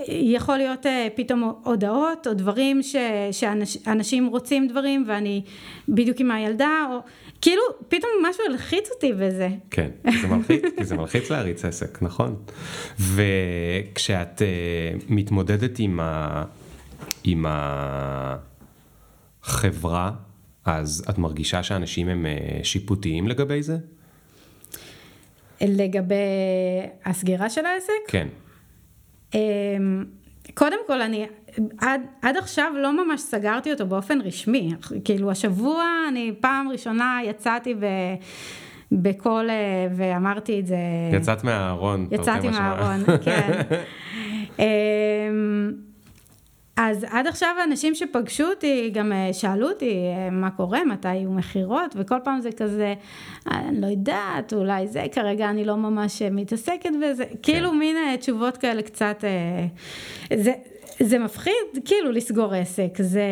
יכול 0.08 0.58
להיות 0.58 0.86
אה, 0.86 1.08
פתאום 1.16 1.54
הודעות 1.64 2.28
או 2.28 2.34
דברים 2.34 2.84
ש, 2.84 2.95
שאנשים 3.32 4.28
רוצים 4.28 4.68
דברים 4.68 5.06
ואני 5.08 5.41
בדיוק 5.89 6.20
עם 6.20 6.32
הילדה, 6.32 6.88
או 6.91 7.00
כאילו 7.41 7.62
פתאום 7.88 8.12
משהו 8.30 8.43
הלחיץ 8.50 8.89
אותי 8.95 9.14
בזה. 9.14 9.50
כן, 9.72 9.89
זה 10.22 10.28
מלחיץ, 10.28 10.64
כי 10.78 10.86
זה 10.86 10.95
מלחיץ 10.95 11.30
להריץ 11.30 11.66
עסק, 11.66 12.02
נכון. 12.02 12.36
וכשאת 13.00 14.41
uh, 14.41 14.43
מתמודדת 15.10 15.80
עם, 15.80 16.00
ה, 16.00 16.43
עם 17.24 17.45
החברה, 19.43 20.12
אז 20.66 21.06
את 21.10 21.18
מרגישה 21.18 21.64
שאנשים 21.64 22.10
הם 22.10 22.26
uh, 22.26 22.64
שיפוטיים 22.64 23.28
לגבי 23.28 23.64
זה? 23.64 23.78
לגבי 25.62 26.16
הסגירה 27.05 27.49
של 27.49 27.66
העסק? 27.66 27.93
כן. 28.08 28.28
אמ, 29.34 30.05
קודם 30.53 30.78
כל, 30.88 31.01
אני 31.01 31.26
עד, 31.80 32.01
עד 32.22 32.38
עכשיו 32.38 32.72
לא 32.76 33.05
ממש 33.05 33.22
סגרתי 33.22 33.72
אותו 33.72 33.86
באופן 33.86 34.22
רשמי. 34.22 34.74
כאילו, 35.05 35.32
השבוע 35.32 35.84
אני 36.10 36.34
פעם 36.39 36.70
ראשונה 36.70 37.20
יצאתי 37.26 37.74
ב... 37.74 37.86
בקול 38.91 39.49
אה, 39.49 39.88
ואמרתי 39.95 40.60
את 40.60 40.68
זה. 40.68 40.78
יצאת 41.14 41.43
מהארון. 41.43 42.08
יצאתי 42.12 42.49
מהארון, 42.49 43.03
כן. 43.22 43.62
אז 46.78 47.05
עד 47.09 47.28
עכשיו 47.28 47.55
האנשים 47.61 47.95
שפגשו 47.95 48.43
אותי 48.43 48.89
גם 48.93 49.11
אה, 49.11 49.34
שאלו 49.34 49.69
אותי 49.69 49.91
אה, 49.91 50.30
מה 50.30 50.51
קורה, 50.51 50.86
מתי 50.86 51.15
יהיו 51.15 51.32
מכירות, 51.32 51.95
וכל 51.97 52.17
פעם 52.23 52.41
זה 52.41 52.49
כזה, 52.51 52.93
אני 53.47 53.82
לא 53.82 53.88
יודעת, 53.88 54.53
אולי 54.53 54.88
זה, 54.88 55.05
כרגע 55.11 55.49
אני 55.49 55.65
לא 55.65 55.75
ממש 55.75 56.21
אה, 56.21 56.30
מתעסקת 56.30 56.89
בזה, 57.01 57.25
כן. 57.25 57.36
כאילו 57.43 57.73
מין 57.73 58.15
תשובות 58.15 58.57
כאלה 58.57 58.82
קצת, 58.82 59.23
זה, 60.36 60.51
זה 60.99 61.19
מפחיד 61.19 61.53
כאילו 61.86 62.11
לסגור 62.11 62.53
עסק, 62.53 62.91
זה, 62.99 63.23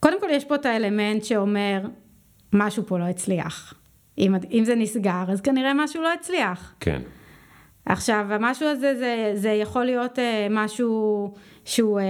קודם 0.00 0.20
כל 0.20 0.26
יש 0.30 0.44
פה 0.44 0.54
את 0.54 0.66
האלמנט 0.66 1.24
שאומר, 1.24 1.80
משהו 2.52 2.82
פה 2.86 2.98
לא 2.98 3.04
הצליח. 3.04 3.74
אם, 4.18 4.34
אם 4.52 4.62
זה 4.64 4.74
נסגר, 4.74 5.24
אז 5.28 5.40
כנראה 5.40 5.74
משהו 5.74 6.02
לא 6.02 6.12
הצליח. 6.12 6.74
כן. 6.80 7.02
עכשיו, 7.86 8.26
המשהו 8.30 8.68
הזה, 8.68 8.94
זה, 8.98 9.32
זה 9.34 9.50
יכול 9.50 9.84
להיות 9.84 10.18
משהו 10.50 11.32
שהוא 11.68 12.00
אה, 12.00 12.04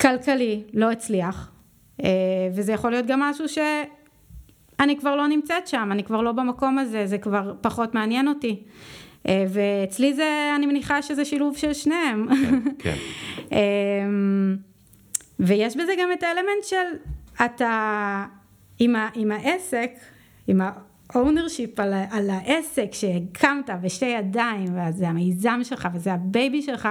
כלכלי, 0.00 0.62
לא 0.72 0.90
הצליח, 0.90 1.50
אה, 2.04 2.08
וזה 2.54 2.72
יכול 2.72 2.90
להיות 2.90 3.06
גם 3.06 3.20
משהו 3.20 3.48
שאני 3.48 4.96
כבר 4.98 5.16
לא 5.16 5.26
נמצאת 5.26 5.66
שם, 5.66 5.88
אני 5.92 6.04
כבר 6.04 6.22
לא 6.22 6.32
במקום 6.32 6.78
הזה, 6.78 7.06
זה 7.06 7.18
כבר 7.18 7.54
פחות 7.60 7.94
מעניין 7.94 8.28
אותי. 8.28 8.62
אה, 9.28 9.44
ואצלי 9.48 10.14
זה, 10.14 10.52
אני 10.56 10.66
מניחה 10.66 11.02
שזה 11.02 11.24
שילוב 11.24 11.56
של 11.56 11.72
שניהם. 11.72 12.26
כן, 12.28 12.58
כן. 12.78 12.94
אה, 13.52 13.58
ויש 15.40 15.76
בזה 15.76 15.92
גם 15.98 16.08
את 16.12 16.22
האלמנט 16.22 16.64
של 16.64 17.14
אתה 17.44 18.24
עם, 18.78 18.96
ה, 18.96 19.08
עם 19.14 19.32
העסק, 19.32 19.90
עם 20.46 20.60
ה-ownership 21.14 21.82
על, 21.82 21.92
על 22.10 22.30
העסק 22.30 22.92
שהקמת 22.92 23.70
בשתי 23.82 24.06
ידיים, 24.06 24.64
וזה 24.64 25.08
המיזם 25.08 25.60
שלך 25.62 25.88
וזה 25.94 26.12
הבייבי 26.12 26.62
שלך, 26.62 26.88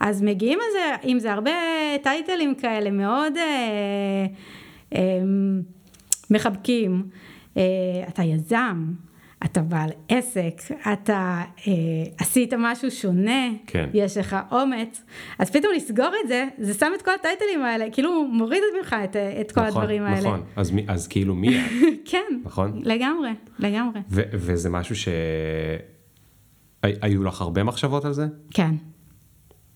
אז 0.00 0.22
מגיעים 0.22 0.58
לזה, 0.68 0.94
עם 1.02 1.18
זה 1.18 1.32
הרבה 1.32 1.50
טייטלים 2.02 2.54
כאלה 2.54 2.90
מאוד 2.90 3.36
אה, 3.36 4.26
אה, 4.94 5.22
מחבקים. 6.30 7.02
אה, 7.56 7.62
אתה 8.08 8.22
יזם, 8.22 8.84
אתה 9.44 9.62
בעל 9.62 9.90
עסק, 10.08 10.62
אתה 10.92 11.42
אה, 11.68 11.72
עשית 12.18 12.54
משהו 12.58 12.90
שונה, 12.90 13.48
כן. 13.66 13.88
יש 13.94 14.16
לך 14.16 14.36
אומץ, 14.52 15.02
אז 15.38 15.50
פתאום 15.50 15.72
לסגור 15.76 16.10
את 16.22 16.28
זה, 16.28 16.48
זה 16.58 16.74
שם 16.74 16.92
את 16.96 17.02
כל 17.02 17.10
הטייטלים 17.20 17.62
האלה, 17.62 17.90
כאילו 17.92 18.24
מוריד 18.28 18.62
ממך 18.78 18.96
את, 19.04 19.16
את 19.40 19.52
כל 19.52 19.60
נכון, 19.60 19.82
הדברים 19.82 20.02
האלה. 20.02 20.20
נכון, 20.20 20.42
אז, 20.56 20.72
אז 20.88 21.08
כאילו 21.08 21.34
מי 21.34 21.58
את? 21.58 21.70
כן, 22.10 22.40
נכון? 22.44 22.82
לגמרי, 22.84 23.30
לגמרי. 23.58 24.00
ו- 24.10 24.22
וזה 24.32 24.70
משהו 24.70 24.96
ש... 24.96 25.08
היו 26.82 27.24
לך 27.24 27.40
הרבה 27.40 27.64
מחשבות 27.64 28.04
על 28.04 28.12
זה? 28.12 28.26
כן. 28.50 28.74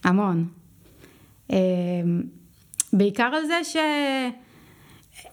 המון. 0.05 0.49
אמ, 1.51 1.57
בעיקר 2.93 3.31
על 3.35 3.47
זה 3.47 3.81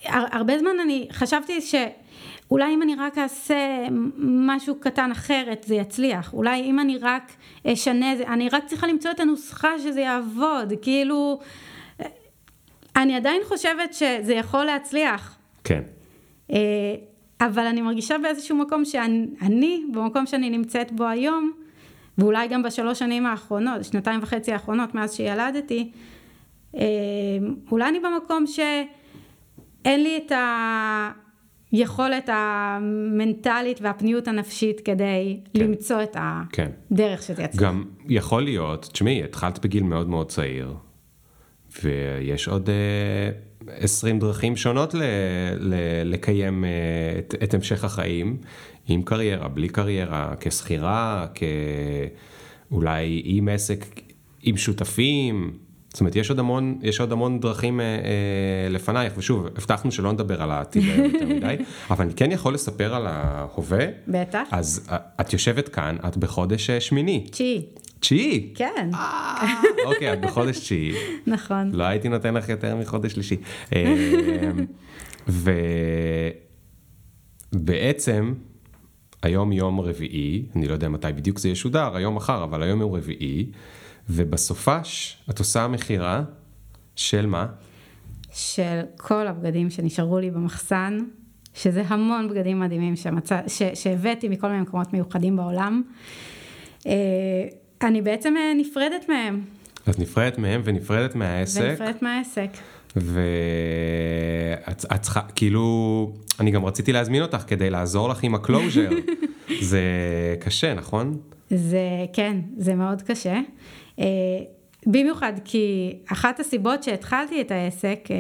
שהרבה 0.02 0.60
זמן 0.60 0.80
אני 0.84 1.08
חשבתי 1.12 1.62
שאולי 2.54 2.74
אם 2.74 2.82
אני 2.82 2.96
רק 2.96 3.18
אעשה 3.18 3.88
משהו 4.18 4.76
קטן 4.80 5.12
אחרת 5.12 5.64
זה 5.68 5.76
יצליח, 5.76 6.34
אולי 6.34 6.62
אם 6.62 6.80
אני 6.80 6.98
רק 6.98 7.32
אשנה, 7.68 8.14
אני 8.14 8.50
רק 8.50 8.66
צריכה 8.66 8.88
למצוא 8.88 9.12
את 9.12 9.20
הנוסחה 9.20 9.80
שזה 9.80 10.02
יעבוד, 10.02 10.74
כאילו, 10.82 11.40
אני 12.96 13.16
עדיין 13.16 13.42
חושבת 13.44 13.94
שזה 13.94 14.34
יכול 14.34 14.64
להצליח. 14.64 15.38
כן. 15.64 15.82
אה, 16.52 16.58
אבל 17.42 17.66
אני 17.66 17.82
מרגישה 17.82 18.18
באיזשהו 18.18 18.58
מקום 18.58 18.86
שאני, 18.86 19.84
במקום 19.94 20.26
שאני 20.26 20.50
נמצאת 20.50 20.92
בו 20.92 21.08
היום, 21.08 21.52
ואולי 22.18 22.48
גם 22.48 22.64
בשלוש 22.64 23.00
שנים 23.00 23.26
האחרונות, 23.26 23.84
שנתיים 23.84 24.20
וחצי 24.24 24.52
האחרונות 24.52 24.96
מאז 24.96 25.14
שילדתי, 25.14 25.92
אה, 26.76 26.82
אולי 27.72 27.90
אני 27.90 28.00
במקום 28.00 28.48
שאין 28.48 30.04
לי 30.04 30.18
את 30.18 30.32
היכולת 31.74 32.30
המנטלית 32.34 33.82
והפניות 33.82 34.28
הנפשית 34.28 34.80
כדי 34.80 35.40
כן. 35.54 35.60
למצוא 35.60 36.04
את 36.04 36.18
כן. 36.52 36.70
הדרך 36.92 37.20
כן. 37.20 37.26
שזה 37.26 37.44
יצליח. 37.44 37.64
גם 37.64 37.84
יכול 38.10 38.44
להיות, 38.44 38.90
תשמעי, 38.94 39.24
התחלת 39.24 39.60
בגיל 39.66 39.84
מאוד 39.84 40.10
מאוד 40.10 40.30
צעיר, 40.30 40.74
ויש 41.84 42.48
עוד... 42.48 42.70
uh, 42.70 43.70
20 43.70 44.20
דרכים 44.20 44.56
שונות 44.56 44.94
ל- 44.94 45.02
ל- 45.60 45.74
לקיים 46.06 46.64
uh, 46.64 46.68
את, 47.20 47.36
את 47.44 47.54
המשך 47.54 47.84
החיים. 47.84 48.38
עם 48.88 49.02
קריירה, 49.02 49.48
בלי 49.48 49.70
קריירה, 49.70 50.34
כשכירה, 50.40 51.28
כאולי 52.70 53.22
עם 53.26 53.50
עסק, 53.50 53.86
עם 54.42 54.58
שותפים. 54.58 55.58
זאת 55.94 56.00
אומרת, 56.00 56.16
יש 56.16 56.30
עוד 56.30 56.40
המון, 56.40 56.80
יש 56.82 57.00
עוד 57.00 57.12
המון 57.12 57.40
דרכים 57.40 57.80
אה, 57.80 57.86
אה, 57.86 58.70
לפנייך, 58.70 59.14
ושוב, 59.18 59.46
הבטחנו 59.46 59.92
שלא 59.92 60.12
נדבר 60.12 60.42
על 60.42 60.52
העתיד 60.52 60.84
יותר 60.84 61.26
מדי, 61.36 61.56
אבל 61.90 62.06
אני 62.06 62.14
כן 62.14 62.32
יכול 62.32 62.54
לספר 62.54 62.96
על 62.96 63.08
ההווה. 63.08 63.86
בטח. 64.08 64.48
אז 64.52 64.88
אה, 64.92 64.98
את 65.22 65.34
יושבת 65.34 65.70
כאן, 65.70 65.96
את 66.08 66.18
בחודש 66.18 66.70
אה, 66.70 66.80
שמיני. 66.80 67.26
תשיעי. 67.32 67.66
תשיעי? 68.00 68.54
כן. 68.56 68.90
אה, 68.94 69.54
אוקיי, 69.86 70.14
את 70.14 70.22
בחודש 70.22 70.60
תשיעי. 70.60 70.94
נכון. 71.28 71.72
לא 71.74 71.84
הייתי 71.84 72.10
נותן 72.10 72.34
לך 72.34 72.50
יותר 72.50 72.76
מחודש 72.76 73.12
שלישי. 73.12 73.38
ובעצם, 77.54 78.34
היום 79.24 79.52
יום 79.52 79.80
רביעי, 79.80 80.46
אני 80.56 80.68
לא 80.68 80.74
יודע 80.74 80.90
מתי 80.90 81.08
בדיוק 81.16 81.40
זה 81.40 81.50
ישודר, 81.50 81.96
היום 81.96 82.16
מחר, 82.16 82.44
אבל 82.44 82.64
היום 82.64 82.82
יום 82.82 82.94
רביעי, 82.94 83.52
ובסופש 84.10 85.18
את 85.30 85.40
עושה 85.40 85.68
מכירה 85.68 86.24
של 86.96 87.26
מה? 87.26 87.46
של 88.34 88.82
כל 88.98 89.28
הבגדים 89.28 89.70
שנשארו 89.70 90.20
לי 90.20 90.32
במחסן, 90.32 90.98
שזה 91.54 91.84
המון 91.88 92.30
בגדים 92.30 92.60
מדהימים 92.60 92.96
שמצא, 92.96 93.40
ש, 93.48 93.62
שהבאתי 93.74 94.30
מכל 94.30 94.48
מיני 94.48 94.62
מקומות 94.62 94.94
מיוחדים 94.94 95.36
בעולם. 95.36 95.82
אה, 96.88 96.94
אני 97.82 98.02
בעצם 98.02 98.34
אה, 98.38 98.54
נפרדת 98.58 99.10
מהם. 99.10 99.42
אז 99.86 100.00
נפרדת 100.00 100.38
מהם 100.38 100.62
ונפרדת 100.64 101.16
מהעסק. 101.16 101.62
ונפרדת 101.64 102.02
מהעסק. 102.02 102.50
ואת 102.96 104.86
צריכה, 105.02 105.22
כאילו, 105.36 106.14
אני 106.40 106.52
גם 106.52 106.66
רציתי 106.66 106.92
להזמין 106.92 107.22
אותך 107.22 107.44
כדי 107.48 107.70
לעזור 107.70 108.10
לך 108.10 108.24
עם 108.24 108.36
ה 108.36 108.42
closure. 108.42 108.90
זה 109.62 109.82
קשה, 110.40 110.74
נכון? 110.74 111.18
זה, 111.50 111.80
כן, 112.14 112.38
זה 112.58 112.76
מאוד 112.76 113.02
קשה. 113.02 113.40
אה, 114.00 114.06
במיוחד 114.86 115.34
כי 115.46 115.94
אחת 116.12 116.40
הסיבות 116.40 116.84
שהתחלתי 116.84 117.42
את 117.42 117.52
העסק, 117.52 118.00
אה, 118.12 118.16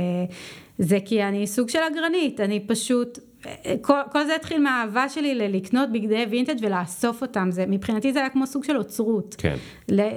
זה 0.77 0.97
כי 1.05 1.23
אני 1.23 1.47
סוג 1.47 1.69
של 1.69 1.79
אגרנית, 1.93 2.39
אני 2.39 2.59
פשוט, 2.59 3.19
כל, 3.81 3.99
כל 4.11 4.25
זה 4.25 4.35
התחיל 4.35 4.61
מהאהבה 4.61 5.09
שלי 5.09 5.35
לקנות 5.35 5.91
בגדי 5.91 6.25
וינטג' 6.29 6.55
ולאסוף 6.61 7.21
אותם, 7.21 7.51
זה, 7.51 7.65
מבחינתי 7.67 8.13
זה 8.13 8.19
היה 8.19 8.29
כמו 8.29 8.47
סוג 8.47 8.63
של 8.63 8.77
אוצרות. 8.77 9.35
כן. 9.37 9.55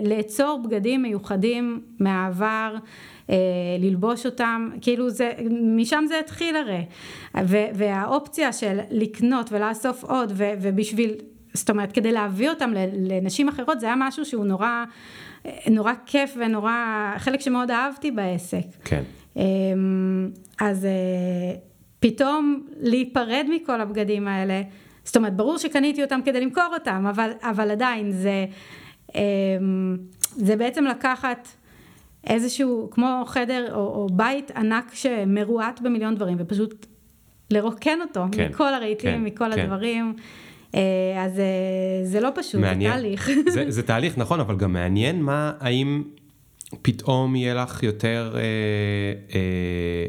לאצור 0.05 0.61
בגדים 0.65 1.03
מיוחדים 1.03 1.81
מהעבר. 2.01 2.77
אה, 3.31 3.37
ללבוש 3.79 4.27
אותם, 4.27 4.71
כאילו 4.81 5.11
זה, 5.11 5.33
משם 5.77 6.05
זה 6.09 6.19
התחיל 6.19 6.57
הרי. 6.57 6.85
ו, 7.45 7.57
והאופציה 7.75 8.53
של 8.53 8.79
לקנות 8.91 9.53
ולאסוף 9.53 10.05
עוד, 10.05 10.33
ו, 10.35 10.45
ובשביל, 10.61 11.15
זאת 11.55 11.71
אומרת, 11.71 11.93
כדי 11.93 12.13
להביא 12.13 12.51
אותם 12.51 12.73
לנשים 12.93 13.49
אחרות, 13.49 13.81
זה 13.81 13.87
היה 13.87 13.95
משהו 13.99 14.25
שהוא 14.25 14.45
נורא, 14.45 14.85
נורא 15.71 15.93
כיף 16.07 16.37
ונורא, 16.39 16.73
חלק 17.19 17.41
שמאוד 17.41 17.71
אהבתי 17.71 18.11
בעסק. 18.11 18.67
כן. 18.85 19.03
אמ, 19.37 20.31
אז 20.61 20.85
אה, 20.85 20.91
פתאום 22.01 22.67
להיפרד 22.81 23.47
מכל 23.49 23.81
הבגדים 23.81 24.29
האלה, 24.29 24.63
זאת 25.05 25.17
אומרת, 25.17 25.37
ברור 25.37 25.59
שקניתי 25.59 26.03
אותם 26.03 26.21
כדי 26.25 26.41
למכור 26.41 26.69
אותם, 26.75 27.07
אבל, 27.11 27.31
אבל 27.43 27.71
עדיין 27.71 28.13
זה, 28.13 28.47
אמ, 29.15 29.97
זה 30.37 30.57
בעצם 30.57 30.85
לקחת 30.85 31.49
איזשהו, 32.27 32.89
כמו 32.91 33.23
חדר 33.27 33.75
או, 33.75 33.79
או 33.79 34.07
בית 34.13 34.51
ענק 34.51 34.95
שמרועט 34.95 35.81
במיליון 35.81 36.15
דברים, 36.15 36.37
ופשוט 36.41 36.87
לרוקן 37.51 37.99
אותו 38.01 38.25
כן, 38.33 38.49
מכל 38.51 38.75
הרהיטים, 38.75 39.11
כן, 39.11 39.25
מכל 39.25 39.55
כן. 39.55 39.61
הדברים. 39.61 40.15
אה, 40.77 41.25
אז 41.25 41.39
אה, 41.39 41.45
זה 42.05 42.21
לא 42.21 42.31
פשוט, 42.35 42.61
מעניין. 42.61 42.93
זה 42.93 42.97
תהליך. 42.97 43.31
זה, 43.55 43.65
זה 43.69 43.83
תהליך, 43.83 44.19
נכון, 44.19 44.41
אבל 44.41 44.57
גם 44.57 44.73
מעניין 44.73 45.23
מה, 45.23 45.53
האם 45.61 46.03
פתאום 46.83 47.37
יהיה 47.37 47.55
לך 47.55 47.83
יותר, 47.83 48.33
אה, 48.35 48.41
אה, 49.35 50.07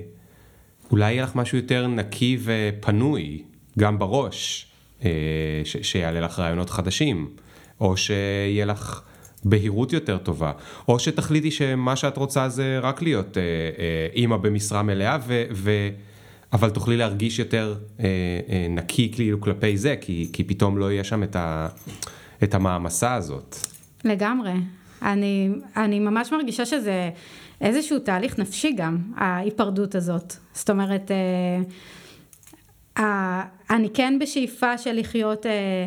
אולי 0.91 1.11
יהיה 1.11 1.23
לך 1.23 1.35
משהו 1.35 1.57
יותר 1.57 1.87
נקי 1.87 2.37
ופנוי, 2.43 3.43
גם 3.79 3.99
בראש, 3.99 4.67
אה, 5.05 5.09
ש, 5.63 5.77
שיעלה 5.81 6.19
לך 6.19 6.39
רעיונות 6.39 6.69
חדשים, 6.69 7.29
או 7.81 7.97
שיהיה 7.97 8.65
לך 8.65 9.01
בהירות 9.45 9.93
יותר 9.93 10.17
טובה, 10.17 10.51
או 10.87 10.99
שתחליטי 10.99 11.51
שמה 11.51 11.95
שאת 11.95 12.17
רוצה 12.17 12.49
זה 12.49 12.79
רק 12.79 13.01
להיות 13.01 13.37
אה, 13.37 13.41
אה, 13.43 14.07
אימא 14.13 14.37
במשרה 14.37 14.83
מלאה, 14.83 15.17
ו, 15.27 15.43
ו, 15.51 15.89
אבל 16.53 16.69
תוכלי 16.69 16.97
להרגיש 16.97 17.39
יותר 17.39 17.75
אה, 17.99 18.05
אה, 18.49 18.67
נקי 18.69 19.11
כאילו 19.13 19.41
כלפי 19.41 19.77
זה, 19.77 19.95
כי, 20.01 20.29
כי 20.33 20.43
פתאום 20.43 20.77
לא 20.77 20.91
יהיה 20.91 21.03
שם 21.03 21.23
את, 21.23 21.35
ה, 21.35 21.67
את 22.43 22.55
המעמסה 22.55 23.13
הזאת. 23.13 23.55
לגמרי. 24.03 24.53
אני, 25.01 25.49
אני 25.75 25.99
ממש 25.99 26.31
מרגישה 26.31 26.65
שזה 26.65 27.09
איזשהו 27.61 27.99
תהליך 27.99 28.39
נפשי 28.39 28.71
גם, 28.71 28.97
ההיפרדות 29.15 29.95
הזאת. 29.95 30.33
זאת 30.53 30.69
אומרת, 30.69 31.11
אה, 31.11 31.61
אה, 32.97 33.43
אני 33.69 33.89
כן 33.93 34.17
בשאיפה 34.19 34.77
של 34.77 34.99
לחיות... 34.99 35.45
אה, 35.45 35.85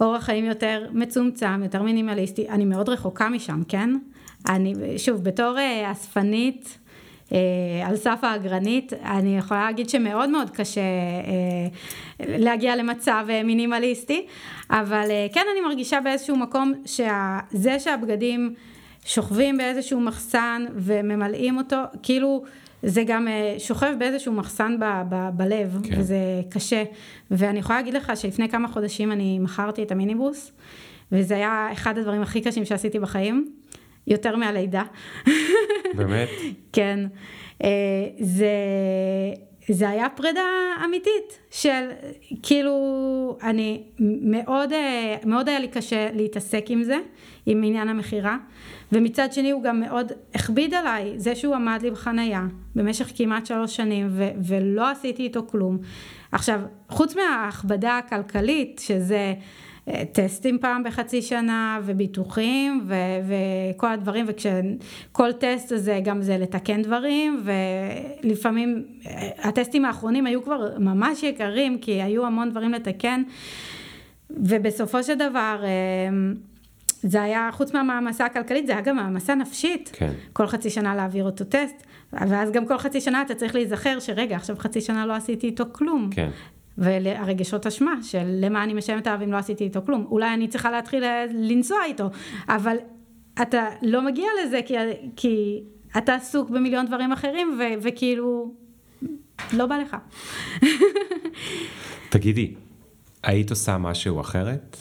אורח 0.00 0.24
חיים 0.24 0.44
יותר 0.44 0.88
מצומצם, 0.92 1.62
יותר 1.62 1.82
מינימליסטי, 1.82 2.48
אני 2.48 2.64
מאוד 2.64 2.88
רחוקה 2.88 3.28
משם, 3.28 3.62
כן? 3.68 3.90
אני, 4.48 4.74
שוב, 4.96 5.24
בתור 5.24 5.58
אה, 5.58 5.92
אספנית, 5.92 6.78
על 7.84 7.96
סף 7.96 8.18
האגרנית, 8.22 8.92
אני 8.92 9.38
יכולה 9.38 9.64
להגיד 9.64 9.88
שמאוד 9.88 10.30
מאוד 10.30 10.50
קשה 10.50 10.80
אה, 10.80 11.66
להגיע 12.38 12.76
למצב 12.76 13.26
אה, 13.30 13.42
מינימליסטי, 13.42 14.26
אבל 14.70 15.06
אה, 15.10 15.26
כן 15.32 15.44
אני 15.52 15.60
מרגישה 15.60 16.00
באיזשהו 16.00 16.36
מקום 16.36 16.72
שזה 16.86 17.78
שהבגדים 17.78 18.54
שוכבים 19.04 19.58
באיזשהו 19.58 20.00
מחסן 20.00 20.64
וממלאים 20.74 21.58
אותו, 21.58 21.76
כאילו 22.02 22.44
זה 22.82 23.02
גם 23.06 23.28
אה, 23.28 23.54
שוכב 23.58 23.94
באיזשהו 23.98 24.32
מחסן 24.32 24.76
ב, 24.80 24.84
ב, 25.08 25.28
בלב, 25.34 25.78
כן. 25.82 26.00
וזה 26.00 26.16
קשה. 26.50 26.84
ואני 27.30 27.58
יכולה 27.58 27.78
להגיד 27.78 27.94
לך 27.94 28.12
שלפני 28.16 28.48
כמה 28.48 28.68
חודשים 28.68 29.12
אני 29.12 29.38
מכרתי 29.38 29.82
את 29.82 29.92
המיניבוס, 29.92 30.52
וזה 31.12 31.34
היה 31.34 31.68
אחד 31.72 31.98
הדברים 31.98 32.22
הכי 32.22 32.40
קשים 32.40 32.64
שעשיתי 32.64 32.98
בחיים, 32.98 33.48
יותר 34.06 34.36
מהלידה. 34.36 34.82
באמת? 35.96 36.28
כן. 36.72 37.00
אה, 37.64 37.68
זה... 38.20 38.48
זה 39.68 39.88
היה 39.88 40.08
פרידה 40.08 40.40
אמיתית 40.84 41.38
של 41.50 41.90
כאילו 42.42 42.72
אני 43.42 43.82
מאוד 44.22 44.72
אה, 44.72 45.16
מאוד 45.24 45.48
היה 45.48 45.58
לי 45.58 45.68
קשה 45.68 46.08
להתעסק 46.12 46.64
עם 46.68 46.82
זה 46.82 46.98
עם 47.46 47.62
עניין 47.64 47.88
המכירה 47.88 48.36
ומצד 48.92 49.32
שני 49.32 49.50
הוא 49.50 49.62
גם 49.62 49.80
מאוד 49.80 50.12
הכביד 50.34 50.74
עליי 50.74 51.12
זה 51.16 51.34
שהוא 51.34 51.54
עמד 51.54 51.80
לי 51.82 51.90
בחנייה 51.90 52.42
במשך 52.74 53.12
כמעט 53.16 53.46
שלוש 53.46 53.76
שנים 53.76 54.08
ו- 54.10 54.30
ולא 54.46 54.90
עשיתי 54.90 55.22
איתו 55.22 55.46
כלום 55.46 55.78
עכשיו 56.32 56.60
חוץ 56.88 57.16
מההכבדה 57.16 57.98
הכלכלית 57.98 58.80
שזה 58.84 59.34
טסטים 60.12 60.58
פעם 60.58 60.82
בחצי 60.82 61.22
שנה 61.22 61.80
וביטוחים 61.84 62.84
ו- 62.86 62.94
וכל 63.74 63.86
הדברים 63.92 64.24
וכשכל 64.28 65.32
טסט 65.32 65.72
הזה 65.72 66.00
גם 66.04 66.22
זה 66.22 66.38
לתקן 66.38 66.82
דברים 66.82 67.44
ולפעמים 68.24 68.84
הטסטים 69.38 69.84
האחרונים 69.84 70.26
היו 70.26 70.42
כבר 70.42 70.68
ממש 70.78 71.22
יקרים 71.22 71.78
כי 71.78 72.02
היו 72.02 72.26
המון 72.26 72.50
דברים 72.50 72.72
לתקן 72.72 73.22
ובסופו 74.30 75.02
של 75.02 75.14
דבר 75.14 75.64
אמ, 76.08 76.34
זה 77.02 77.22
היה 77.22 77.48
חוץ 77.52 77.74
מהמעמסה 77.74 78.24
הכלכלית 78.24 78.66
זה 78.66 78.72
היה 78.72 78.80
גם 78.80 78.96
מעמסה 78.96 79.34
נפשית 79.34 79.90
כן. 79.92 80.12
כל 80.32 80.46
חצי 80.46 80.70
שנה 80.70 80.94
להעביר 80.94 81.24
אותו 81.24 81.44
טסט 81.44 81.82
ואז 82.12 82.50
גם 82.50 82.66
כל 82.66 82.78
חצי 82.78 83.00
שנה 83.00 83.22
אתה 83.22 83.34
צריך 83.34 83.54
להיזכר 83.54 84.00
שרגע 84.00 84.36
עכשיו 84.36 84.56
חצי 84.58 84.80
שנה 84.80 85.06
לא 85.06 85.12
עשיתי 85.12 85.46
איתו 85.46 85.64
כלום 85.72 86.10
כן. 86.10 86.28
והרגשות 86.78 87.66
אשמה 87.66 87.94
של 88.02 88.24
למה 88.26 88.64
אני 88.64 88.74
משלמת 88.74 89.06
עליו 89.06 89.24
אם 89.24 89.32
לא 89.32 89.36
עשיתי 89.36 89.64
איתו 89.64 89.80
כלום. 89.86 90.06
אולי 90.10 90.34
אני 90.34 90.48
צריכה 90.48 90.70
להתחיל 90.70 91.04
לנסוע 91.34 91.78
איתו, 91.84 92.10
אבל 92.48 92.76
אתה 93.42 93.68
לא 93.82 94.02
מגיע 94.02 94.26
לזה 94.44 94.60
כי, 94.66 94.74
כי 95.16 95.62
אתה 95.98 96.14
עסוק 96.14 96.50
במיליון 96.50 96.86
דברים 96.86 97.12
אחרים 97.12 97.58
ו, 97.58 97.62
וכאילו 97.82 98.54
לא 99.52 99.66
בא 99.66 99.76
לך. 99.76 99.96
תגידי, 102.08 102.54
היית 103.22 103.50
עושה 103.50 103.78
משהו 103.78 104.20
אחרת? 104.20 104.76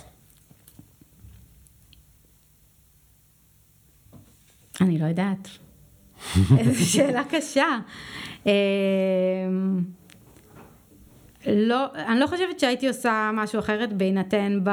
אני 4.82 5.00
לא 5.00 5.06
יודעת. 5.06 5.48
איזו 6.60 6.92
שאלה 6.92 7.24
קשה. 7.24 7.80
לא, 11.48 11.86
אני 11.96 12.20
לא 12.20 12.28
חושבת 12.28 12.60
שהייתי 12.60 12.88
עושה 12.88 13.32
משהו 13.34 13.60
אחרת 13.60 13.94
בהינתן 13.94 14.60
ב, 14.64 14.70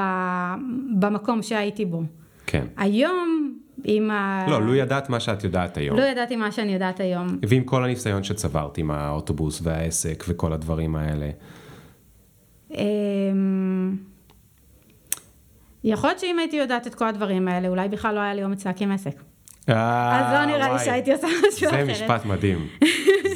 במקום 0.99 1.43
שהייתי 1.43 1.85
בו. 1.85 2.03
כן. 2.47 2.67
היום, 2.77 3.53
עם 3.85 4.11
ה... 4.11 4.47
לא, 4.49 4.63
לו 4.63 4.75
ידעת 4.75 5.11
מה 5.11 5.21
שאת 5.21 5.45
יודעת 5.45 5.77
היום. 5.77 5.99
לא 5.99 6.03
ידעתי 6.03 6.37
מה 6.37 6.53
שאני 6.53 6.73
יודעת 6.73 7.01
היום. 7.01 7.39
ועם 7.49 7.65
כל 7.65 7.85
הניסיון 7.85 8.23
שצברת 8.23 8.79
עם 8.79 8.91
האוטובוס 8.91 9.61
והעסק 9.63 10.25
וכל 10.29 10.53
הדברים 10.53 10.97
האלה. 10.97 11.31
אמ, 12.71 13.97
יכול 15.85 16.11
להיות 16.11 16.21
שאם 16.21 16.39
הייתי 16.39 16.57
יודעת 16.57 16.87
את 16.87 16.95
כל 16.95 17.09
הדברים 17.09 17.49
האלה, 17.49 17.69
אולי 17.69 17.89
בכלל 17.89 18.15
לא 18.15 18.21
היה 18.21 18.35
לי 18.35 18.45
אומץ 18.45 18.67
להקים 18.67 18.93
עסק. 18.93 19.23
אה, 19.69 20.21
אז 20.21 20.35
לא 20.35 20.45
נראה 20.45 20.73
לי 20.73 20.79
שהייתי 20.79 21.13
עושה 21.13 21.27
משהו 21.49 21.69
אחרת. 21.69 21.87
זה 21.87 21.93
משפט 21.93 22.25
מדהים. 22.25 22.67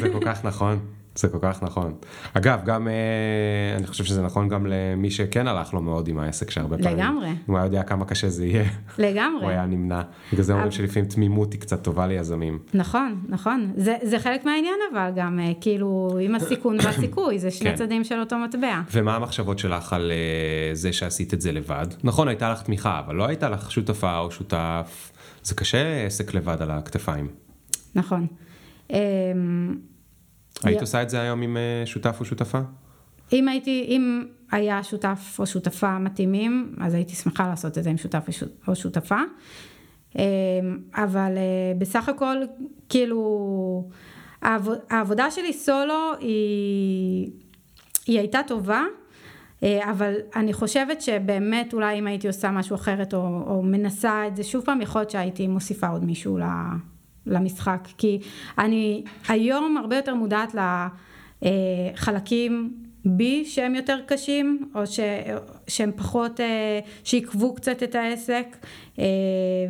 זה 0.01 0.09
כל 0.13 0.21
כך 0.25 0.45
נכון. 0.45 0.79
זה 1.17 1.29
כל 1.29 1.39
כך 1.43 1.63
נכון. 1.63 1.95
אגב, 2.33 2.61
גם, 2.65 2.89
אה, 2.89 3.77
אני 3.77 3.87
חושב 3.87 4.05
שזה 4.05 4.23
נכון 4.23 4.49
גם 4.49 4.67
למי 4.67 5.11
שכן 5.11 5.47
הלך 5.47 5.75
לו 5.75 5.83
מאוד 5.83 6.09
עם 6.09 6.19
העסק 6.19 6.51
שהרבה 6.51 6.79
פעמים. 6.79 6.97
לגמרי. 6.99 7.29
הוא 7.47 7.57
היה 7.57 7.67
יודע 7.67 7.83
כמה 7.83 8.05
קשה 8.05 8.29
זה 8.29 8.47
יהיה. 8.47 8.65
לגמרי. 8.99 9.43
הוא 9.43 9.51
היה 9.51 9.67
נמנע. 9.67 10.03
בגלל 10.33 10.45
זה 10.45 10.53
אומרים 10.53 10.71
שלפעמים 10.71 11.09
תמימות 11.09 11.53
היא 11.53 11.61
קצת 11.61 11.83
טובה 11.83 12.07
ליזמים. 12.07 12.59
נכון, 12.75 13.21
נכון. 13.29 13.73
זה, 13.77 13.97
זה 14.03 14.19
חלק 14.19 14.45
מהעניין 14.45 14.79
אבל 14.93 15.11
גם, 15.17 15.41
אה, 15.41 15.53
כאילו, 15.61 16.19
עם 16.21 16.35
הסיכון 16.35 16.77
והסיכוי, 16.85 17.39
זה 17.39 17.51
שני 17.51 17.71
כן. 17.71 17.77
צדדים 17.77 18.05
של 18.05 18.21
אותו 18.21 18.39
מטבע. 18.39 18.81
ומה 18.93 19.17
המחשבות 19.17 19.59
שלך 19.59 19.93
על 19.93 20.13
אה, 20.13 20.75
זה 20.75 20.93
שעשית 20.93 21.35
את 21.35 21.41
זה 21.41 21.53
לבד? 21.53 21.87
נכון, 22.05 22.29
הייתה 22.29 22.53
לך 22.53 22.63
תמיכה, 22.63 22.99
אבל 22.99 23.15
לא 23.15 23.27
הייתה 23.27 23.49
לך 23.49 23.71
שותפה 23.71 24.19
או 24.19 24.31
שותף. 24.31 25.13
זה 25.43 25.55
קשה 25.55 26.07
עסק 26.07 26.35
לבד 26.35 26.63
על 26.63 26.71
הכתפיים. 26.71 27.29
נכון. 27.95 28.27
היית 30.67 30.81
עושה 30.81 31.03
את 31.03 31.11
זה 31.11 31.21
היום 31.21 31.43
עם 31.43 31.57
אה, 31.57 31.87
שותף 31.87 32.17
או 32.21 32.25
שותפה? 32.25 32.61
אם 33.33 33.49
הייתי, 33.49 33.87
אם 33.89 34.25
היה 34.51 34.83
שותף 34.83 35.37
או 35.39 35.47
שותפה 35.47 35.99
מתאימים, 35.99 36.75
אז 36.81 36.95
הייתי 36.95 37.15
שמחה 37.15 37.49
לעשות 37.49 37.79
את 37.79 37.85
זה 37.85 37.91
עם 37.91 37.97
שותף 37.97 38.27
או 38.69 38.77
שותפה. 38.77 39.19
אמ, 40.19 40.23
אבל 40.95 41.33
אה, 41.37 41.73
בסך 41.79 42.09
הכל, 42.09 42.37
כאילו, 42.89 43.89
העבודה 44.91 45.31
שלי 45.31 45.53
סולו 45.53 46.13
היא, 46.21 47.31
היא 48.07 48.19
הייתה 48.19 48.41
טובה, 48.47 48.83
אה, 49.63 49.91
אבל 49.91 50.15
אני 50.37 50.53
חושבת 50.53 51.01
שבאמת 51.01 51.75
אולי 51.75 51.99
אם 51.99 52.07
הייתי 52.07 52.27
עושה 52.27 52.51
משהו 52.51 52.75
אחרת 52.75 53.15
או, 53.15 53.45
או 53.47 53.63
מנסה 53.63 54.27
את 54.27 54.37
זה 54.37 54.43
שוב 54.43 54.65
פעם, 54.65 54.81
יכול 54.81 55.01
להיות 55.01 55.11
שהייתי 55.11 55.47
מוסיפה 55.47 55.89
עוד 55.89 56.05
מישהו 56.05 56.39
למשחק, 57.27 57.89
כי 57.99 58.19
אני 58.59 59.03
היום 59.29 59.77
הרבה 59.77 59.97
יותר 59.97 60.15
מודעת 60.15 60.55
לחלקים 61.43 62.85
בי 63.05 63.45
שהם 63.45 63.75
יותר 63.75 63.99
קשים, 64.07 64.71
או 64.75 64.87
ש, 64.87 65.01
שהם 65.69 65.91
פחות, 65.97 66.41
אה, 66.41 66.81
שעיכבו 67.05 67.55
קצת 67.55 67.83
את 67.83 67.95
העסק, 67.95 68.47
אה, 68.99 69.05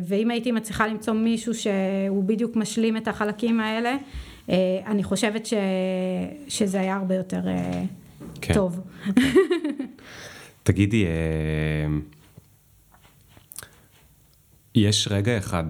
ואם 0.07 0.31
הייתי 0.31 0.51
מצליחה 0.51 0.87
למצוא 0.87 1.13
מישהו 1.13 1.53
שהוא 1.53 2.23
בדיוק 2.23 2.55
משלים 2.55 2.97
את 2.97 3.07
החלקים 3.07 3.59
האלה, 3.59 3.95
אה, 4.49 4.55
אני 4.85 5.03
חושבת 5.03 5.45
ש, 5.45 5.53
שזה 6.47 6.79
היה 6.79 6.95
הרבה 6.95 7.15
יותר 7.15 7.41
כן. 8.41 8.53
טוב. 8.53 8.79
תגידי, 10.63 11.05
יש 14.75 15.07
רגע 15.11 15.37
אחד 15.37 15.63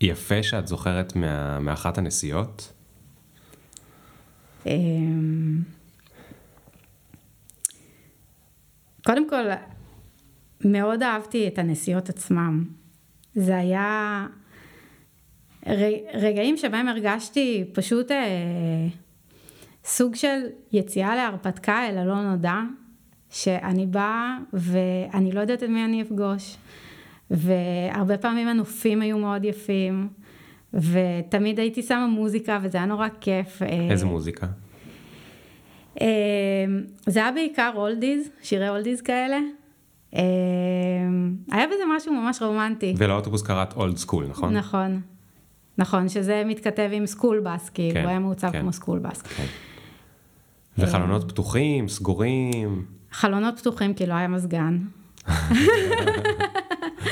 יפה 0.00 0.42
שאת 0.42 0.66
זוכרת 0.66 1.16
מה, 1.16 1.60
מאחת 1.60 1.98
הנסיעות? 1.98 2.72
אמ, 4.66 5.62
קודם 9.04 9.28
כל, 9.28 9.44
מאוד 10.64 11.02
אהבתי 11.02 11.48
את 11.48 11.58
הנסיעות 11.58 12.08
עצמם. 12.08 12.64
זה 13.34 13.56
היה 13.56 14.26
רגעים 16.14 16.56
שבהם 16.56 16.88
הרגשתי 16.88 17.64
פשוט 17.72 18.10
אה, 18.10 18.86
סוג 19.84 20.14
של 20.14 20.38
יציאה 20.72 21.16
להרפתקה 21.16 21.88
אל 21.88 21.98
הלא 21.98 22.22
נודע, 22.22 22.60
שאני 23.30 23.86
באה 23.86 24.38
ואני 24.52 25.32
לא 25.32 25.40
יודעת 25.40 25.62
את 25.62 25.68
מי 25.68 25.84
אני 25.84 26.02
אפגוש, 26.02 26.56
והרבה 27.30 28.18
פעמים 28.18 28.48
הנופים 28.48 29.02
היו 29.02 29.18
מאוד 29.18 29.44
יפים. 29.44 30.08
ותמיד 30.74 31.58
הייתי 31.58 31.82
שמה 31.82 32.06
מוזיקה 32.06 32.58
וזה 32.62 32.78
היה 32.78 32.86
נורא 32.86 33.08
כיף. 33.20 33.62
אה, 33.62 33.88
איזה 33.90 34.06
מוזיקה? 34.06 34.46
אה, 36.00 36.06
זה 37.06 37.20
היה 37.20 37.32
בעיקר 37.32 37.72
oldies, 37.74 38.28
שירי 38.42 38.68
oldies 38.68 39.00
כאלה. 39.00 39.38
אה, 40.14 40.22
היה 41.52 41.66
בזה 41.66 41.82
משהו 41.96 42.14
ממש 42.14 42.42
רומנטי. 42.42 42.94
ולאוטובוס 42.96 43.42
קראת 43.42 43.72
אולד 43.72 43.96
סקול, 43.96 44.26
נכון? 44.26 44.56
נכון. 44.56 45.00
נכון, 45.78 46.08
שזה 46.08 46.42
מתכתב 46.46 46.90
עם 46.92 47.06
school 47.06 47.40
bus, 47.40 47.68
כי 47.68 47.90
כן, 47.92 48.00
הוא 48.00 48.08
היה 48.08 48.18
מעוצב 48.18 48.50
כן, 48.50 48.60
כמו 48.60 48.72
school 48.72 48.98
bus. 48.98 49.22
כן. 49.22 49.44
וחלונות 50.78 51.32
פתוחים, 51.32 51.88
סגורים? 51.88 52.84
חלונות 53.12 53.58
פתוחים 53.58 53.94
כי 53.94 54.06
לא 54.06 54.14
היה 54.14 54.28
מזגן. 54.28 54.78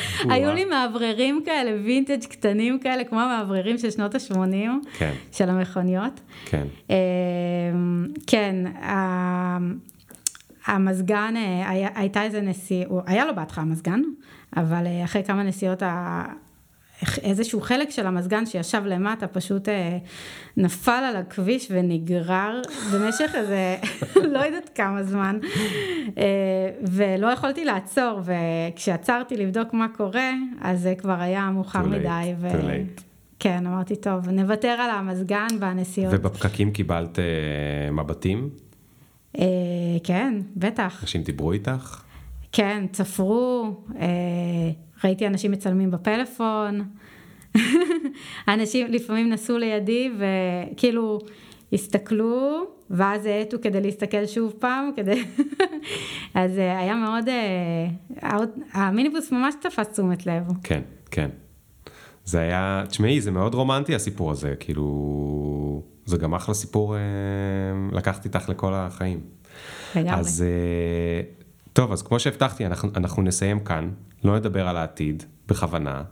היו 0.32 0.52
לי 0.52 0.64
מאווררים 0.64 1.42
כאלה, 1.44 1.70
וינטג' 1.84 2.24
קטנים 2.24 2.78
כאלה, 2.78 3.04
כמו 3.04 3.20
המאווררים 3.20 3.78
של 3.78 3.90
שנות 3.90 4.14
ה-80, 4.14 4.36
כן. 4.98 5.12
של 5.32 5.50
המכוניות. 5.50 6.20
כן. 6.44 6.66
אמ, 6.90 8.06
כן, 8.26 8.54
המזגן, 10.66 11.34
אה, 11.36 11.90
הייתה 11.94 12.22
איזה 12.22 12.40
נסיעה, 12.40 12.88
היה 13.06 13.24
לו 13.24 13.34
בהתחלה 13.34 13.64
מזגן, 13.64 14.00
אבל 14.56 14.86
אה, 14.86 15.04
אחרי 15.04 15.24
כמה 15.24 15.42
נסיעות 15.42 15.82
איזשהו 17.22 17.60
חלק 17.60 17.90
של 17.90 18.06
המזגן 18.06 18.46
שישב 18.46 18.82
למטה 18.86 19.26
פשוט 19.26 19.68
אה, 19.68 19.98
נפל 20.56 20.90
על 20.90 21.16
הכביש 21.16 21.68
ונגרר 21.70 22.62
במשך 22.92 23.30
איזה 23.34 23.76
לא 24.34 24.38
יודעת 24.38 24.70
כמה 24.74 25.02
זמן 25.02 25.38
אה, 26.18 26.24
ולא 26.82 27.26
יכולתי 27.26 27.64
לעצור 27.64 28.20
וכשעצרתי 28.24 29.36
לבדוק 29.36 29.72
מה 29.72 29.86
קורה 29.96 30.30
אז 30.60 30.80
זה 30.80 30.94
כבר 30.98 31.20
היה 31.20 31.50
מאוחר 31.50 31.82
מדי. 31.82 32.34
ו... 32.38 32.48
כן, 33.38 33.66
אמרתי 33.66 33.96
טוב, 33.96 34.28
נוותר 34.28 34.68
על 34.68 34.90
המזגן 34.90 35.46
והנסיעות. 35.60 36.14
ובפקקים 36.14 36.72
קיבלת 36.72 37.18
אה, 37.18 37.24
מבטים? 37.90 38.50
אה, 39.38 39.44
כן, 40.04 40.34
בטח. 40.56 40.98
אנשים 41.02 41.22
דיברו 41.22 41.52
איתך? 41.52 42.02
כן, 42.52 42.86
צפרו, 42.92 43.76
אה, 44.00 44.06
ראיתי 45.04 45.26
אנשים 45.26 45.50
מצלמים 45.50 45.90
בפלאפון, 45.90 46.82
אנשים 48.48 48.86
לפעמים 48.90 49.28
נסעו 49.28 49.58
לידי 49.58 50.10
וכאילו 50.18 51.18
הסתכלו, 51.72 52.64
ואז 52.90 53.26
האטו 53.26 53.56
כדי 53.62 53.80
להסתכל 53.80 54.26
שוב 54.26 54.54
פעם, 54.58 54.90
כדי... 54.96 55.24
אז 56.34 56.58
אה, 56.58 56.78
היה 56.78 56.94
מאוד, 56.94 57.28
אה, 57.28 58.38
המיניבוס 58.72 59.32
ממש 59.32 59.54
תפס 59.62 59.88
תשומת 59.88 60.26
לב. 60.26 60.42
כן, 60.62 60.80
כן. 61.10 61.30
זה 62.24 62.40
היה, 62.40 62.84
תשמעי, 62.88 63.20
זה 63.20 63.30
מאוד 63.30 63.54
רומנטי 63.54 63.94
הסיפור 63.94 64.30
הזה, 64.30 64.54
כאילו, 64.60 65.82
זה 66.04 66.16
גם 66.16 66.34
אחלה 66.34 66.54
סיפור 66.54 66.96
לקחתי 67.92 68.28
איתך 68.28 68.48
לכל 68.48 68.74
החיים. 68.74 69.20
לגמרי. 69.96 70.20
אז 70.20 70.44
טוב, 71.74 71.92
אז 71.92 72.02
כמו 72.02 72.20
שהבטחתי, 72.20 72.66
אנחנו, 72.66 72.88
אנחנו 72.96 73.22
נסיים 73.22 73.60
כאן, 73.60 73.90
לא 74.24 74.36
נדבר 74.36 74.68
על 74.68 74.76
העתיד, 74.76 75.22
בכוונה. 75.48 76.02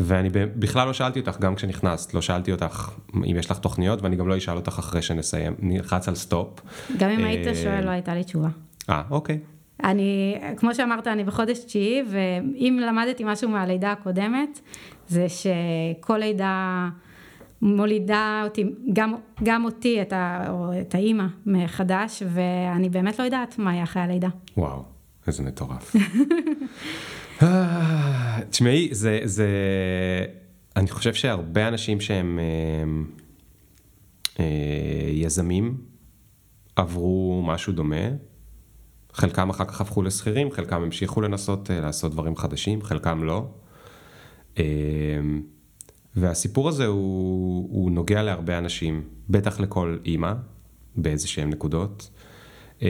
ואני 0.00 0.28
בכלל 0.56 0.86
לא 0.86 0.92
שאלתי 0.92 1.20
אותך, 1.20 1.40
גם 1.40 1.54
כשנכנסת, 1.54 2.14
לא 2.14 2.20
שאלתי 2.22 2.52
אותך 2.52 2.90
אם 3.14 3.36
יש 3.38 3.50
לך 3.50 3.58
תוכניות, 3.58 4.02
ואני 4.02 4.16
גם 4.16 4.28
לא 4.28 4.36
אשאל 4.36 4.56
אותך 4.56 4.78
אחרי 4.78 5.02
שנסיים, 5.02 5.54
נלחץ 5.58 6.08
על 6.08 6.14
סטופ. 6.14 6.60
גם 6.98 7.10
אם 7.10 7.24
היית 7.24 7.46
אה, 7.46 7.54
שואל, 7.54 7.84
לא 7.84 7.90
הייתה 7.90 8.14
לי 8.14 8.24
תשובה. 8.24 8.48
אה, 8.90 9.02
אוקיי. 9.10 9.38
אני, 9.84 10.38
כמו 10.56 10.74
שאמרת, 10.74 11.06
אני 11.06 11.24
בחודש 11.24 11.58
תשיעי, 11.58 12.02
ואם 12.08 12.80
למדתי 12.82 13.24
משהו 13.26 13.48
מהלידה 13.48 13.92
הקודמת, 13.92 14.60
זה 15.08 15.26
שכל 15.28 16.18
לידה 16.18 16.88
מולידה 17.62 18.40
אותי, 18.44 18.72
גם, 18.92 19.14
גם 19.42 19.64
אותי, 19.64 20.02
את, 20.02 20.12
ה, 20.12 20.46
או 20.48 20.80
את 20.80 20.94
האימא 20.94 21.26
מחדש, 21.46 22.22
ואני 22.26 22.88
באמת 22.88 23.18
לא 23.18 23.24
יודעת 23.24 23.58
מה 23.58 23.72
יהיה 23.72 23.84
אחרי 23.84 24.02
הלידה. 24.02 24.28
וואו. 24.56 24.91
איזה 25.26 25.42
מטורף. 25.42 25.96
אה, 27.42 28.40
תשמעי, 28.50 28.88
זה, 28.92 29.20
זה, 29.24 29.48
אני 30.76 30.90
חושב 30.90 31.14
שהרבה 31.14 31.68
אנשים 31.68 32.00
שהם 32.00 32.38
אה, 32.38 32.84
אה, 34.40 35.10
יזמים 35.10 35.76
עברו 36.76 37.42
משהו 37.46 37.72
דומה. 37.72 38.06
חלקם 39.12 39.50
אחר 39.50 39.64
כך 39.64 39.80
הפכו 39.80 40.02
לשכירים, 40.02 40.50
חלקם 40.50 40.82
המשיכו 40.82 41.20
לנסות 41.20 41.70
אה, 41.70 41.80
לעשות 41.80 42.12
דברים 42.12 42.36
חדשים, 42.36 42.82
חלקם 42.82 43.24
לא. 43.24 43.46
אה, 44.58 44.64
והסיפור 46.16 46.68
הזה 46.68 46.86
הוא, 46.86 47.68
הוא 47.70 47.90
נוגע 47.90 48.22
להרבה 48.22 48.58
אנשים, 48.58 49.02
בטח 49.30 49.60
לכל 49.60 49.98
אימא, 50.04 50.32
באיזה 50.96 51.28
שהם 51.28 51.50
נקודות. 51.50 52.10
אה, 52.82 52.88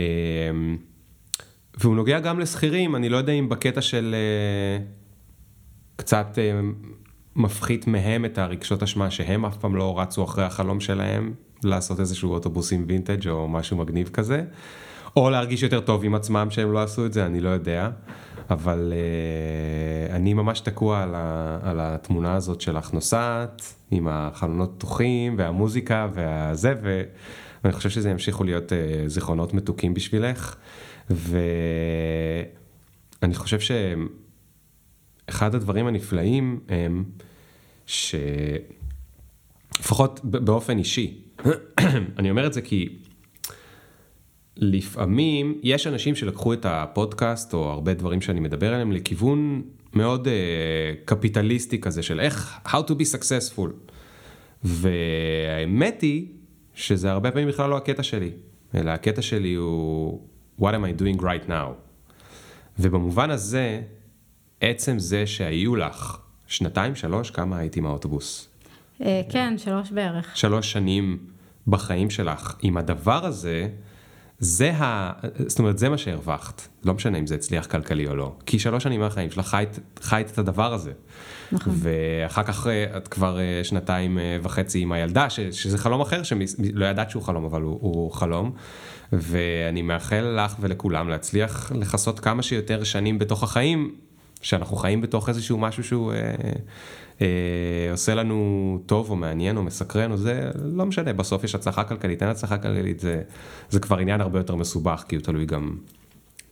והוא 1.80 1.96
נוגע 1.96 2.20
גם 2.20 2.40
לשכירים, 2.40 2.96
אני 2.96 3.08
לא 3.08 3.16
יודע 3.16 3.32
אם 3.32 3.48
בקטע 3.48 3.80
של 3.80 4.14
uh, 4.14 4.82
קצת 5.96 6.26
uh, 6.34 6.64
מפחית 7.36 7.86
מהם 7.86 8.24
את 8.24 8.38
הרגשות 8.38 8.82
אשמה 8.82 9.10
שהם 9.10 9.44
אף 9.44 9.56
פעם 9.56 9.76
לא 9.76 10.00
רצו 10.00 10.24
אחרי 10.24 10.44
החלום 10.44 10.80
שלהם 10.80 11.34
לעשות 11.64 12.00
איזשהו 12.00 12.32
אוטובוס 12.32 12.72
עם 12.72 12.84
וינטג' 12.88 13.28
או 13.28 13.48
משהו 13.48 13.76
מגניב 13.76 14.08
כזה, 14.08 14.44
או 15.16 15.30
להרגיש 15.30 15.62
יותר 15.62 15.80
טוב 15.80 16.04
עם 16.04 16.14
עצמם 16.14 16.46
שהם 16.50 16.72
לא 16.72 16.82
עשו 16.82 17.06
את 17.06 17.12
זה, 17.12 17.26
אני 17.26 17.40
לא 17.40 17.48
יודע, 17.48 17.90
אבל 18.50 18.92
uh, 18.92 20.12
אני 20.12 20.34
ממש 20.34 20.60
תקוע 20.60 21.02
על, 21.02 21.14
על 21.62 21.80
התמונה 21.80 22.34
הזאת 22.34 22.60
שלך 22.60 22.92
נוסעת, 22.92 23.74
עם 23.90 24.08
החלונות 24.10 24.72
פתוחים 24.76 25.34
והמוזיקה 25.38 26.08
והזה, 26.14 26.74
ואני 27.62 27.72
חושב 27.72 27.90
שזה 27.90 28.10
ימשיכו 28.10 28.44
להיות 28.44 28.72
זיכרונות 29.06 29.54
מתוקים 29.54 29.94
בשבילך. 29.94 30.56
ואני 33.22 33.34
חושב 33.34 33.58
שאחד 35.28 35.54
הדברים 35.54 35.86
הנפלאים 35.86 36.60
הם 36.68 37.04
שלפחות 37.86 38.60
באופן 40.24 40.78
אישי, 40.78 41.18
אני 42.18 42.30
אומר 42.30 42.46
את 42.46 42.52
זה 42.52 42.60
כי 42.60 42.88
לפעמים 44.56 45.58
יש 45.62 45.86
אנשים 45.86 46.14
שלקחו 46.14 46.52
את 46.52 46.66
הפודקאסט 46.68 47.54
או 47.54 47.70
הרבה 47.70 47.94
דברים 47.94 48.20
שאני 48.20 48.40
מדבר 48.40 48.74
עליהם 48.74 48.92
לכיוון 48.92 49.62
מאוד 49.94 50.26
uh, 50.26 50.30
קפיטליסטי 51.04 51.80
כזה 51.80 52.02
של 52.02 52.20
איך, 52.20 52.58
how 52.66 52.70
to 52.70 52.92
be 52.92 53.14
successful. 53.14 53.92
והאמת 54.64 56.02
היא 56.02 56.26
שזה 56.74 57.10
הרבה 57.10 57.30
פעמים 57.30 57.48
בכלל 57.48 57.70
לא 57.70 57.76
הקטע 57.76 58.02
שלי, 58.02 58.30
אלא 58.74 58.90
הקטע 58.90 59.22
שלי 59.22 59.54
הוא 59.54 60.20
what 60.61 60.72
am 60.74 60.84
I 60.84 61.00
doing 61.00 61.20
right 61.20 61.48
now. 61.48 61.72
ובמובן 62.78 63.30
הזה, 63.30 63.80
עצם 64.61 64.98
זה 64.98 65.26
שהיו 65.26 65.76
לך 65.76 66.18
שנתיים, 66.46 66.94
שלוש, 66.94 67.30
כמה 67.30 67.59
הייתי 67.59 67.78
עם 67.78 67.86
האוטובוס? 67.86 68.48
כן, 69.28 69.55
שלוש 69.59 69.90
בערך. 69.90 70.36
שלוש 70.36 70.72
שנים 70.72 71.18
בחיים 71.66 72.11
שלך. 72.11 72.57
עם 72.62 72.76
הדבר 72.76 73.26
הזה, 73.26 73.68
זה 74.38 74.72
ה... 74.74 75.12
זאת 75.46 75.59
אומרת, 75.59 75.78
זה 75.78 75.88
מה 75.88 75.98
שהרווחת. 75.98 76.68
לא 76.84 76.94
משנה 76.94 77.18
אם 77.18 77.26
זה 77.26 77.34
הצליח 77.34 77.66
כלכלי 77.66 78.07
או 78.07 78.16
לא. 78.16 78.36
כי 78.46 78.59
שלוש 78.59 78.82
שנים 78.82 79.00
מהחיים 79.00 79.30
שלך 79.30 79.46
חיית, 79.46 79.78
חיית 80.00 80.30
את 80.30 80.38
הדבר 80.38 80.74
הזה. 80.74 80.92
נכון. 81.53 81.74
ואחר 81.76 82.42
כך 82.42 82.66
אה, 82.66 82.96
את 82.96 83.09
כבר 83.09 83.38
אה, 83.40 83.61
שנתיים 83.64 84.18
אה, 84.18 84.38
וחצי 84.42 84.78
עם 84.78 84.92
הילדה, 84.92 85.30
ש, 85.30 85.40
שזה 85.40 85.78
חלום 85.78 86.00
אחר, 86.00 86.22
שלא 86.22 86.86
ידעת 86.86 87.11
שהוא 87.11 87.22
חלום, 87.22 87.44
אבל 87.44 87.62
הוא, 87.62 87.78
הוא 87.80 88.12
חלום. 88.12 88.53
ואני 89.12 89.82
מאחל 89.82 90.36
לך 90.44 90.56
ולכולם 90.60 91.08
להצליח 91.08 91.72
לכסות 91.74 92.20
כמה 92.20 92.42
שיותר 92.42 92.84
שנים 92.84 93.18
בתוך 93.18 93.42
החיים, 93.42 93.94
שאנחנו 94.42 94.76
חיים 94.76 95.00
בתוך 95.00 95.28
איזשהו 95.28 95.58
משהו 95.58 95.84
שהוא... 95.84 96.12
אה, 96.12 96.32
אה, 97.20 97.88
עושה 97.90 98.14
לנו 98.14 98.78
טוב 98.86 99.10
או 99.10 99.16
מעניין 99.16 99.56
או 99.56 99.62
מסקרן 99.62 100.12
או 100.12 100.16
זה, 100.16 100.50
לא 100.64 100.86
משנה, 100.86 101.12
בסוף 101.12 101.44
יש 101.44 101.54
הצלחה 101.54 101.84
כלכלית, 101.84 102.22
אין 102.22 102.30
הצלחה 102.30 102.58
כלכלית, 102.58 103.00
זה, 103.00 103.22
זה 103.70 103.80
כבר 103.80 103.98
עניין 103.98 104.20
הרבה 104.20 104.38
יותר 104.38 104.56
מסובך, 104.56 105.04
כי 105.08 105.16
הוא 105.16 105.22
תלוי 105.22 105.46
גם 105.46 105.76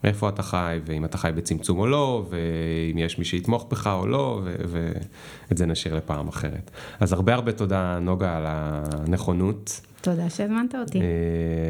איפה 0.05 0.29
אתה 0.29 0.43
חי, 0.43 0.79
ואם 0.85 1.05
אתה 1.05 1.19
חי 1.19 1.31
בצמצום 1.35 1.79
או 1.79 1.87
לא, 1.87 2.27
ואם 2.31 2.99
יש 2.99 3.19
מי 3.19 3.25
שיתמוך 3.25 3.67
בך 3.71 3.87
או 3.87 4.07
לא, 4.07 4.43
ואת 4.45 5.59
זה 5.59 5.67
נשאיר 5.67 5.95
לפעם 5.95 6.29
אחרת. 6.29 6.71
אז 7.01 7.13
הרבה 7.13 7.35
הרבה 7.35 7.53
תודה, 7.53 7.99
נוגה, 7.99 8.37
על 8.37 8.45
הנכונות. 8.47 9.81
תודה 10.01 10.31
שהזמנת 10.31 10.75
אותי. 10.75 11.01
אה, 11.01 11.05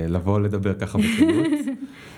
לבוא 0.08 0.40
לדבר 0.40 0.74
ככה 0.74 0.98
בכנות. 0.98 1.46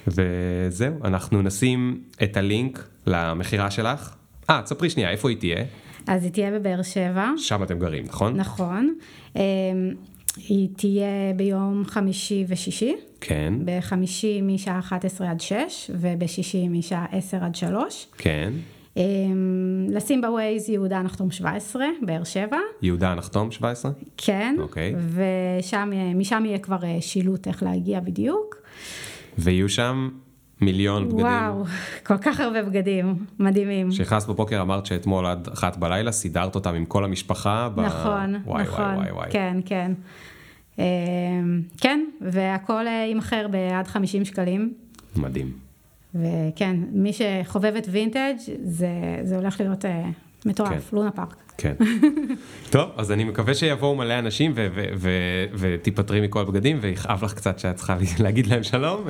וזהו, 0.17 0.95
אנחנו 1.05 1.43
נשים 1.43 2.03
את 2.23 2.37
הלינק 2.37 2.89
למכירה 3.07 3.71
שלך. 3.71 4.15
אה, 4.51 4.63
תספרי 4.65 4.91
שנייה, 4.91 5.11
איפה 5.11 5.29
היא 5.29 5.37
תהיה? 5.39 5.65
אז 6.07 6.25
היא 6.25 6.33
תהיה 6.33 6.51
בבאר 6.51 6.83
שבע. 6.83 7.31
שם 7.37 7.63
אתם 7.63 7.79
גרים, 7.79 8.05
נכון? 8.05 8.37
נכון. 8.37 8.95
אמ, 9.37 9.41
היא 10.37 10.69
תהיה 10.77 11.33
ביום 11.37 11.85
חמישי 11.87 12.45
ושישי. 12.49 12.97
כן. 13.25 13.55
בחמישי 13.64 14.41
משעה 14.43 14.79
11 14.79 15.31
עד 15.31 15.41
6, 15.41 15.91
ובשישי 15.95 16.68
משעה 16.68 17.07
10 17.12 17.45
עד 17.45 17.55
3. 17.55 18.07
כן. 18.18 18.53
אמ, 18.97 19.87
לשים 19.91 20.20
בווייז 20.20 20.68
יהודה 20.68 21.03
נחתום 21.03 21.31
17, 21.31 21.85
באר 22.03 22.25
שבע. 22.25 22.59
יהודה 22.83 23.14
נחתום 23.14 23.51
17? 23.51 23.93
כן. 24.16 24.57
אוקיי. 24.59 24.95
ומשם 24.99 26.43
יהיה 26.47 26.59
כבר 26.59 26.85
אה, 26.85 26.97
שילוט 27.01 27.49
איך 27.49 27.62
להגיע 27.62 28.01
בדיוק. 28.01 28.57
ויהיו 29.39 29.68
שם 29.68 30.09
מיליון 30.61 31.09
בגדים. 31.09 31.25
וואו, 31.25 31.64
כל 32.07 32.18
כך 32.18 32.41
הרבה 32.41 32.62
בגדים, 32.62 33.14
מדהימים. 33.39 33.91
כשנכנסת 33.91 34.29
בבוקר 34.29 34.61
אמרת 34.62 34.87
שאתמול 34.87 35.27
עד 35.27 35.49
אחת 35.53 35.77
בלילה 35.77 36.12
סידרת 36.12 36.55
אותם 36.55 36.75
עם 36.75 36.85
כל 36.85 37.05
המשפחה. 37.05 37.68
ב... 37.75 37.81
נכון, 37.81 38.35
וואי, 38.45 38.62
נכון, 38.62 38.85
וואי, 38.85 38.97
וואי, 38.97 39.12
וואי. 39.12 39.29
כן, 39.31 39.57
כן. 39.64 39.93
אמ, 40.79 41.62
כן, 41.81 42.05
והכל 42.20 42.87
אה, 42.87 43.05
יימכר 43.09 43.47
בעד 43.49 43.87
50 43.87 44.25
שקלים. 44.25 44.75
מדהים. 45.16 45.53
וכן, 46.14 46.77
מי 46.93 47.11
שחובבת 47.12 47.87
וינטג' 47.91 48.35
זה, 48.64 48.89
זה 49.23 49.37
הולך 49.37 49.61
להיות 49.61 49.85
אה, 49.85 50.05
מטורף, 50.47 50.91
כן. 50.91 50.97
לונה 50.97 51.11
פארק. 51.11 51.37
כן. 51.59 51.75
טוב, 52.70 52.91
אז 52.97 53.12
אני 53.12 53.25
מקווה 53.25 53.55
שיבואו 53.55 53.95
מלא 53.95 54.18
אנשים 54.18 54.55
ותיפטרי 55.59 56.20
מכל 56.20 56.41
הבגדים 56.41 56.79
ויכאב 56.81 57.25
לך 57.25 57.35
קצת 57.35 57.59
שאת 57.59 57.77
צריכה 57.77 57.97
להגיד 58.25 58.47
להם 58.47 58.62
שלום. 58.62 59.05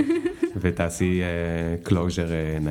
ותעשי 0.60 1.20
closure 1.82 2.26
uh, 2.26 2.62